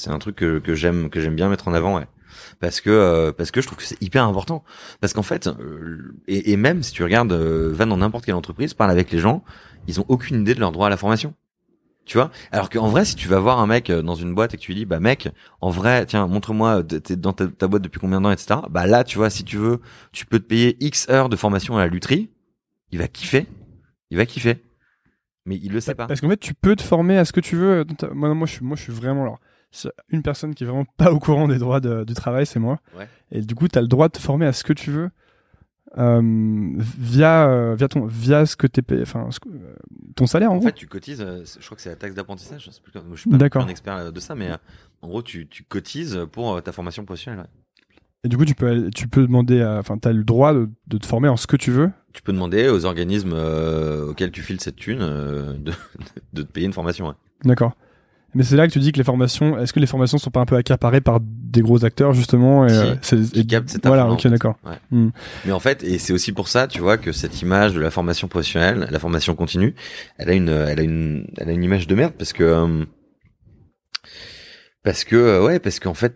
[0.00, 2.06] c'est un truc que, que j'aime que j'aime bien mettre en avant ouais.
[2.58, 4.64] Parce que euh, parce que je trouve que c'est hyper important
[5.00, 8.34] parce qu'en fait euh, et, et même si tu regardes euh, va dans n'importe quelle
[8.34, 9.44] entreprise parle avec les gens
[9.86, 11.34] ils ont aucune idée de leur droit à la formation.
[12.06, 12.30] Tu vois?
[12.50, 14.62] Alors qu'en vrai, si tu vas voir un mec euh, dans une boîte et que
[14.62, 15.28] tu lui dis, bah mec,
[15.60, 18.60] en vrai, tiens, montre-moi, t'es dans ta, ta boîte depuis combien de temps, etc.
[18.70, 19.80] Bah là, tu vois, si tu veux,
[20.10, 22.30] tu peux te payer X heures de formation à la lutherie.
[22.90, 23.46] Il va kiffer.
[24.10, 24.64] Il va kiffer.
[25.46, 26.06] Mais il le sait pas.
[26.06, 27.84] Parce qu'en fait, tu peux te former à ce que tu veux.
[27.84, 29.40] dans Moi, moi, je suis, moi, je suis vraiment alors.
[30.08, 32.80] Une personne qui est vraiment pas au courant des droits de- du travail, c'est moi.
[32.98, 33.08] Ouais.
[33.30, 35.10] Et du coup, tu as le droit de te former à ce que tu veux
[35.98, 36.20] euh,
[36.78, 39.74] via, euh, via ton, via ce que t'es payé, enfin, euh,
[40.14, 40.66] ton salaire en, En gros.
[40.68, 41.18] fait, tu cotises,
[41.58, 42.64] je crois que c'est la taxe d'apprentissage.
[42.66, 44.50] Je sais plus, je suis pas un expert de ça, mais
[45.02, 47.40] en gros, tu, tu cotises pour ta formation professionnelle.
[47.40, 47.46] ouais.
[48.22, 51.06] Et du coup, tu peux, tu peux demander, enfin, t'as le droit de, de te
[51.06, 51.90] former en ce que tu veux.
[52.12, 53.32] Tu peux demander aux organismes
[54.08, 55.72] auxquels tu files cette thune de,
[56.34, 57.08] de te payer une formation.
[57.08, 57.14] ouais.
[57.44, 57.74] D'accord.
[58.34, 60.40] Mais c'est là que tu dis que les formations, est-ce que les formations sont pas
[60.40, 63.70] un peu accaparées par des gros acteurs justement et, Si, euh, c'est- qui et- captent
[63.70, 64.56] cet Voilà, ok, d'accord.
[64.92, 67.90] Mais en fait, et c'est aussi pour ça, tu vois, que cette image de la
[67.90, 69.74] formation professionnelle, la formation continue,
[70.18, 72.84] elle a une, elle a une, elle a une image de merde parce que, euh,
[74.82, 76.14] parce que, euh, ouais, parce qu'en fait,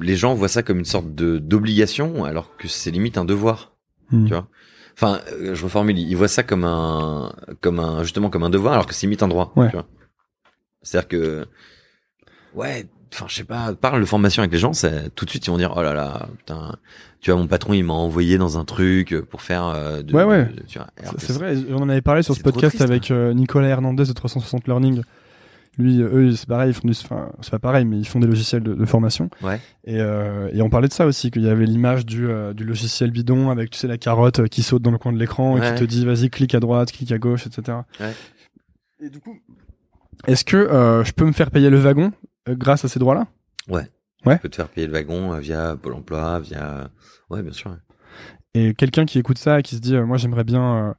[0.00, 3.72] les gens voient ça comme une sorte de d'obligation, alors que c'est limite un devoir.
[4.10, 4.24] Hmm.
[4.26, 4.48] Tu vois.
[4.94, 5.98] Enfin, euh, je reformule.
[5.98, 9.22] Ils voient ça comme un, comme un, justement comme un devoir, alors que c'est limite
[9.22, 9.52] un droit.
[9.56, 9.68] Ouais.
[9.70, 9.86] Tu vois.
[10.82, 11.46] C'est-à-dire que,
[12.54, 15.46] ouais, enfin, je sais pas, parle de formation avec les gens, c'est tout de suite
[15.46, 16.76] ils vont dire, oh là là, putain,
[17.20, 19.64] tu vois, mon patron il m'a envoyé dans un truc pour faire.
[19.66, 20.48] euh, de, Ouais, ouais.
[21.18, 24.12] C'est vrai, on en avait parlé sur ce podcast triste, avec euh, Nicolas Hernandez de
[24.12, 25.02] 360 Learning.
[25.78, 28.26] Lui, euh, eux, c'est pareil, ils font enfin, c'est pas pareil, mais ils font des
[28.26, 29.30] logiciels de, de formation.
[29.42, 29.58] Ouais.
[29.84, 33.10] Et, euh, et on parlait de ça aussi, qu'il y avait l'image du, du logiciel
[33.10, 35.80] bidon avec, tu sais, la carotte qui saute dans le coin de l'écran et qui
[35.80, 37.78] te dit, vas-y, clique à droite, clique à gauche, etc.
[38.00, 38.12] Ouais.
[39.00, 39.38] Et du coup,
[40.26, 42.12] est-ce que euh, je peux me faire payer le wagon
[42.48, 43.26] euh, grâce à ces droits-là?
[43.68, 43.88] Ouais.
[44.24, 44.36] Ouais.
[44.36, 46.88] Tu peux te faire payer le wagon euh, via Pôle Emploi, via.
[47.30, 47.70] Ouais, bien sûr.
[47.70, 47.76] ouais.
[48.54, 50.94] Et quelqu'un qui écoute ça et qui se dit, moi j'aimerais bien,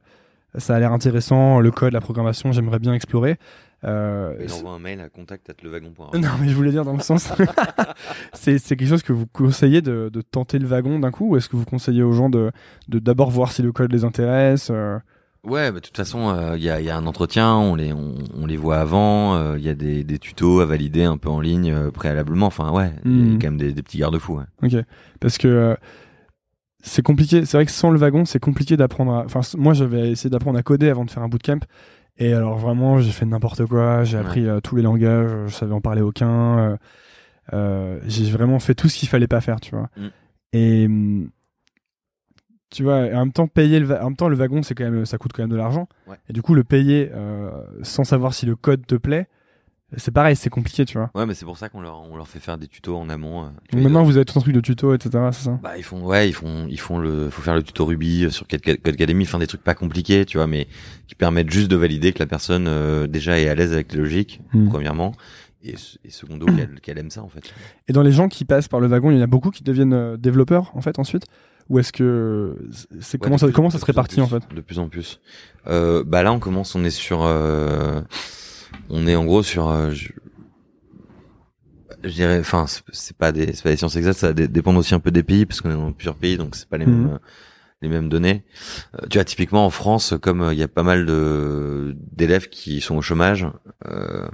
[0.56, 3.38] ça a l'air intéressant, le code, la programmation, j'aimerais bien explorer.
[3.84, 6.16] Euh, Il envoie un mail à contact@lewagon.org.
[6.18, 7.32] Non, mais je voulais dire dans le sens.
[8.32, 11.48] c'est quelque chose que vous conseillez de, de tenter le wagon d'un coup ou est-ce
[11.48, 12.50] que vous conseillez aux gens de
[12.88, 14.98] de d'abord voir si le code les intéresse euh,
[15.44, 17.74] Ouais, bah, de toute façon, euh, il y, a, il y a un entretien, on
[17.74, 21.04] les, on, on les voit avant, euh, il y a des, des tutos à valider
[21.04, 22.46] un peu en ligne euh, préalablement.
[22.46, 23.38] Enfin, ouais, il y a Mhm.
[23.38, 24.38] quand même des, des petits garde-fous.
[24.38, 24.44] Ouais.
[24.62, 24.84] Ok.
[25.20, 25.74] Parce que euh,
[26.82, 27.44] c'est compliqué.
[27.44, 29.12] C'est vrai que sans le wagon, c'est compliqué d'apprendre.
[29.12, 31.60] à- Enfin, moi, j'avais essayé d'apprendre à coder avant de faire un bootcamp.
[32.16, 34.04] Et alors vraiment, j'ai fait n'importe quoi.
[34.04, 34.22] J'ai Ouais.
[34.22, 35.30] appris euh, tous les langages.
[35.48, 36.58] Je savais en parler aucun.
[36.58, 36.76] euh,
[37.52, 39.90] euh, j'ai vraiment fait tout ce qu'il fallait pas faire, tu vois.
[39.98, 40.06] Mm.
[40.54, 41.28] Et hum,
[42.74, 44.84] tu vois, et en même temps, payer le, en même temps, le wagon, c'est quand
[44.84, 45.88] même, ça coûte quand même de l'argent.
[46.06, 46.16] Ouais.
[46.28, 47.50] Et du coup, le payer euh,
[47.82, 49.28] sans savoir si le code te plaît,
[49.96, 51.10] c'est pareil, c'est compliqué, tu vois.
[51.14, 53.44] Ouais, mais c'est pour ça qu'on leur, on leur fait faire des tutos en amont.
[53.44, 53.46] euh.
[53.72, 55.10] Donc maintenant, vous avez tout un truc de tuto, etc.
[55.30, 55.60] C'est ça?
[55.62, 58.30] Bah, ils font, ouais, ils font, ils font le, faut faire le tuto Ruby euh,
[58.30, 60.66] sur Code Code Academy, enfin des trucs pas compliqués, tu vois, mais
[61.06, 63.98] qui permettent juste de valider que la personne euh, déjà est à l'aise avec les
[64.00, 64.68] logiques, Mm.
[64.68, 65.12] premièrement,
[65.62, 67.54] et, et secondo qu'elle qu'elle aime ça en fait.
[67.86, 69.62] Et dans les gens qui passent par le wagon, il y en a beaucoup qui
[69.62, 71.26] deviennent développeurs en fait ensuite
[71.70, 72.56] Ou est-ce que
[73.00, 75.20] c'est Ouais, comment ça plus- comment ça se répartit en fait De plus en plus.
[75.66, 78.00] Euh, bah là, on commence, on est sur, euh,
[78.90, 80.10] on est en gros sur, euh, je,
[82.02, 84.94] je dirais, enfin, c'est- pas des, c'est pas des sciences exactes, ça dé- dépend aussi
[84.94, 86.92] un peu des pays parce qu'on est dans plusieurs pays, donc c'est pas les Mhm.
[87.02, 87.18] mêmes, euh,
[87.82, 88.44] les mêmes données.
[88.96, 92.48] Euh, tu vois, typiquement en France, comme euh, il y a pas mal de d'élèves
[92.48, 93.46] qui sont au chômage,
[93.86, 94.28] euh,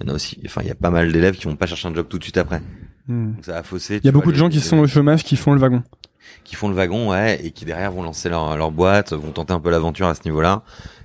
[0.00, 1.66] il y en a aussi, enfin, il y a pas mal d'élèves qui vont pas
[1.66, 2.62] chercher un job tout de suite après.
[3.08, 3.32] Hmm.
[3.34, 3.96] Donc ça a faussé.
[4.02, 5.82] Il y a beaucoup de gens qui sont au chômage qui font le wagon.
[6.44, 9.52] Qui font le wagon, ouais, et qui derrière vont lancer leur, leur boîte, vont tenter
[9.52, 10.62] un peu l'aventure à ce niveau-là,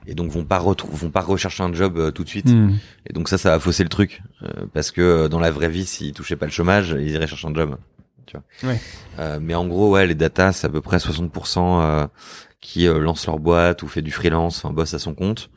[0.07, 2.49] et donc vont pas vont pas rechercher un job euh, tout de suite.
[2.49, 2.75] Hmm.
[3.07, 5.69] Et donc ça, ça a faussé le truc, euh, parce que euh, dans la vraie
[5.69, 7.77] vie, s'ils touchaient pas le chômage, ils iraient chercher un job.
[8.25, 8.71] Tu vois.
[8.71, 8.79] Ouais.
[9.19, 12.07] Euh, mais en gros, ouais, les datas, c'est à peu près 60% euh,
[12.59, 15.49] qui lancent leur boîte ou fait du freelance, enfin bossent à son compte.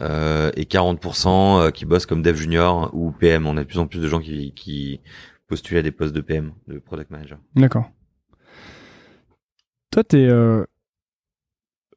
[0.00, 3.46] Euh, et 40% euh, qui bossent comme dev junior ou PM.
[3.46, 5.00] On a de plus en plus de gens qui, qui
[5.48, 7.38] postulent à des postes de PM, de product manager.
[7.56, 7.90] D'accord.
[9.90, 10.26] Toi, t'es.
[10.28, 10.64] euh,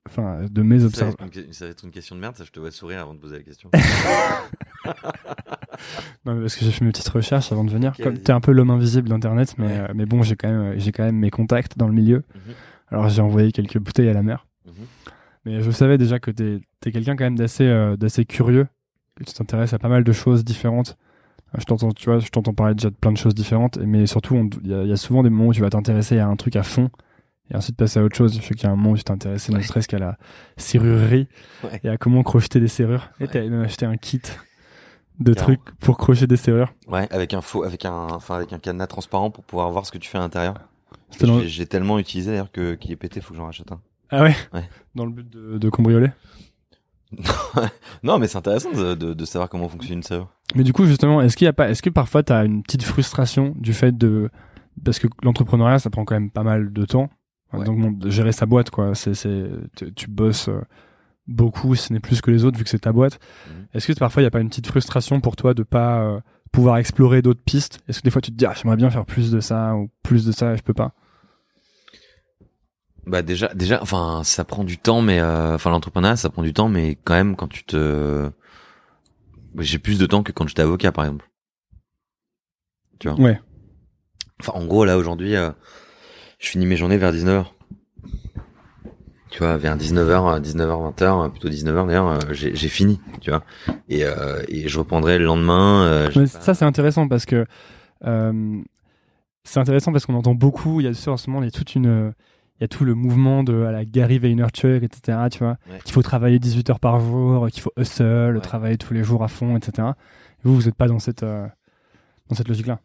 [0.10, 1.30] Enfin, de mes observations.
[1.52, 3.38] ça va être une question de merde, ça je te vois sourire avant de poser
[3.38, 3.70] la question.
[6.26, 7.94] Non, mais parce que j'ai fait mes petites recherches avant de venir.
[7.98, 9.80] Ok, Comme t'es un peu l'homme invisible d'Internet, mais, Ouais.
[9.80, 12.24] euh, mais bon, j'ai quand même, j'ai quand même mes contacts dans le milieu.
[12.36, 12.54] Mhm.
[12.90, 14.46] Alors j'ai envoyé quelques bouteilles à la mer.
[14.66, 14.74] Mhm.
[15.46, 18.68] Mais je savais déjà que t'es es, quelqu'un quand même d'assez euh, d'assez curieux,
[19.16, 20.98] que tu t'intéresses à pas mal de choses différentes.
[21.58, 24.36] Je t'entends, tu vois, je t'entends parler déjà de plein de choses différentes, mais surtout,
[24.36, 26.64] y, il y a souvent des moments où tu vas t'intéresser à un truc à
[26.64, 26.90] fond,
[27.52, 28.36] et ensuite passer à autre chose.
[28.36, 29.64] Je sais qu'il y a un moment où tu t'es intéressé ne Ouais.
[29.64, 30.18] serait-ce qu'à la
[30.58, 31.28] serrurerie,
[31.64, 31.80] Ouais.
[31.84, 33.10] et à comment crocheter des serrures.
[33.20, 33.30] Et Ouais.
[33.30, 34.22] t'avais même acheté un kit
[35.20, 36.74] de trucs pour crocheter des serrures.
[36.88, 39.92] Ouais, avec un faux, avec un, enfin avec un cadenas transparent pour pouvoir voir ce
[39.92, 40.56] que tu fais à l'intérieur.
[41.20, 43.82] Dans- J'ai j'ai tellement utilisé d'ailleurs que qu'il est pété, faut que j'en rachète un.
[44.10, 44.68] Ah ouais, Ouais.
[44.96, 46.10] Dans le but de, de cambrioler.
[48.04, 50.30] non, mais c'est intéressant de, de, de savoir comment fonctionne une serrure.
[50.56, 52.64] Mais du coup, justement, est-ce qu'il y a pas, est-ce que parfois tu as une
[52.64, 54.30] petite frustration du fait de,
[54.84, 57.10] parce que l'entrepreneuriat, ça prend quand même pas mal de temps.
[57.54, 57.66] Ouais.
[57.66, 58.96] Donc, bon, de gérer sa boîte, quoi.
[58.96, 59.50] C'est, c'est,
[59.96, 60.62] tu, bosses euh,
[61.28, 63.20] beaucoup, ce n'est plus que les autres, vu que c'est ta boîte.
[63.48, 63.68] Mhm.
[63.74, 66.20] Est-ce que parfois il n'y a pas une petite frustration pour toi de pas euh,
[66.52, 67.82] pouvoir explorer d'autres pistes?
[67.88, 69.90] Est-ce que des fois tu te dis, ah, j'aimerais bien faire plus de ça ou
[70.04, 70.94] plus de ça et je peux pas?
[73.08, 76.54] Bah déjà, déjà, enfin ça prend du temps, mais euh, enfin l'entrepreneuriat ça prend du
[76.54, 78.30] temps, mais quand même quand tu te,
[79.56, 81.30] Bah, j'ai plus de temps que quand j'étais avocat par exemple.
[83.00, 83.20] Tu vois?
[83.20, 83.40] Ouais.
[84.40, 85.52] Enfin en gros là aujourd'hui, euh,
[86.42, 87.46] je finis mes journées vers 19h.
[89.30, 93.44] Tu vois, vers 19h, 19h, 20h, plutôt 19h d'ailleurs, euh, j'ai j'ai fini, tu vois.
[93.88, 95.86] Et, euh, et je reprendrai le lendemain.
[95.86, 97.46] euh, pas- ça, c'est intéressant parce que
[98.06, 98.60] euh,
[99.46, 100.82] c'est intéressant parce qu'on entend beaucoup.
[100.82, 102.14] Il y a en ce moment, il y a toute une,
[102.60, 105.18] il y a tout le mouvement de à la Gary Vaynerchuk, etc.
[105.32, 105.80] Tu vois, Ouais.
[105.86, 108.42] qu'il faut travailler 18 heures par jour, qu'il faut hustle, Ouais.
[108.42, 109.88] travailler tous les jours à fond, etc.
[110.40, 112.80] Et vous, vous n'êtes pas dans cette, dans cette logique-là.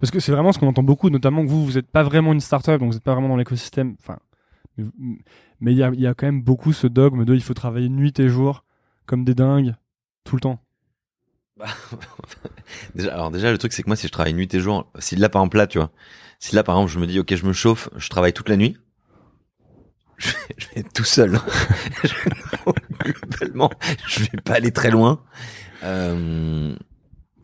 [0.00, 2.32] Parce que c'est vraiment ce qu'on entend beaucoup, notamment que vous, vous n'êtes pas vraiment
[2.32, 3.96] une startup, donc vous n'êtes pas vraiment dans l'écosystème.
[4.00, 4.18] Enfin,
[5.60, 8.28] Mais il y a, quand même beaucoup ce dogme de il faut travailler nuit et
[8.28, 8.64] jour
[9.06, 9.74] comme des dingues
[10.24, 10.60] tout le temps.
[11.56, 11.66] Bah,
[13.12, 15.28] alors déjà le truc c'est que moi si je travaille nuit et jour, si là
[15.28, 15.92] par exemple là tu vois,
[16.40, 18.56] si là par exemple je me dis ok je me chauffe, je travaille toute la
[18.56, 18.76] nuit,
[20.18, 21.38] je vais, je vais être tout seul.
[23.04, 23.70] Globalement,
[24.08, 25.22] je vais pas aller très loin.
[25.84, 26.74] Euh,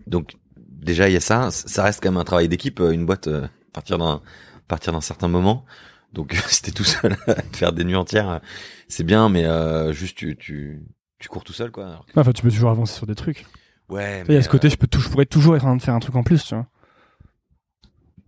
[0.07, 0.35] donc
[0.81, 3.47] déjà il y a ça, ça reste quand même un travail d'équipe, une boîte euh,
[3.73, 4.21] partir d'un
[4.69, 5.65] partir d'un certain moment.
[6.13, 8.41] Donc si t'es tout seul à te faire des nuits entières,
[8.89, 10.83] c'est bien, mais euh, juste tu, tu
[11.19, 11.87] tu cours tout seul quoi.
[11.87, 13.47] Alors Enfin, tu peux toujours avancer sur des trucs.
[13.89, 14.25] Ouais.
[14.29, 15.77] Il y a ce côté, euh, je peux tout, je pourrais toujours être en train
[15.77, 16.67] de faire un truc en plus, tu vois.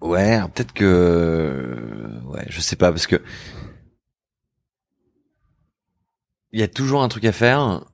[0.00, 3.22] Ouais, peut-être que ouais, je sais pas parce que
[6.50, 7.84] il y a toujours un truc à faire,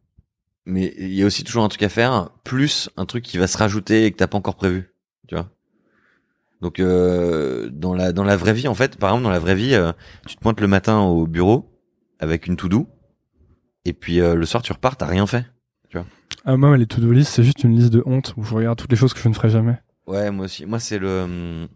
[0.69, 3.47] mais il y a aussi toujours un truc à faire plus un truc qui va
[3.47, 4.93] se rajouter et que t'as pas encore prévu,
[5.27, 5.51] tu vois.
[6.61, 9.55] Donc euh, dans la dans la vraie vie en fait, par exemple dans la vraie
[9.55, 9.93] vie, euh,
[10.27, 11.71] tu te pointes le matin au bureau
[12.21, 12.89] avec une to do
[13.85, 15.45] et puis euh, le soir tu repars, t'as rien fait.
[16.45, 18.91] Ah, moi, les to-do list, c'est juste une liste de honte où je regarde toutes
[18.91, 19.79] les choses que je ne ferai jamais.
[20.07, 20.65] Ouais, moi aussi.
[20.67, 21.23] Moi, c'est le.
[21.23, 21.69] hum,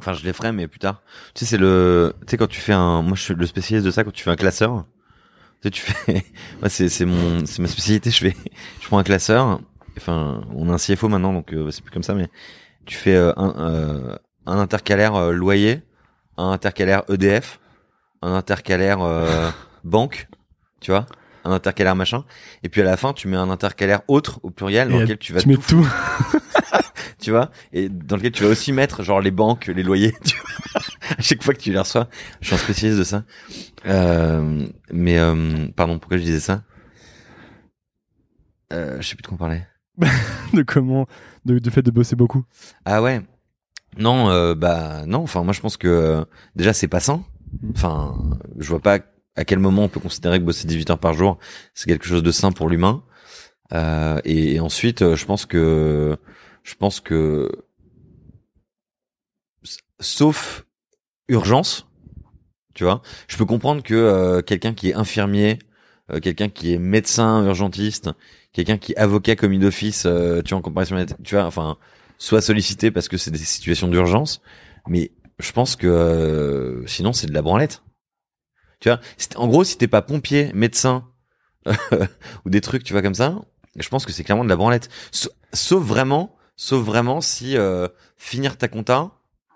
[0.00, 1.02] Enfin, je les ferai, mais plus tard.
[1.34, 2.14] Tu sais, c'est le.
[2.22, 3.02] Tu sais, quand tu fais un.
[3.02, 4.86] Moi, je suis le spécialiste de ça quand tu fais un classeur.
[5.62, 6.24] Tu sais, tu fais.
[6.60, 8.10] Moi, c'est c'est mon c'est ma spécialité.
[8.10, 8.36] Je fais.
[8.80, 9.60] Je prends un classeur.
[9.96, 12.28] Enfin, on a un CFO maintenant, donc euh, c'est plus comme ça, mais
[12.86, 14.16] tu fais euh, un euh,
[14.46, 15.82] un intercalaire euh, loyer,
[16.36, 17.60] un intercalaire EDF,
[18.22, 19.50] un intercalaire euh,
[19.84, 20.28] banque,
[20.80, 21.06] tu vois,
[21.44, 22.24] un intercalaire machin,
[22.62, 25.32] et puis à la fin, tu mets un intercalaire autre au pluriel dans lequel tu
[25.32, 25.86] vas tu mets tout.
[27.20, 30.36] tu vois, et dans lequel tu vas aussi mettre genre les banques, les loyers, tu
[30.36, 30.82] vois.
[31.18, 32.08] à chaque fois que tu les reçois.
[32.40, 33.24] Je suis un spécialiste de ça.
[33.86, 36.62] Euh, mais euh, pardon, pourquoi je disais ça?
[38.72, 39.66] Euh, Je sais plus de quoi on parlait.
[40.54, 41.06] de comment,
[41.44, 42.44] de, de fait de bosser beaucoup.
[42.84, 43.20] Ah ouais.
[43.98, 45.18] Non, euh, bah non.
[45.18, 46.24] Enfin, moi je pense que euh,
[46.54, 47.24] déjà c'est pas sain.
[47.74, 48.14] Enfin,
[48.58, 48.98] je vois pas
[49.36, 51.38] à quel moment on peut considérer que bosser 18 heures par jour
[51.74, 53.02] c'est quelque chose de sain pour l'humain.
[53.72, 56.16] Euh, et, et ensuite, euh, je pense que
[56.70, 57.50] je pense que
[60.00, 60.64] sauf
[61.28, 61.88] urgence,
[62.74, 65.58] tu vois, je peux comprendre que euh, quelqu'un qui est infirmier,
[66.12, 68.10] euh, quelqu'un qui est médecin urgentiste,
[68.52, 71.78] quelqu'un qui est avocat commis d'office, euh, tu vois, en comparaison, tu vois, enfin,
[72.18, 74.42] soit sollicité parce que c'est des situations d'urgence,
[74.88, 77.82] mais je pense que euh, sinon c'est de la branlette.
[78.80, 79.00] Tu vois,
[79.36, 81.06] en gros, si t'es pas pompier, médecin
[82.44, 83.36] ou des trucs, tu vois comme ça,
[83.78, 84.88] je pense que c'est clairement de la branlette.
[85.12, 87.88] Sa- Sauf vraiment, sauf vraiment si euh,
[88.18, 89.12] finir ta compta,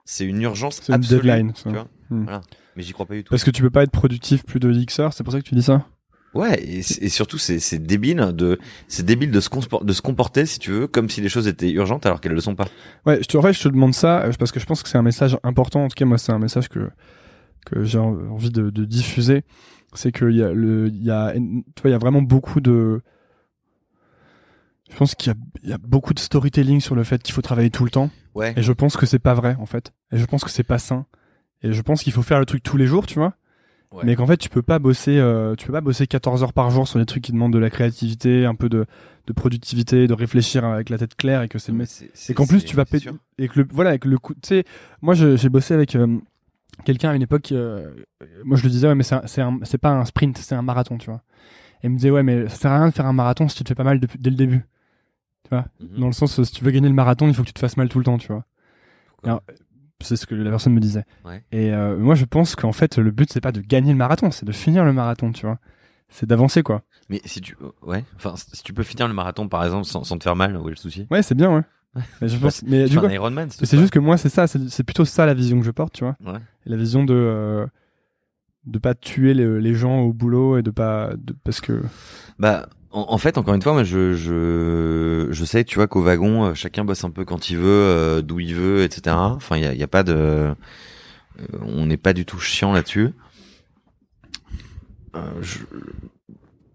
[0.07, 1.21] c'est une urgence C'est une absolue.
[1.21, 1.69] deadline, ça.
[1.71, 2.25] Tu vois Hmm.
[2.25, 2.43] Voilà.
[2.77, 3.31] Mais j'y crois pas du tout.
[3.31, 5.45] Parce que tu peux pas être productif plus de X heures, c'est pour ça que
[5.49, 5.87] tu dis ça?
[6.35, 8.59] Ouais, et, surtout c'est c'est débile de
[8.89, 9.49] c'est débile de se
[9.85, 12.41] de se comporter si tu veux comme si les choses étaient urgentes alors qu'elles le
[12.43, 12.67] sont pas.
[13.07, 14.89] Ouais, je te, en fait, je te demande ça euh, parce que je pense que
[14.91, 15.85] c'est un message important.
[15.85, 16.91] En tout cas, moi, c'est un message que
[17.65, 19.45] que j'ai en- envie de, de diffuser.
[19.95, 21.41] C'est qu'il y a le, il y a, tu
[21.83, 23.01] vois, il y a vraiment beaucoup de.
[24.91, 27.35] Je pense qu'il y a, il y a beaucoup de storytelling sur le fait qu'il
[27.35, 28.11] faut travailler tout le temps.
[28.35, 28.53] Ouais.
[28.57, 29.93] Et je pense que c'est pas vrai, en fait.
[30.13, 31.07] Et je pense que c'est pas sain.
[31.63, 33.35] Et je pense qu'il faut faire le truc tous les jours, tu vois.
[33.93, 34.03] Ouais.
[34.05, 36.69] Mais qu'en fait, tu peux pas bosser, euh, tu peux pas bosser 14 heures par
[36.71, 38.87] jour sur des trucs qui demandent de la créativité, un peu de,
[39.27, 41.73] de productivité, de réfléchir avec la tête claire et que c'est
[42.29, 44.65] et qu'en plus tu vas péter et que le voilà avec le coup tu sais
[45.01, 46.19] moi j'ai bossé avec euh,
[46.85, 47.95] quelqu'un à une époque euh,
[48.45, 51.23] moi je le disais ouais mais c'est pas un sprint c'est un marathon tu vois
[51.83, 53.57] et il me disait ouais mais ça sert à rien de faire un marathon si
[53.57, 54.67] tu te fais pas mal depuis- dès le début
[55.45, 56.01] tu vois Mhm.
[56.01, 57.59] dans le sens euh, si tu veux gagner le marathon il faut que tu te
[57.61, 58.45] fasses mal tout le temps tu vois
[59.25, 59.43] Alors,
[60.01, 61.43] c'est ce que la personne me disait Ouais.
[61.53, 64.31] et euh, moi je pense qu'en fait le but c'est pas de gagner le marathon
[64.31, 65.59] c'est de finir le marathon tu vois
[66.09, 69.65] c'est d'avancer quoi Mais si tu ouais, enfin si tu peux finir le marathon par
[69.65, 71.07] exemple sans, sans te faire mal, où est le souci?
[71.11, 71.63] Ouais c'est bien ouais
[72.21, 74.49] mais je pense mais du coup un Ironman, Mais c'est juste que moi, c'est ça,
[74.49, 76.17] c'est c'est plutôt ça la vision que je porte, tu vois.
[76.27, 76.41] Ouais.
[76.67, 77.67] La vision de euh,
[78.67, 81.83] de pas tuer les, les gens au boulot et de pas de, parce que
[82.41, 86.01] Bah, en, en fait, encore une fois, moi, je, je, je sais, tu vois, qu'au
[86.01, 89.17] wagon, euh, chacun bosse un peu quand il veut, euh, d'où il veut, etc.
[89.19, 90.55] Enfin, il y a, y a pas de, euh,
[91.63, 93.11] on n'est pas du tout chiant là-dessus.
[95.17, 95.59] Euh, je...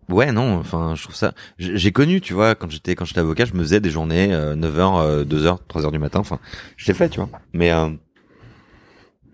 [0.10, 1.34] Ouais, non, enfin, je trouve ça.
[1.60, 4.56] J'ai connu, tu vois, quand j'étais quand j'étais avocat, je me faisais des journées euh,
[4.56, 6.20] 9h, 2h, 3h du matin.
[6.20, 6.40] Enfin,
[6.78, 7.30] je l'ai fait, tu vois.
[7.54, 7.90] Mais euh,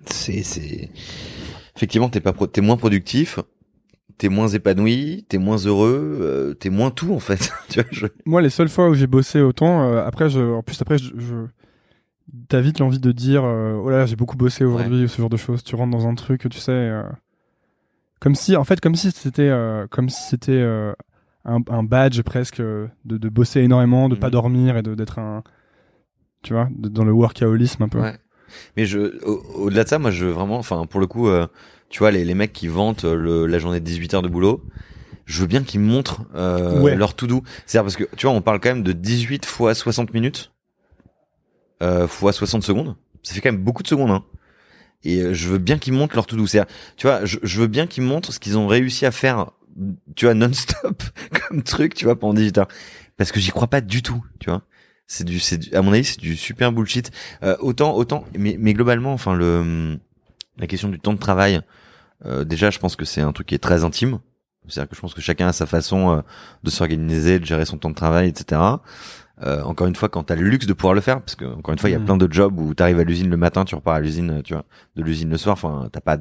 [0.06, 0.90] c'est c'est
[1.76, 2.48] effectivement, t'es pas pro...
[2.48, 3.40] t'es moins productif
[4.18, 7.52] t'es moins épanoui, t'es moins heureux, euh, t'es moins tout en fait.
[7.70, 8.08] tu vois, je...
[8.26, 11.12] moi les seules fois où j'ai bossé autant, euh, après je, en plus après je,
[11.18, 11.36] je
[12.50, 15.18] t'as vite l'envie de dire euh, oh là là, j'ai beaucoup bossé aujourd'hui ou ce
[15.22, 15.64] genre de choses.
[15.64, 16.92] Tu rentres dans un truc, tu sais,
[18.20, 19.52] comme si en fait comme si c'était
[19.92, 20.62] comme si c'était
[21.46, 24.32] un, un badge presque de, de bosser énormément, de pas Mhm.
[24.34, 25.44] dormir et d'être un
[26.42, 28.00] tu vois de- dans le workaholisme un peu.
[28.02, 28.18] Ouais.
[28.78, 31.28] Mais je, au- au-delà de ça, moi, je vraiment, enfin, pour le coup,
[31.90, 34.28] tu vois, les, les mecs qui vantent euh, le, la journée de 18 heures de
[34.28, 34.64] boulot,
[35.26, 36.96] je veux bien qu'ils montrent euh, Ouais.
[36.96, 37.44] leur to do.
[37.66, 40.52] C'est-à-dire parce que, tu vois, on parle quand même de 18 fois 60 minutes,
[41.84, 42.96] euh, fois 60 secondes.
[43.24, 44.24] Ça fait quand même beaucoup de secondes, hein.
[45.04, 46.48] Et euh, je veux bien qu'ils montrent leur to do.
[46.48, 49.52] C'est-à-dire, tu vois, je, je veux bien qu'ils montrent ce qu'ils ont réussi à faire,
[50.16, 51.04] tu vois, non-stop,
[51.50, 52.68] comme truc, tu vois, pendant 18 heures.
[53.18, 54.64] Parce que j'y crois pas du tout, tu vois.
[55.08, 57.12] C'est du, c'est du- à mon avis, c'est du super bullshit.
[57.44, 59.98] Euh, autant, autant, mais, mais globalement, enfin, le,
[60.58, 61.62] la question du temps de travail,
[62.26, 64.20] euh, déjà, je pense que c'est un truc qui est très intime.
[64.68, 66.22] C'est-à-dire que je pense que chacun a sa façon euh,
[66.64, 68.60] de s'organiser, de gérer son temps de travail, etc.
[69.44, 71.74] Euh, encore une fois, quand t'as le luxe de pouvoir le faire, parce que encore
[71.74, 72.06] une fois, il y a Mhm.
[72.06, 74.64] plein de jobs où t'arrives à l'usine le matin, tu repars à l'usine, tu vois,
[74.96, 75.54] de l'usine le soir.
[75.54, 76.18] Enfin, t'as pas,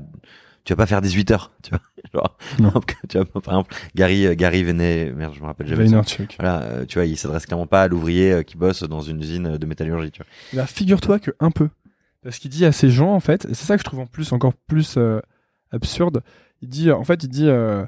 [0.65, 1.81] tu vas pas faire 18 heures, tu vois.
[2.13, 2.73] Genre, Non.
[3.09, 5.85] tu vois, par exemple, Gary, euh, Gary venait, merde, je me rappelle jamais.
[5.85, 6.37] Vaynerchuk.
[6.39, 9.57] Voilà, euh, tu vois, il s'adresse clairement pas à l'ouvrier qui bosse dans une usine
[9.57, 10.63] de métallurgie, tu vois.
[10.63, 11.69] Bah, figure-toi que un peu.
[12.25, 14.33] Parce qu'il dit à ces gens, en fait, c'est ça que je trouve en plus
[14.33, 15.21] encore plus euh,
[15.71, 16.23] absurde.
[16.63, 17.85] Il dit, en fait, il dit, euh,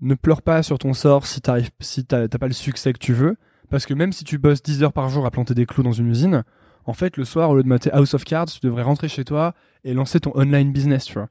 [0.00, 3.14] ne pleure pas sur ton sort si t'arrives, si t'as pas le succès que tu
[3.14, 3.38] veux.
[3.70, 5.92] Parce que même si tu bosses 10 heures par jour à planter des clous dans
[5.92, 6.44] une usine,
[6.84, 9.24] en fait, le soir, au lieu de mater House of Cards, tu devrais rentrer chez
[9.24, 9.54] toi
[9.84, 11.30] et lancer ton online business, tu vois.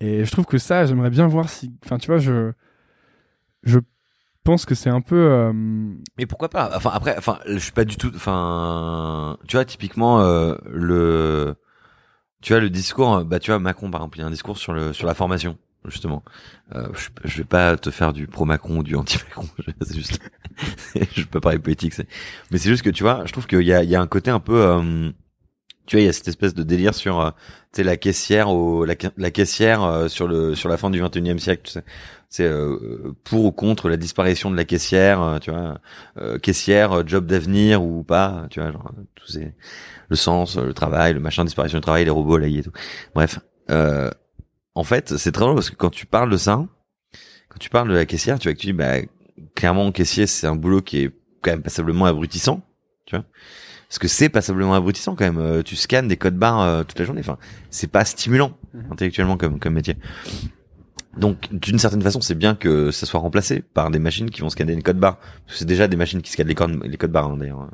[0.00, 2.52] Et je trouve que ça, j'aimerais bien voir si, enfin, tu vois, je,
[3.62, 3.78] je
[4.44, 5.52] pense que c'est un peu, euh,
[6.18, 6.70] Mais pourquoi pas?
[6.74, 8.12] Enfin après, enfin, je suis pas du tout.
[8.14, 10.22] Enfin, tu vois, typiquement
[10.66, 11.56] le,
[12.42, 13.16] tu vois le discours.
[13.16, 15.06] euh, Bah, tu vois Macron par exemple, il y a un discours sur le sur
[15.06, 16.22] la formation justement.
[16.74, 19.48] Euh, je, je vais pas te faire du pro Macron ou du anti Macron.
[19.82, 20.20] C'est juste,
[21.16, 21.94] je peux parler politique.
[21.94, 22.08] c'est-
[22.50, 24.06] Mais c'est juste que tu vois, je trouve qu'il y a il y a un
[24.06, 24.60] côté un peu.
[24.66, 25.10] euh,
[25.86, 27.30] tu vois, il y a cette espèce de délire sur, euh,
[27.72, 31.00] tu sais, la caissière au, la, la caissière euh, sur le, sur la fin du
[31.00, 31.84] 21e siècle, tu sais.
[32.30, 35.80] C'est euh, pour ou contre la disparition de la caissière, euh, tu vois,
[36.18, 39.54] euh, caissière, euh, job d'avenir ou pas, tu vois, genre tous ces,
[40.08, 42.72] le sens, le travail, le machin, disparition du travail, les robots, la et tout.
[43.14, 43.38] Bref,
[43.70, 44.10] euh,
[44.74, 46.66] en fait, c'est très drôle parce que quand tu parles de ça,
[47.48, 48.96] quand tu parles de la caissière, tu vois que tu dis, bah,
[49.54, 51.10] clairement, caissier, c'est un boulot qui est
[51.40, 52.60] quand même passablement abrutissant,
[53.06, 53.24] tu vois.
[53.88, 55.38] Parce que c'est passablement abrutissant quand même.
[55.38, 57.22] Euh, tu scannes des codes barres toute la journée.
[57.22, 57.38] Enfin,
[57.70, 58.52] c'est pas stimulant
[58.90, 59.96] intellectuellement comme comme métier.
[61.16, 64.50] Donc, d'une certaine façon, c'est bien que ça soit remplacé par des machines qui vont
[64.50, 65.18] scanner les codes barres.
[65.48, 67.70] C'est déjà des machines qui scannent les codes les codes barres hein, d'ailleurs en,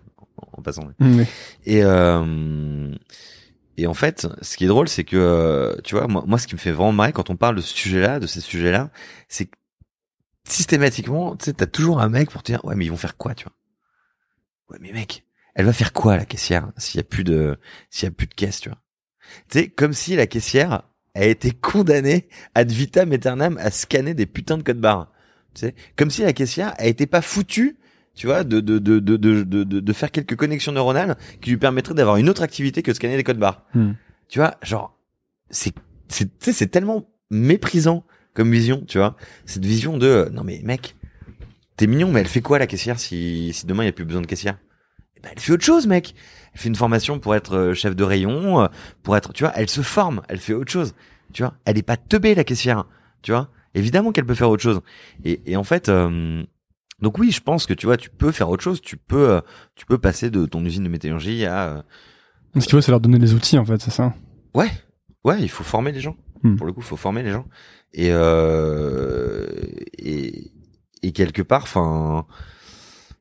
[0.58, 0.84] en passant.
[0.98, 1.06] mais-
[1.66, 2.94] Et euh,
[3.76, 6.46] et en fait, ce qui est drôle, c'est que euh, tu vois, moi, moi, ce
[6.46, 8.90] qui me fait vraiment marrer quand on parle de ce sujet-là, de ces sujets-là,
[9.28, 9.56] c'est que
[10.46, 13.16] systématiquement, tu sais, t'as toujours un mec pour te dire, ouais, mais ils vont faire
[13.16, 13.52] quoi, tu vois?
[14.70, 15.24] Ouais, mais mec,
[15.54, 17.58] elle va faire quoi la caissière s'il y a plus de
[17.90, 18.78] s'il y a plus de caisse, tu vois?
[19.50, 20.82] Tu sais, comme si la caissière
[21.14, 25.12] a été condamnée ad vitam aeternam à scanner des putains de codes barres.
[25.54, 27.76] Tu sais, comme si la caissière a été pas foutue
[28.14, 31.56] tu vois, de, de, de, de, de, de, de faire quelques connexions neuronales qui lui
[31.56, 33.64] permettraient d'avoir une autre activité que de scanner des codes barres.
[33.74, 33.92] Hmm.
[34.28, 34.96] Tu vois, genre,
[35.50, 35.74] c'est,
[36.08, 39.16] c'est, c'est tellement méprisant comme vision, tu vois.
[39.46, 40.96] Cette vision de, euh, non mais mec,
[41.76, 44.04] t'es mignon, mais elle fait quoi la caissière si, si demain il y a plus
[44.04, 44.58] besoin de caissière?
[45.16, 46.14] Eh ben, elle fait autre chose, mec.
[46.54, 48.68] Elle fait une formation pour être euh, chef de rayon, euh,
[49.02, 50.94] pour être, tu vois, elle se forme, elle fait autre chose.
[51.32, 52.84] Tu vois, elle est pas teubée la caissière,
[53.22, 53.48] tu vois.
[53.74, 54.80] Évidemment qu'elle peut faire autre chose.
[55.24, 56.44] Et, et en fait, euh,
[57.00, 58.80] donc oui, je pense que tu vois, tu peux faire autre chose.
[58.80, 59.40] Tu peux, euh,
[59.74, 61.82] tu peux passer de ton usine de métallurgie à, euh,
[62.54, 64.14] ce qu'il faut, c'est leur donner les outils, en fait, c'est ça.
[64.54, 64.70] ouais,
[65.24, 66.16] ouais, il faut former les gens.
[66.44, 66.54] Hmm.
[66.54, 67.46] Pour le coup, il faut former les gens.
[67.92, 69.44] Et euh,
[69.98, 70.52] et,
[71.02, 72.26] et quelque part, enfin.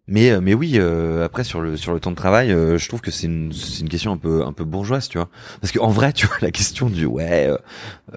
[0.07, 2.87] Mais euh, mais oui, euh, après sur le sur le temps de travail, euh, je
[2.89, 5.29] trouve que c'est une c'est une question un peu un peu bourgeoise, tu vois.
[5.61, 7.57] Parce que en vrai, tu vois, la question du ouais euh,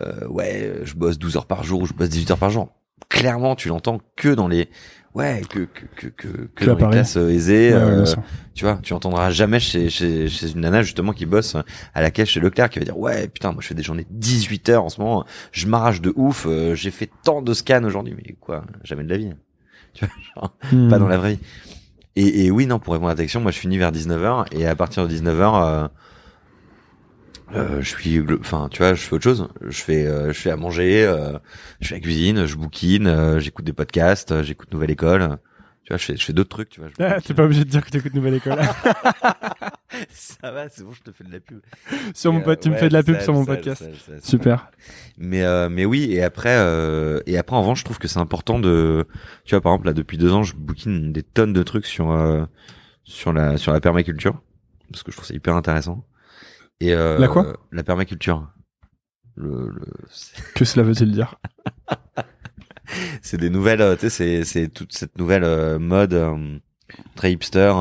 [0.00, 2.68] euh, ouais, je bosse 12 heures par jour ou je bosse 18 heures par jour.
[3.08, 4.68] Clairement, tu l'entends que dans les
[5.14, 7.72] ouais que que que que, que dans les classes euh, aisées.
[7.72, 8.04] Ouais, ouais,
[8.54, 11.56] tu vois, tu entendras jamais chez, chez, chez une nana justement qui bosse
[11.94, 14.06] à la caisse chez Leclerc qui va dire ouais putain moi je fais des journées
[14.10, 17.54] de 18 heures en ce moment, je m'arrache de ouf, euh, j'ai fait tant de
[17.54, 19.30] scans aujourd'hui mais quoi, jamais de la vie.
[19.94, 20.88] Tu vois, genre, Hmm.
[20.90, 21.40] pas dans la vraie vie.
[22.16, 24.66] Et, et oui non pour répondre à ta question, moi je finis vers 19h et
[24.66, 25.28] à partir de 19h
[25.64, 25.88] euh,
[27.55, 30.51] euh, je suis enfin tu vois, je fais autre chose, je fais euh, je fais
[30.51, 31.38] à manger, euh,
[31.80, 35.38] je fais la cuisine, je bouquine, euh, j'écoute des podcasts, euh, j'écoute Nouvelle École.
[35.84, 36.88] Tu vois, je fais, je fais d'autres trucs, tu vois.
[36.98, 38.59] je Ah, t'es pas obligé de dire que t'écoutes Nouvelle École.
[40.10, 41.60] Ça va, c'est bon, je te fais de la pub.
[42.14, 43.84] sur mon tu euh, me ouais, fais de la pub sur mon podcast.
[44.22, 44.70] Super.
[45.16, 48.18] Mais euh, mais oui, et après euh, et après en revanche, je trouve que c'est
[48.18, 49.06] important de,
[49.44, 52.10] tu vois, par exemple là depuis deux ans, je bouquine des tonnes de trucs sur
[52.10, 52.44] euh,
[53.04, 54.40] sur la sur la permaculture
[54.90, 56.04] parce que je trouve ça hyper intéressant.
[56.80, 57.56] Et euh, La quoi?
[57.72, 58.48] La permaculture.
[59.36, 59.86] Le, le
[60.54, 61.36] Que cela veut-il dire?
[63.22, 66.58] C'est des nouvelles, euh, tu sais, c'est c'est toute cette nouvelle euh, mode euh,
[67.16, 67.72] très hipster.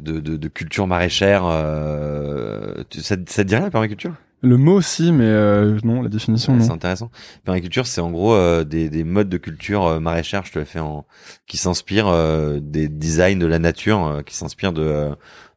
[0.00, 1.42] De, de, de culture maraîchère.
[1.44, 4.14] Euh, tu- ça, ça te dit rien la permaculture?
[4.40, 6.64] Le mot aussi, mais euh, non, la définition Ouais, non.
[6.64, 7.10] C'est intéressant.
[7.44, 10.64] Permaculture, c'est en gros euh, des, des modes de culture euh, maraîchère, je te l'ai
[10.64, 11.06] fait en,
[11.48, 15.08] qui s'inspirent euh, des designs de la nature, euh, qui s'inspirent de,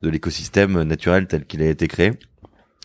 [0.02, 2.14] de l'écosystème naturel tel qu'il a été créé.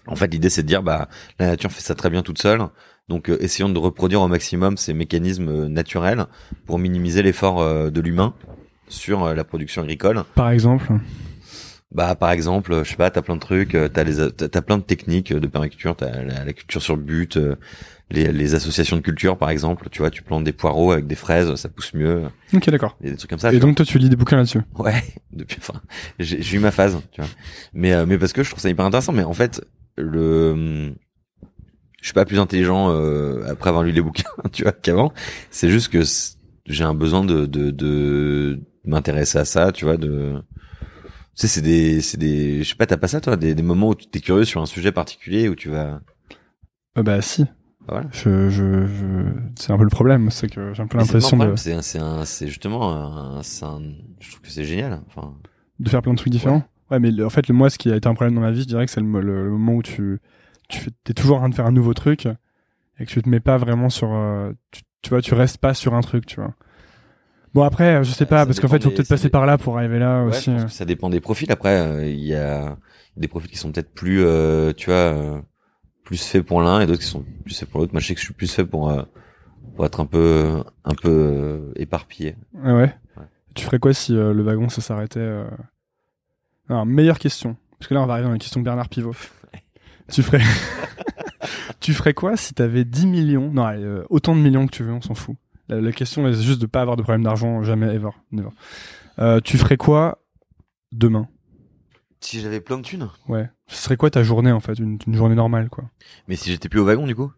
[0.06, 1.08] En fait, l'idée c'est de dire, bah,
[1.38, 2.60] la nature fait ça très bien toute seule.
[3.08, 6.26] Donc, euh, essayons de reproduire au maximum ces mécanismes euh, naturels
[6.66, 8.34] pour minimiser l'effort euh, de l'humain
[8.88, 10.24] sur la production agricole.
[10.34, 10.92] Par exemple.
[11.92, 14.76] Bah, par exemple, je sais pas, t'as plein de trucs, euh, t'as les, t'as plein
[14.76, 17.54] de techniques de permaculture, t'as la, la culture sur but, euh,
[18.10, 21.14] les, les associations de culture, par exemple, tu vois, tu plantes des poireaux avec des
[21.14, 22.96] fraises, ça pousse mieux, Ok, d'accord.
[23.02, 23.52] et des trucs comme ça.
[23.52, 24.60] Et donc toi, tu lis des bouquins là-dessus?
[24.78, 25.02] ouais,
[25.32, 25.80] depuis, enfin,
[26.18, 27.30] j'ai eu ma phase, tu vois.
[27.72, 29.64] Mais, euh, mais parce que je trouve ça hyper intéressant, mais en fait,
[29.96, 30.92] le,
[32.00, 35.12] je suis pas plus intelligent euh, après avoir lu les bouquins, tu vois, qu'avant.
[35.50, 36.00] C'est juste que
[36.66, 40.34] j'ai un besoin de, de, de m'intéresser à ça, tu vois, de,
[41.42, 43.90] sais, c'est des, c'est des, je sais pas, t'as pas ça, toi, des, des moments
[43.90, 46.00] où tu t'es curieux sur un sujet particulier où tu vas,
[46.98, 47.46] Euh, bah si.
[47.88, 48.08] Voilà.
[48.12, 49.04] Je, je, je...
[49.56, 51.80] C'est un peu le problème, c'est que j'ai un peu l'impression de, c'est,
[52.24, 55.00] c'est justement, un, je trouve que c'est génial.
[55.06, 55.34] Enfin,
[55.78, 56.64] de faire plein de trucs différents.
[56.90, 58.50] Ouais, mais le- en fait, le, moi, ce qui a été un problème dans ma
[58.50, 60.18] vie, je dirais que c'est le, le, le moment où tu,
[60.68, 62.26] tu t'es toujours en train de faire un nouveau truc
[62.98, 65.74] et que tu te mets pas vraiment sur, euh, tu, tu vois, tu restes pas
[65.74, 66.54] sur un truc, tu vois.
[67.56, 69.46] Bon après, je sais Euh, pas, ça parce qu'en fait, il faut peut-être passer par
[69.46, 70.50] là pour arriver là ouais, aussi.
[70.50, 70.66] je pense euh.
[70.66, 71.50] que ça dépend des profils.
[71.50, 72.76] Après, euh, il y a
[73.16, 74.22] des profils qui sont peut-être plus,
[74.76, 75.42] tu vois,
[76.04, 77.92] plus faits pour l'un et d'autres qui sont plus faits pour l'autre.
[77.92, 78.94] Moi, je sais que je suis plus fait pour,
[79.74, 82.36] pour être un peu, un peu éparpillé.
[82.62, 82.94] Ah ouais?
[83.16, 83.24] Ouais.
[83.54, 85.48] Tu ferais quoi si euh, le wagon ça s'arrêtait euh...
[86.68, 87.56] Alors, meilleure question.
[87.78, 89.14] Parce que là, on va arriver dans la question de Bernard Pivot.
[90.12, 90.42] tu ferais,
[91.80, 93.50] tu ferais quoi si t'avais 10 millions?
[93.50, 95.36] Non, allez, euh, autant de millions que tu veux, on s'en fout.
[95.68, 98.48] La, la question là, c'est juste de pas avoir de problème d'argent, jamais, ever, never.
[99.18, 100.18] Euh, tu ferais quoi
[100.93, 101.28] demain?
[102.20, 103.09] Si j'avais plein de thunes.
[103.28, 103.48] Ouais.
[103.68, 105.84] Ce serait quoi ta journée en fait, une, une journée normale quoi?
[106.28, 107.32] Mais si j'étais plus au wagon, du coup?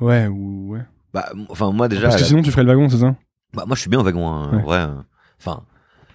[0.00, 0.80] Ouais ou ouais.
[1.12, 2.04] Bah, enfin, moi déjà.
[2.04, 3.14] Parce que la- sinon tu ferais le wagon, c'est ça?
[3.54, 4.58] Bah moi je suis bien en wagon hein, Ouais.
[4.58, 4.78] en vrai.
[4.80, 4.94] euh.
[5.38, 5.62] Enfin,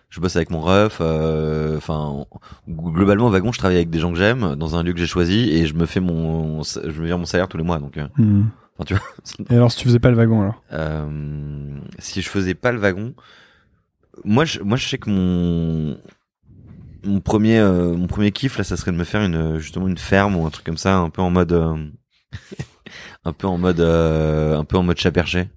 [0.09, 0.97] je bosse avec mon ref.
[1.01, 2.25] euh, Enfin,
[2.67, 5.05] globalement au wagon je travaille avec des gens que j'aime dans un lieu que j'ai
[5.07, 7.79] choisi et je me fais mon, je me vire mon salaire tous les mois.
[7.79, 8.45] Donc, euh, Hmm.
[8.77, 9.03] Enfin tu vois.
[9.49, 10.61] Et alors si tu faisais pas le wagon alors?
[10.73, 13.13] Euh, si je faisais pas le wagon,
[14.23, 15.97] moi je, moi je sais que mon
[17.03, 19.97] mon premier euh, mon premier kiff là ça serait de me faire une justement une
[19.97, 21.75] ferme ou un truc comme ça un peu en mode euh,
[23.25, 25.49] un peu en mode euh, un peu en mode chat perché.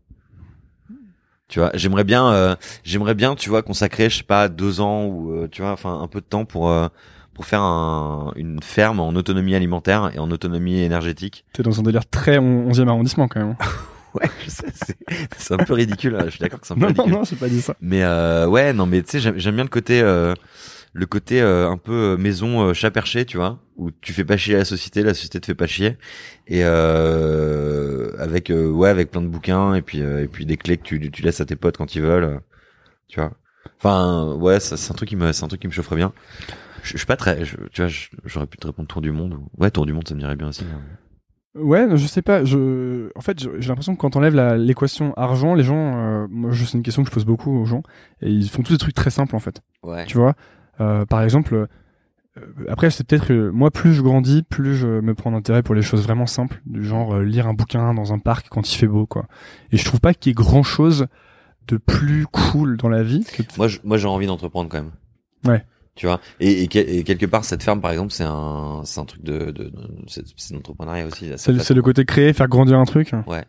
[1.48, 5.04] Tu vois, j'aimerais bien euh, j'aimerais bien tu vois consacrer je sais pas deux ans
[5.06, 6.86] ou euh, tu vois enfin un peu de temps pour euh,
[7.34, 11.44] pour faire un, une ferme en autonomie alimentaire et en autonomie énergétique.
[11.52, 13.56] T'es dans un délire très on- 11e arrondissement quand même.
[14.12, 14.96] Ouais, je sais, c'est
[15.38, 16.16] c'est un peu ridicule.
[16.16, 17.12] hein, Je suis d'accord que c'est un peu non, non, ridicule.
[17.12, 17.76] non, j'ai pas dit ça.
[17.80, 20.34] Mais euh, ouais, non, mais tu sais, j'aime bien le côté, euh,
[20.94, 24.24] le côté euh, un peu euh, maison euh, chat perché, tu vois, où tu fais
[24.24, 25.96] pas chier la société, la société te fait pas chier,
[26.48, 30.56] et euh, avec euh, ouais, avec plein de bouquins et puis euh, et puis des
[30.56, 32.40] clés que tu, tu laisses à tes potes quand ils veulent,
[33.06, 33.30] tu vois.
[33.78, 36.12] Enfin, ouais, c'est un truc qui me, c'est un truc qui me chaufferait bien.
[36.82, 37.90] Je, je suis pas très, je- tu vois,
[38.24, 39.34] j'aurais pu te répondre tour du monde.
[39.34, 40.64] ou- Ouais, tour du monde, ça me dirait bien aussi.
[40.64, 40.80] hein.
[41.60, 42.44] Ouais, je sais pas.
[42.44, 46.26] Je, en fait, j'ai l'impression que quand on lève la- l'équation argent, les gens, euh,
[46.30, 47.82] moi, je- c'est une question que je pose beaucoup aux gens,
[48.20, 49.60] et ils font tous des trucs très simples en fait.
[49.82, 50.04] Ouais.
[50.06, 50.34] Tu vois,
[50.80, 51.66] Euh, par exemple, euh,
[52.68, 55.82] après, c'est peut-être que moi, plus je grandis, plus je me prends d'intérêt pour les
[55.82, 58.86] choses vraiment simples, du genre euh, lire un bouquin dans un parc quand il fait
[58.86, 59.26] beau, quoi.
[59.72, 61.06] Et je trouve pas qu'il y ait grand chose
[61.68, 63.42] de plus cool dans la vie que
[63.84, 64.92] moi, j'ai envie d'entreprendre quand même.
[65.46, 65.64] Ouais.
[66.00, 66.18] Tu vois.
[66.40, 69.22] Et, et, quel- et quelque part, cette ferme, par exemple, c'est un, c'est un truc
[69.22, 69.72] de, de, de-
[70.06, 70.24] c'est,
[70.54, 71.30] l'entrepreneuriat aussi.
[71.36, 73.12] c'est le- côté créer, faire grandir un truc.
[73.26, 73.44] Ouais.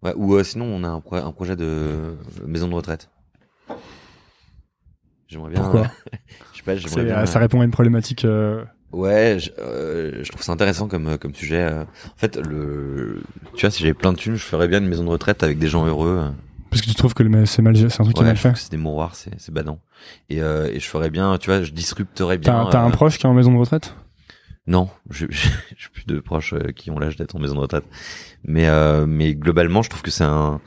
[0.00, 0.12] Ouais.
[0.14, 2.14] Ou euh, sinon, on a un, pro- un projet de
[2.46, 3.10] maison de retraite.
[5.26, 5.62] J'aimerais bien.
[5.62, 5.90] Pourquoi
[6.52, 6.76] je sais pas.
[6.76, 7.18] J'aimerais C'est- bien.
[7.22, 8.24] euh, ça répond à une problématique.
[8.24, 11.68] euh, Ouais, je, euh, je trouve ça intéressant comme comme sujet.
[11.68, 13.20] En fait, le,
[13.56, 15.58] tu vois, si j'avais plein de thunes, je ferais bien une maison de retraite avec
[15.58, 16.30] des gens heureux.
[16.74, 16.78] Euh.
[16.78, 18.56] Parce que tu trouves que c'est mal, c'est un truc qui est mal je fait.
[18.56, 19.80] c'est des mouroirs, c'est c'est badant.
[20.28, 22.64] Et euh, et je ferais bien, tu vois, je disrupterais bien.
[22.64, 23.94] T'as t'as un euh, proche qui est en maison de retraite?
[24.66, 27.84] Non, j'ai plus de proches euh, qui ont l'âge d'être en maison de retraite.
[28.44, 30.60] Mais euh, mais globalement, je trouve que c'est un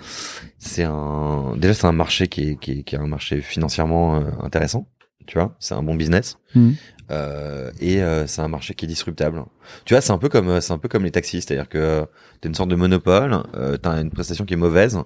[0.59, 4.17] c'est un déjà c'est un marché qui est qui est, qui est un marché financièrement
[4.17, 4.87] euh, intéressant.
[5.25, 6.37] Tu vois, c'est un bon business.
[6.55, 6.75] Mhm.
[7.09, 9.43] Euh, et euh, c'est un marché qui est disruptable.
[9.85, 11.77] Tu vois, c'est un peu comme euh, c'est un peu comme les taxis, c'est-à-dire que
[11.77, 12.05] euh,
[12.41, 14.99] t'as une sorte de monopole, euh, t'as une prestation qui est mauvaise,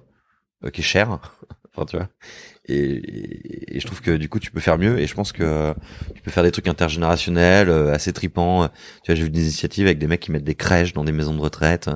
[0.63, 1.09] euh, qui est chère.
[1.75, 2.09] enfin, tu vois.
[2.65, 4.99] Et, et, et je trouve que du coup tu peux faire mieux.
[4.99, 5.73] Et je pense que
[6.15, 8.67] tu peux faire des trucs intergénérationnels, euh, assez tripants.
[9.03, 11.11] Tu vois, j'ai vu des initiatives avec des mecs qui mettent des crèches dans des
[11.11, 11.89] maisons de retraite.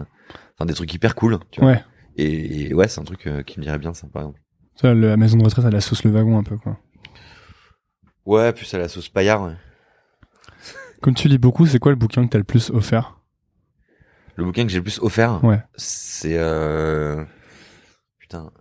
[0.56, 1.40] Enfin, des trucs hyper cool.
[1.52, 1.72] Tu vois.
[1.72, 1.84] Ouais.
[2.18, 4.40] Et, et ouais, c'est un truc euh, qui me dirait bien ça, par exemple.
[4.82, 6.78] Ça, la maison de retraite, elle la sauce le wagon un peu, quoi.
[8.26, 9.44] Ouais, plus à la sauce paillard.
[9.44, 9.54] ouais.
[11.02, 13.20] Comme tu lis beaucoup, c'est quoi le bouquin que t'as le plus offert?
[14.36, 15.62] Le bouquin que j'ai le plus offert, Ouais.
[15.76, 17.24] c'est euh...
[18.44, 18.52] putain,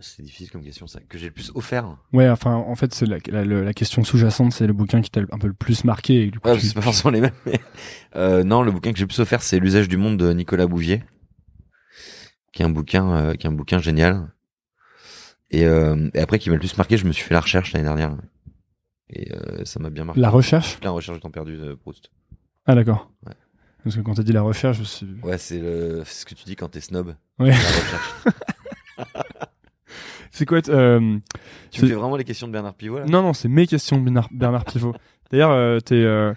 [0.00, 1.00] c'est difficile comme question ça.
[1.08, 1.96] Que j'ai le plus offert.
[2.12, 5.20] Ouais, enfin, en fait, c'est la, la, la question sous-jacente, c'est le bouquin qui t'a
[5.30, 6.22] un peu le plus marqué.
[6.24, 7.32] Et du coup, Ouais, tu- c'est pas forcément les mêmes.
[7.46, 7.60] Mais...
[8.16, 10.66] Euh, non, le bouquin que j'ai le plus offert, c'est l'usage du monde de Nicolas
[10.66, 11.04] Bouvier,
[12.52, 14.32] qui est un bouquin, euh, qui est un bouquin génial.
[15.50, 17.72] Et, euh, et après, qui m'a le plus marqué, je me suis fait la recherche
[17.72, 18.16] l'année dernière.
[19.10, 19.30] Et
[19.64, 20.20] ça m'a bien marqué.
[20.20, 20.78] La recherche?
[20.82, 22.10] La recherche du temps perdu de Proust.
[22.66, 23.12] Ah, d'accord.
[23.26, 23.34] Ouais.
[23.84, 25.06] Parce que quand t'as dit la recherche, je me suis...
[25.22, 27.14] Ouais, c'est le, ce que tu dis quand t'es snob.
[27.38, 27.52] Ouais.
[30.30, 31.18] C'est quoi euh,
[31.70, 33.04] tu me fais vraiment les questions de Bernard Pivot là?
[33.04, 34.92] Non, non, c'est mes questions, Bernard, Bernard Pivot.
[35.30, 35.94] D'ailleurs, euh, t'es...
[35.94, 36.34] euh,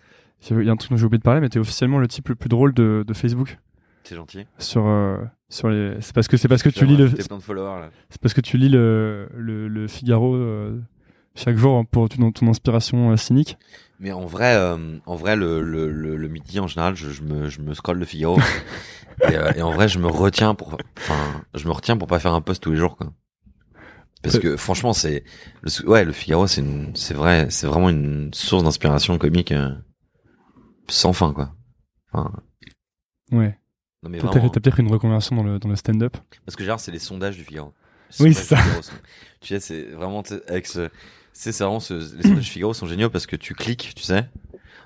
[0.52, 2.30] Il y a un truc dont j'ai oublié de parler, mais t'es officiellement le type
[2.30, 3.58] le plus drôle de, de Facebook.
[4.04, 4.46] C'est gentil.
[4.60, 5.18] Sur, euh,
[5.50, 5.96] sur les...
[6.02, 7.10] C'est parce que, c'est parce que tu lis le...
[7.10, 7.90] plein de followers là.
[8.12, 10.38] C'est parce que tu lis le, le, le Figaro
[11.34, 13.58] chaque jour pour ton, ton inspiration cynique.
[14.00, 17.24] Mais en vrai, euh, en vrai, le, le, le, le midi en général, je, je
[17.24, 18.38] me, je me scrolle le Figaro.
[19.30, 22.20] et, euh, et en vrai, je me retiens pour, enfin, je me retiens pour pas
[22.20, 23.12] faire un post tous les jours, quoi.
[24.24, 25.24] Parce que franchement, c'est,
[25.62, 29.70] le, ouais, le Figaro, c'est une, c'est vrai, c'est vraiment une source d'inspiration comique euh,
[30.90, 31.54] sans fin, quoi.
[32.12, 32.32] Enfin,
[33.32, 33.58] Ouais.
[34.04, 34.20] non mais.
[34.20, 36.18] T'as peut-être une reconversion dans le, dans le stand-up.
[36.46, 37.74] Parce que genre, c'est les sondages du Figaro.
[38.20, 38.58] Oui, c'est ça.
[38.58, 38.82] Figaro
[39.42, 40.90] Tu sais, c'est vraiment avec ce,
[41.38, 44.26] c'est vraiment ce, les sondages du Figaro sont géniaux parce que tu cliques, tu sais.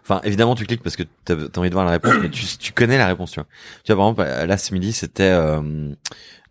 [0.04, 2.46] Enfin, évidemment, tu cliques parce que t'as as envie de voir la réponse, mais tu,
[2.58, 3.48] tu connais la réponse, tu vois.
[3.84, 5.94] Tu vois, par exemple, là, ce midi, c'était, euh,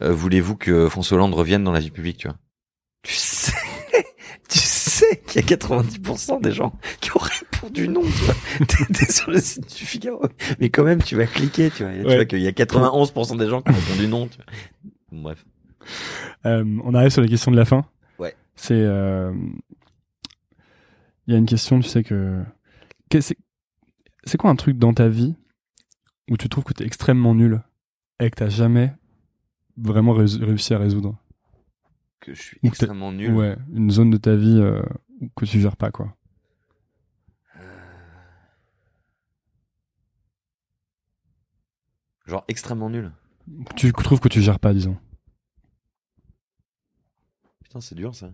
[0.03, 2.37] euh, voulez-vous que François Hollande revienne dans la vie publique, tu vois?
[3.03, 3.53] Tu sais,
[4.49, 8.35] tu sais qu'il y a 90% des gens qui ont répondu non, tu vois.
[8.95, 10.23] T'es sur le site du Figaro.
[10.61, 11.93] Mais quand même, tu vas cliquer, tu vois.
[11.93, 15.23] Tu vois qu'il y a 91% des gens qui ont répondu non, tu vois.
[15.23, 15.45] Bref.
[16.47, 17.85] Euh, on arrive sur les questions de la fin.
[18.19, 18.35] Ouais.
[18.55, 18.75] C'est...
[18.75, 19.33] euh,
[21.27, 22.45] Il y a une question, tu sais que...
[23.11, 23.37] que- c'est-
[24.39, 25.35] quoi un truc dans ta vie
[26.31, 27.63] où tu trouves que t'es extrêmement nul
[28.21, 28.93] et que t'as jamais
[29.77, 31.17] vraiment réussi à résoudre?
[32.21, 33.33] Que je suis Ou extrêmement nul.
[33.33, 34.83] Ouais, une zone de ta vie euh,
[35.37, 36.15] que tu gères pas, quoi.
[42.27, 43.13] Genre extrêmement nul.
[43.77, 44.97] Tu trouves que tu gères pas, disons.
[47.65, 48.31] Putain, c'est dur ça.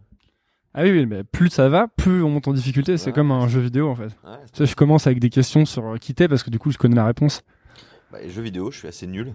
[0.78, 2.98] Ah oui, oui, mais plus ça va, plus on monte en difficulté.
[2.98, 4.15] C'est comme un jeu vidéo, en fait.
[4.24, 4.36] Ouais.
[4.53, 6.70] Tu sais, je commence avec des questions sur euh, qui t'es parce que du coup,
[6.70, 7.43] je connais la réponse.
[8.12, 9.35] Bah, les jeux vidéo, je suis assez nul.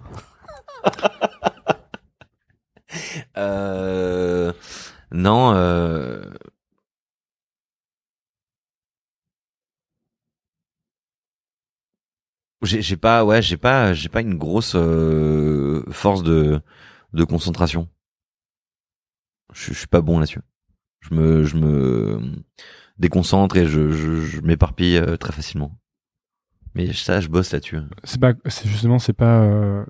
[3.36, 4.52] euh...
[5.10, 6.30] Non, euh...
[12.62, 16.60] J'ai pas, ouais, j'ai pas, j'ai pas une grosse euh, force de
[17.12, 17.88] de concentration.
[19.52, 20.38] Je suis pas bon là-dessus.
[21.02, 22.20] Je me, je me
[22.98, 25.78] déconcentre et je, je, je m'éparpille euh, très facilement.
[26.74, 27.78] Mais ça, je bosse là-dessus.
[28.04, 29.84] C'est pas, c'est justement, c'est pas euh,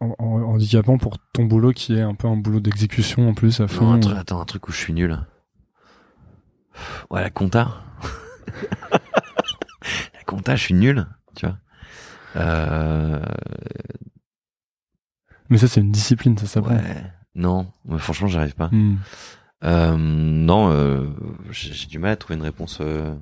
[0.00, 3.58] en, en- handicapant pour ton boulot qui est un peu un boulot d'exécution en plus
[3.60, 3.92] à Non, fond.
[3.92, 5.18] un truc- attends, un truc où je suis nul.
[7.10, 7.82] Ouais, la compta.
[10.14, 11.58] la compta, je suis nul, tu vois.
[12.36, 13.20] Euh,
[15.48, 16.76] Mais ça, c'est une discipline, ça s'apprend.
[16.76, 17.02] ouais.
[17.34, 18.68] Non, mais franchement, j'arrive pas.
[18.68, 18.96] Hmm.
[19.64, 21.06] Euh, non, euh,
[21.50, 23.14] j'ai du mal à trouver une réponse euh,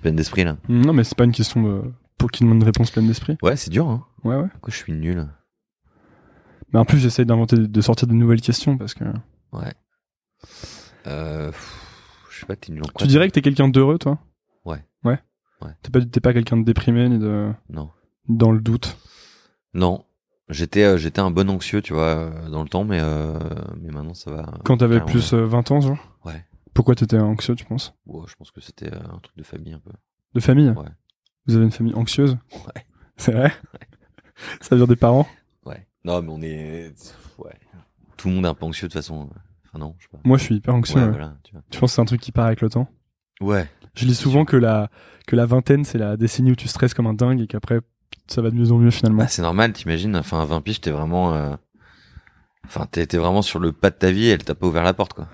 [0.00, 0.56] pleine d'esprit là.
[0.68, 3.36] Non, mais c'est pas une question pour qui demande une réponse pleine d'esprit.
[3.42, 3.88] Ouais, c'est dur.
[3.88, 4.04] Hein.
[4.24, 4.48] Ouais, ouais.
[4.52, 5.26] Pourquoi je suis nul?
[6.72, 9.04] Mais en plus, j'essaye d'inventer, de sortir de nouvelles questions parce que.
[9.52, 9.72] Ouais.
[11.06, 13.98] Euh, pff, je sais pas, t'es nul en quoi tu dirais que t'es quelqu'un d'heureux,
[13.98, 14.18] toi?
[14.64, 14.82] Ouais.
[15.04, 15.18] Ouais?
[15.60, 15.70] Ouais.
[15.82, 17.90] T'es pas, t'es pas quelqu'un de déprimé ni de Non.
[18.28, 18.96] dans le doute?
[19.74, 20.04] Non.
[20.50, 23.38] J'étais, euh, j'étais un bon anxieux, tu vois, euh, dans le temps, mais euh,
[23.80, 24.52] mais maintenant ça va.
[24.64, 26.18] Quand t'avais plus euh, 20 ans, genre.
[26.24, 26.44] Ouais.
[26.74, 27.94] Pourquoi t'étais anxieux, tu penses?
[28.06, 29.92] Ouais, je pense que c'était un truc de famille un peu.
[30.34, 30.68] De famille?
[30.70, 30.88] Ouais.
[31.46, 32.36] Vous avez une famille anxieuse?
[32.52, 32.82] Ouais.
[33.16, 33.52] C'est vrai?
[34.60, 35.26] Ça vient des parents?
[35.64, 35.86] Ouais.
[36.04, 36.92] Non, mais on est,
[37.38, 37.52] ouais.
[38.16, 39.30] Tout le monde est un peu anxieux de toute façon.
[39.66, 40.18] Enfin non, je sais pas.
[40.24, 40.96] Moi, je suis hyper anxieux.
[40.96, 41.10] Ouais, ouais.
[41.10, 41.62] voilà, tu vois.
[41.70, 42.88] Tu penses que c'est un truc qui part avec le temps?
[43.40, 43.68] Ouais.
[43.94, 44.90] Je lis souvent que la,
[45.26, 47.80] que la vingtaine, c'est la décennie où tu stresses comme un dingue et qu'après,
[48.26, 49.18] ça va de mieux en mieux finalement.
[49.18, 50.16] Bah, c'est normal, t'imagines.
[50.16, 51.54] Enfin, à 20 piges, t'es vraiment, euh,
[52.64, 54.94] enfin, t'es, vraiment sur le pas de ta vie et elle t'a pas ouvert la
[54.94, 55.28] porte, quoi.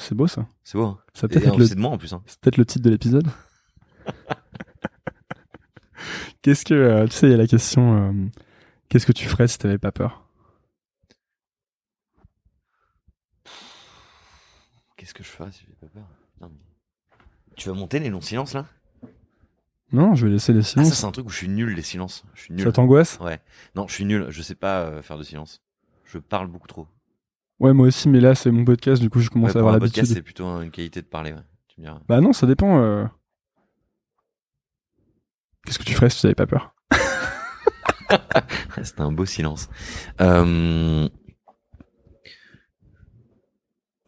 [0.00, 0.46] C'est beau ça.
[0.62, 0.84] C'est beau.
[0.84, 0.98] Hein.
[1.12, 2.12] Ça peut-être être le, c'est de moi en plus.
[2.12, 2.22] Hein.
[2.26, 3.26] c'est peut-être le titre de l'épisode.
[6.42, 8.26] Qu'est-ce que, euh, tu sais, il y a la question, euh,
[8.88, 10.24] qu'est-ce que tu ferais si t'avais pas peur?
[14.96, 16.06] Qu'est-ce que je ferais si j'ai pas peur?
[16.40, 17.16] Non, mais-
[17.56, 18.66] Tu vas monter les longs silences là?
[19.92, 20.94] Non, je vais laisser les Ah, ça silences.
[20.94, 22.24] c'est un truc où je suis nul les silences.
[22.34, 22.64] Je suis nul.
[22.64, 23.18] ça t'angoisse?
[23.20, 23.40] Ouais.
[23.74, 24.26] Non, je suis nul.
[24.28, 25.62] Je sais pas euh, faire de silence.
[26.04, 26.86] Je parle beaucoup trop.
[27.60, 29.74] Ouais, moi aussi, mais là, c'est mon podcast, du coup, je commence Ouais, à avoir
[29.74, 30.16] un podcast, l'habitude.
[30.16, 31.32] c'est plutôt une qualité de parler.
[31.32, 31.40] Ouais.
[31.68, 32.00] Tu me diras.
[32.08, 32.80] Bah non, ça dépend.
[32.82, 33.04] euh.
[35.64, 36.74] Qu'est-ce que tu ferais si tu n'avais pas peur?
[38.82, 39.68] C'était un beau silence.
[40.20, 41.08] Euh...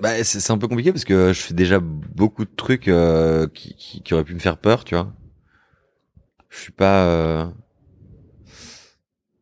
[0.01, 3.47] Bah, c'est c'est un peu compliqué parce que je fais déjà beaucoup de trucs euh,
[3.49, 5.13] qui, qui, qui auraient pu me faire peur, tu vois.
[6.51, 7.07] Je suis pas.
[7.07, 7.47] euh,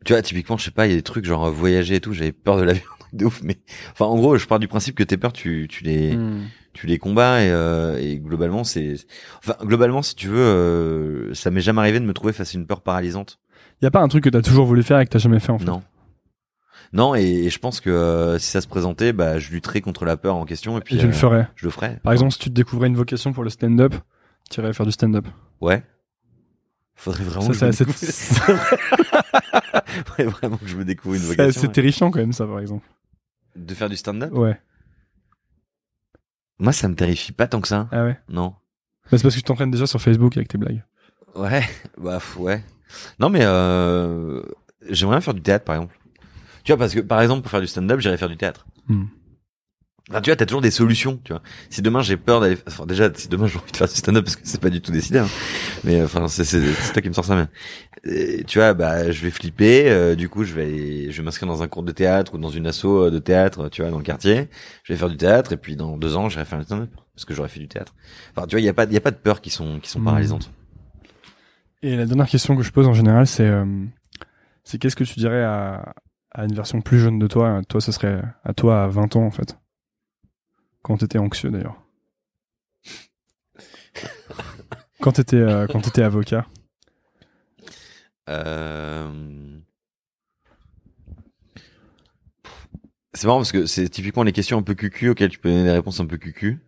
[0.05, 2.01] Tu vois, typiquement, je sais pas, il y a des trucs genre euh, voyager et
[2.01, 2.13] tout.
[2.13, 3.43] J'avais peur de l'avion, de ouf.
[3.43, 3.57] Mais
[3.93, 6.45] enfin, en gros, je pars du principe que tes peurs, tu, tu les, Hmm.
[6.73, 8.95] tu les combats et, euh, et globalement, c'est.
[9.39, 12.59] Enfin, globalement, si tu veux, euh, ça m'est jamais arrivé de me trouver face à
[12.59, 13.41] une peur paralysante.
[13.83, 15.51] Y a pas un truc que t'as toujours voulu faire et que t'as jamais fait
[15.53, 15.65] en fait?
[15.67, 15.83] Non.
[16.95, 20.05] Non, et, et je pense que euh, si ça se présentait, bah, je lutterais contre
[20.07, 21.49] la peur en question et puis Et tu le euh, ferais?
[21.55, 22.01] je le ferais.
[22.03, 23.95] Par exemple, si tu te découvrais une vocation pour le stand-up,
[24.51, 25.27] tu irais faire du stand-up?
[25.61, 25.83] Ouais.
[27.01, 28.67] Faudrait vraiment Ça, que c'est je me assez- découvre-
[30.07, 31.63] Faudrait vraiment que je me découvre une C'est vocation.
[31.63, 31.69] ouais.
[31.73, 32.85] terrifiant quand même, ça, par exemple.
[33.57, 34.33] De faire du stand-up?
[34.33, 34.61] Ouais.
[36.59, 37.89] Moi, ça me terrifie pas tant que ça.
[37.93, 38.19] Ah ouais?
[38.29, 38.49] Non.
[39.11, 40.85] Bah, c'est parce que tu t'entraînes déjà sur Facebook avec tes blagues.
[41.37, 41.63] Ouais.
[41.99, 42.65] Bah, ouais.
[43.21, 44.43] Non, mais euh,
[44.89, 45.97] j'aimerais bien faire du théâtre, par exemple.
[46.65, 48.67] Tu vois, parce que, par exemple, pour faire du stand-up, j'irais faire du théâtre.
[48.89, 49.05] Hmm.
[50.11, 51.43] Enfin, tu vois, t'as toujours des solutions, tu vois.
[51.69, 54.25] Si demain j'ai peur d'aller, enfin, déjà, si demain j'ai envie de faire du stand-up,
[54.25, 55.29] parce que c'est pas du tout décidé, hein.
[55.85, 57.47] Mais, enfin, c'est, c'est, c'est toi qui me sors ça, mais,
[58.07, 61.25] Euh, tu vois, bah, je vais flipper, euh, du coup, je vais aller, je vais
[61.25, 63.91] m'inscrire dans un cours de théâtre ou dans une asso euh, de théâtre, tu vois,
[63.91, 64.49] dans le quartier.
[64.85, 66.91] Je vais faire du théâtre, et puis dans deux ans, j'irai faire du stand-up.
[67.15, 67.95] Parce que j'aurais fait du théâtre.
[68.37, 69.81] Enfin, tu vois, il y a pas, il y a pas de peurs qui sont,
[69.81, 70.05] qui sont Hmm.
[70.05, 70.51] paralysantes.
[71.83, 73.65] Et la dernière question que je pose en général, c'est euh,
[74.65, 75.95] c'est qu'est-ce que tu dirais à,
[76.33, 77.61] à une version plus jeune de toi?
[77.69, 79.57] Toi, ce serait à toi à 20 ans, en fait.
[80.83, 81.77] Quand t'étais anxieux, d'ailleurs.
[85.01, 86.47] quand t'étais euh, quand t'étais avocat.
[88.29, 89.59] Euh...
[93.15, 95.65] C'est marrant parce que c'est typiquement les questions un peu cucu auxquelles tu peux donner
[95.65, 96.59] des réponses un peu cucu.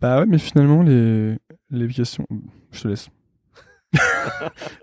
[0.00, 1.36] Bah ouais, mais finalement, les,
[1.70, 2.26] les questions...
[2.72, 3.08] Je te laisse.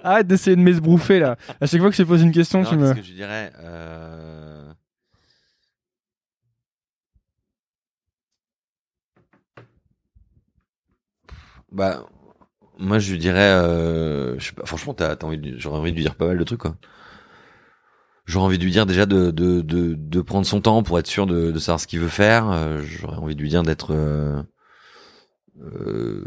[0.03, 1.38] Arrête d'essayer de m'esbrouffer, là.
[1.60, 2.94] À chaque fois que je te pose une question, Non, tu me...
[2.94, 4.37] que je dirais euh...
[11.72, 12.06] Bah,
[12.80, 15.91] moi je lui dirais, euh, je sais pas, franchement, t'as, t'as envie, de- j'aurais envie
[15.91, 16.76] de lui dire pas mal de trucs, quoi.
[18.26, 21.07] J'aurais envie de lui dire déjà de, de, de, de prendre son temps pour être
[21.07, 22.49] sûr de, de savoir ce qu'il veut faire.
[22.52, 24.41] Euh, j'aurais envie de lui dire d'être, euh,
[25.61, 26.26] euh,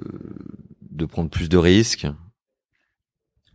[0.91, 2.07] de prendre plus de risques.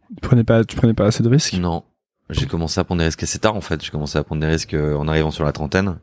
[0.10, 1.54] Tu prenais pas, tu prenais pas assez de risques?
[1.56, 1.84] Non.
[2.30, 3.84] J'ai commencé à prendre des risques assez tard en fait.
[3.84, 6.00] J'ai commencé à prendre des risques euh, en arrivant sur la trentaine.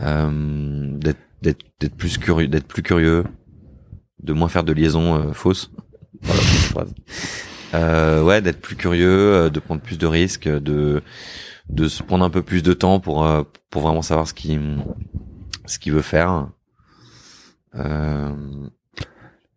[0.00, 3.24] Euh, d'être d'être d'être plus curieux, d'être plus curieux,
[4.22, 5.70] de moins faire de liaisons euh, fausses.
[6.22, 6.94] Voilà, phrase.
[7.74, 11.02] Euh, ouais, d'être plus curieux, euh, de prendre plus de risques, de
[11.68, 14.60] de se prendre un peu plus de temps pour euh, pour vraiment savoir ce qu'il
[15.66, 16.48] ce qu'il veut faire.
[17.74, 18.34] Euh,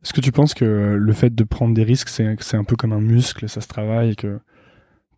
[0.03, 0.65] Est-ce que tu penses que
[0.99, 3.67] le fait de prendre des risques, c'est c'est un peu comme un muscle, ça se
[3.67, 4.39] travaille et que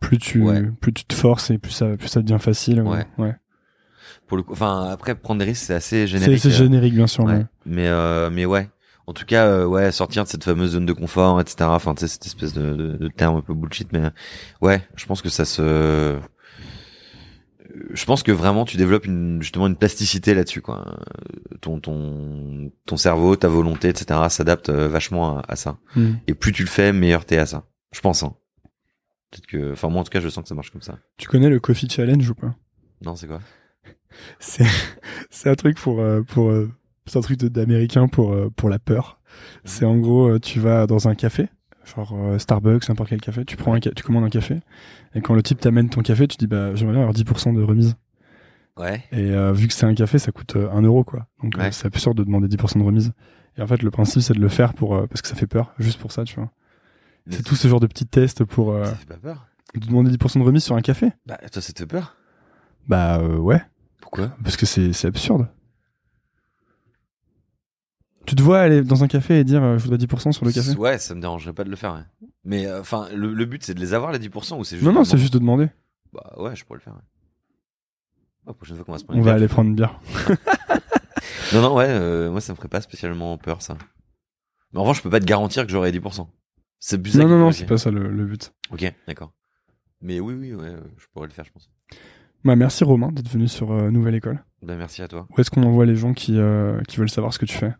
[0.00, 0.62] plus tu Ouais.
[0.80, 2.80] plus tu te forces et plus ça plus ça devient facile.
[2.82, 3.06] ou- Ouais.
[3.18, 3.34] ouais.
[4.28, 6.38] pour le coup, enfin après prendre des risques c'est assez générique.
[6.40, 7.24] c'est euh, générique bien sûr.
[7.24, 7.38] Ouais.
[7.38, 8.68] mais- Mais euh, mais ouais.
[9.06, 11.56] En tout cas, euh, ouais, sortir de cette fameuse zone de confort, etc.
[11.64, 14.10] Enfin, tu sais, cette espèce de, de, de terme un peu bullshit, mais euh,
[14.62, 15.60] ouais, je pense que ça se.
[15.62, 16.18] euh,
[17.92, 20.86] Je pense que vraiment tu développes une, justement une plasticité là-dessus, quoi.
[20.88, 24.20] Euh, Ton ton ton cerveau, ta volonté, etc.
[24.30, 25.76] s'adapte vachement à, à ça.
[25.96, 26.14] Hmm.
[26.26, 27.64] Et plus tu le fais, meilleur t'es à ça.
[27.92, 28.22] Je pense.
[28.22, 28.34] Hein.
[29.30, 30.98] Peut-être que, enfin moi en tout cas, je sens que ça marche comme ça.
[31.18, 32.54] Tu connais le Coffee Challenge ou pas?
[33.02, 33.40] Non, c'est quoi?
[34.38, 34.64] C'est
[35.30, 36.70] c'est un truc pour euh, pour euh,
[37.06, 39.20] c'est un truc d'américain pour euh, pour la peur.
[39.64, 41.48] C'est en gros euh, tu vas dans un café,
[41.84, 44.60] genre euh, Starbucks, n'importe quel café, tu prends un tu commandes un café
[45.14, 47.62] et quand le type t'amène ton café, tu dis bah j'aimerais bien avoir 10% de
[47.62, 47.96] remise.
[48.76, 49.04] Ouais.
[49.12, 51.26] Et euh, vu que c'est un café, ça coûte euh, 1 euro quoi.
[51.42, 53.12] Donc euh, c'est absurde de demander 10% de remise.
[53.56, 55.46] Et en fait le principe c'est de le faire pour euh, parce que ça fait
[55.46, 56.50] peur, juste pour ça, tu vois.
[57.30, 60.38] C'est tout ce genre de petits tests pour Ça fait pas peur de demander 10%
[60.38, 61.10] de remise sur un café.
[61.26, 62.16] Bah toi, ça te fait peur?
[62.86, 63.60] Bah ouais.
[64.00, 64.36] Pourquoi?
[64.42, 65.48] Parce que c'est c'est absurde.
[68.26, 70.52] Tu te vois aller dans un café et dire euh, je voudrais 10% sur le
[70.52, 70.72] café?
[70.76, 71.94] Ouais, ça me dérangerait pas de le faire.
[71.94, 72.28] ouais.
[72.44, 74.86] Mais euh, enfin, le, le but c'est de les avoir les 10% ou c'est juste
[74.86, 75.68] Non, non, c'est juste de demander.
[76.12, 76.94] Bah ouais, je pourrais le faire.
[76.94, 77.00] ouais.
[78.46, 79.98] La prochaine fois qu'on va se prendre On une va bière, aller prendre une bière.
[81.52, 83.76] Non, non, ouais, euh, moi ça me ferait pas spécialement peur ça.
[84.72, 86.26] Mais en revanche, je peux pas te garantir que j'aurai 10%.
[86.80, 88.52] C'est plus ça Non, qui non, me non, fait- c'est pas ça le, le but.
[88.72, 89.32] Ok, d'accord.
[90.00, 91.70] Mais oui, oui, ouais, euh, je pourrais le faire, je pense.
[92.44, 94.42] Bah, merci Romain d'être venu sur euh, Nouvelle École.
[94.62, 95.26] Ben merci à toi.
[95.30, 97.72] Où est-ce qu'on envoie les gens qui, euh, qui veulent savoir ce que tu fais?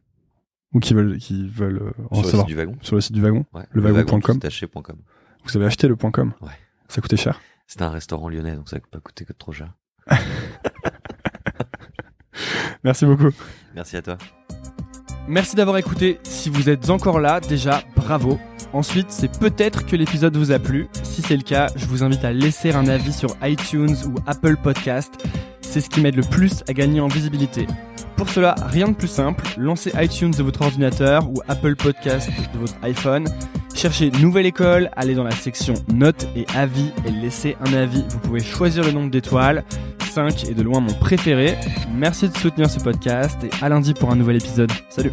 [0.75, 2.77] Ou qui veulent, qui veulent euh, en Sur le savoir site du wagon.
[2.83, 3.45] Sur le site du wagon.
[3.55, 3.63] Ouais.
[3.71, 4.41] Le wagon.com.
[5.45, 6.49] Vous avez acheté le point .com Ouais.
[6.89, 9.73] Ça coûtait cher C'était un restaurant lyonnais, donc ça n'a pas coûté que trop cher.
[12.85, 13.31] Merci beaucoup.
[13.75, 14.19] Merci à toi.
[15.27, 16.19] Merci d'avoir écouté.
[16.25, 18.39] Si vous êtes encore là, déjà, bravo.
[18.75, 20.89] Ensuite, c'est peut-être que l'épisode vous a plu.
[21.05, 24.57] Si c'est le cas, je vous invite à laisser un avis sur iTunes ou Apple
[24.57, 25.13] Podcast.
[25.61, 27.69] C'est ce qui m'aide le plus à gagner en visibilité.
[28.17, 32.59] Pour cela, rien de plus simple, lancez iTunes de votre ordinateur ou Apple Podcast de
[32.59, 33.29] votre iPhone.
[33.77, 38.05] Cherchez Nouvelle École, allez dans la section Notes et Avis et laissez un avis.
[38.09, 39.63] Vous pouvez choisir le nombre d'étoiles.
[40.01, 41.57] 5 est de loin mon préféré.
[41.93, 44.73] Merci de soutenir ce podcast et à lundi pour un nouvel épisode.
[44.89, 45.13] Salut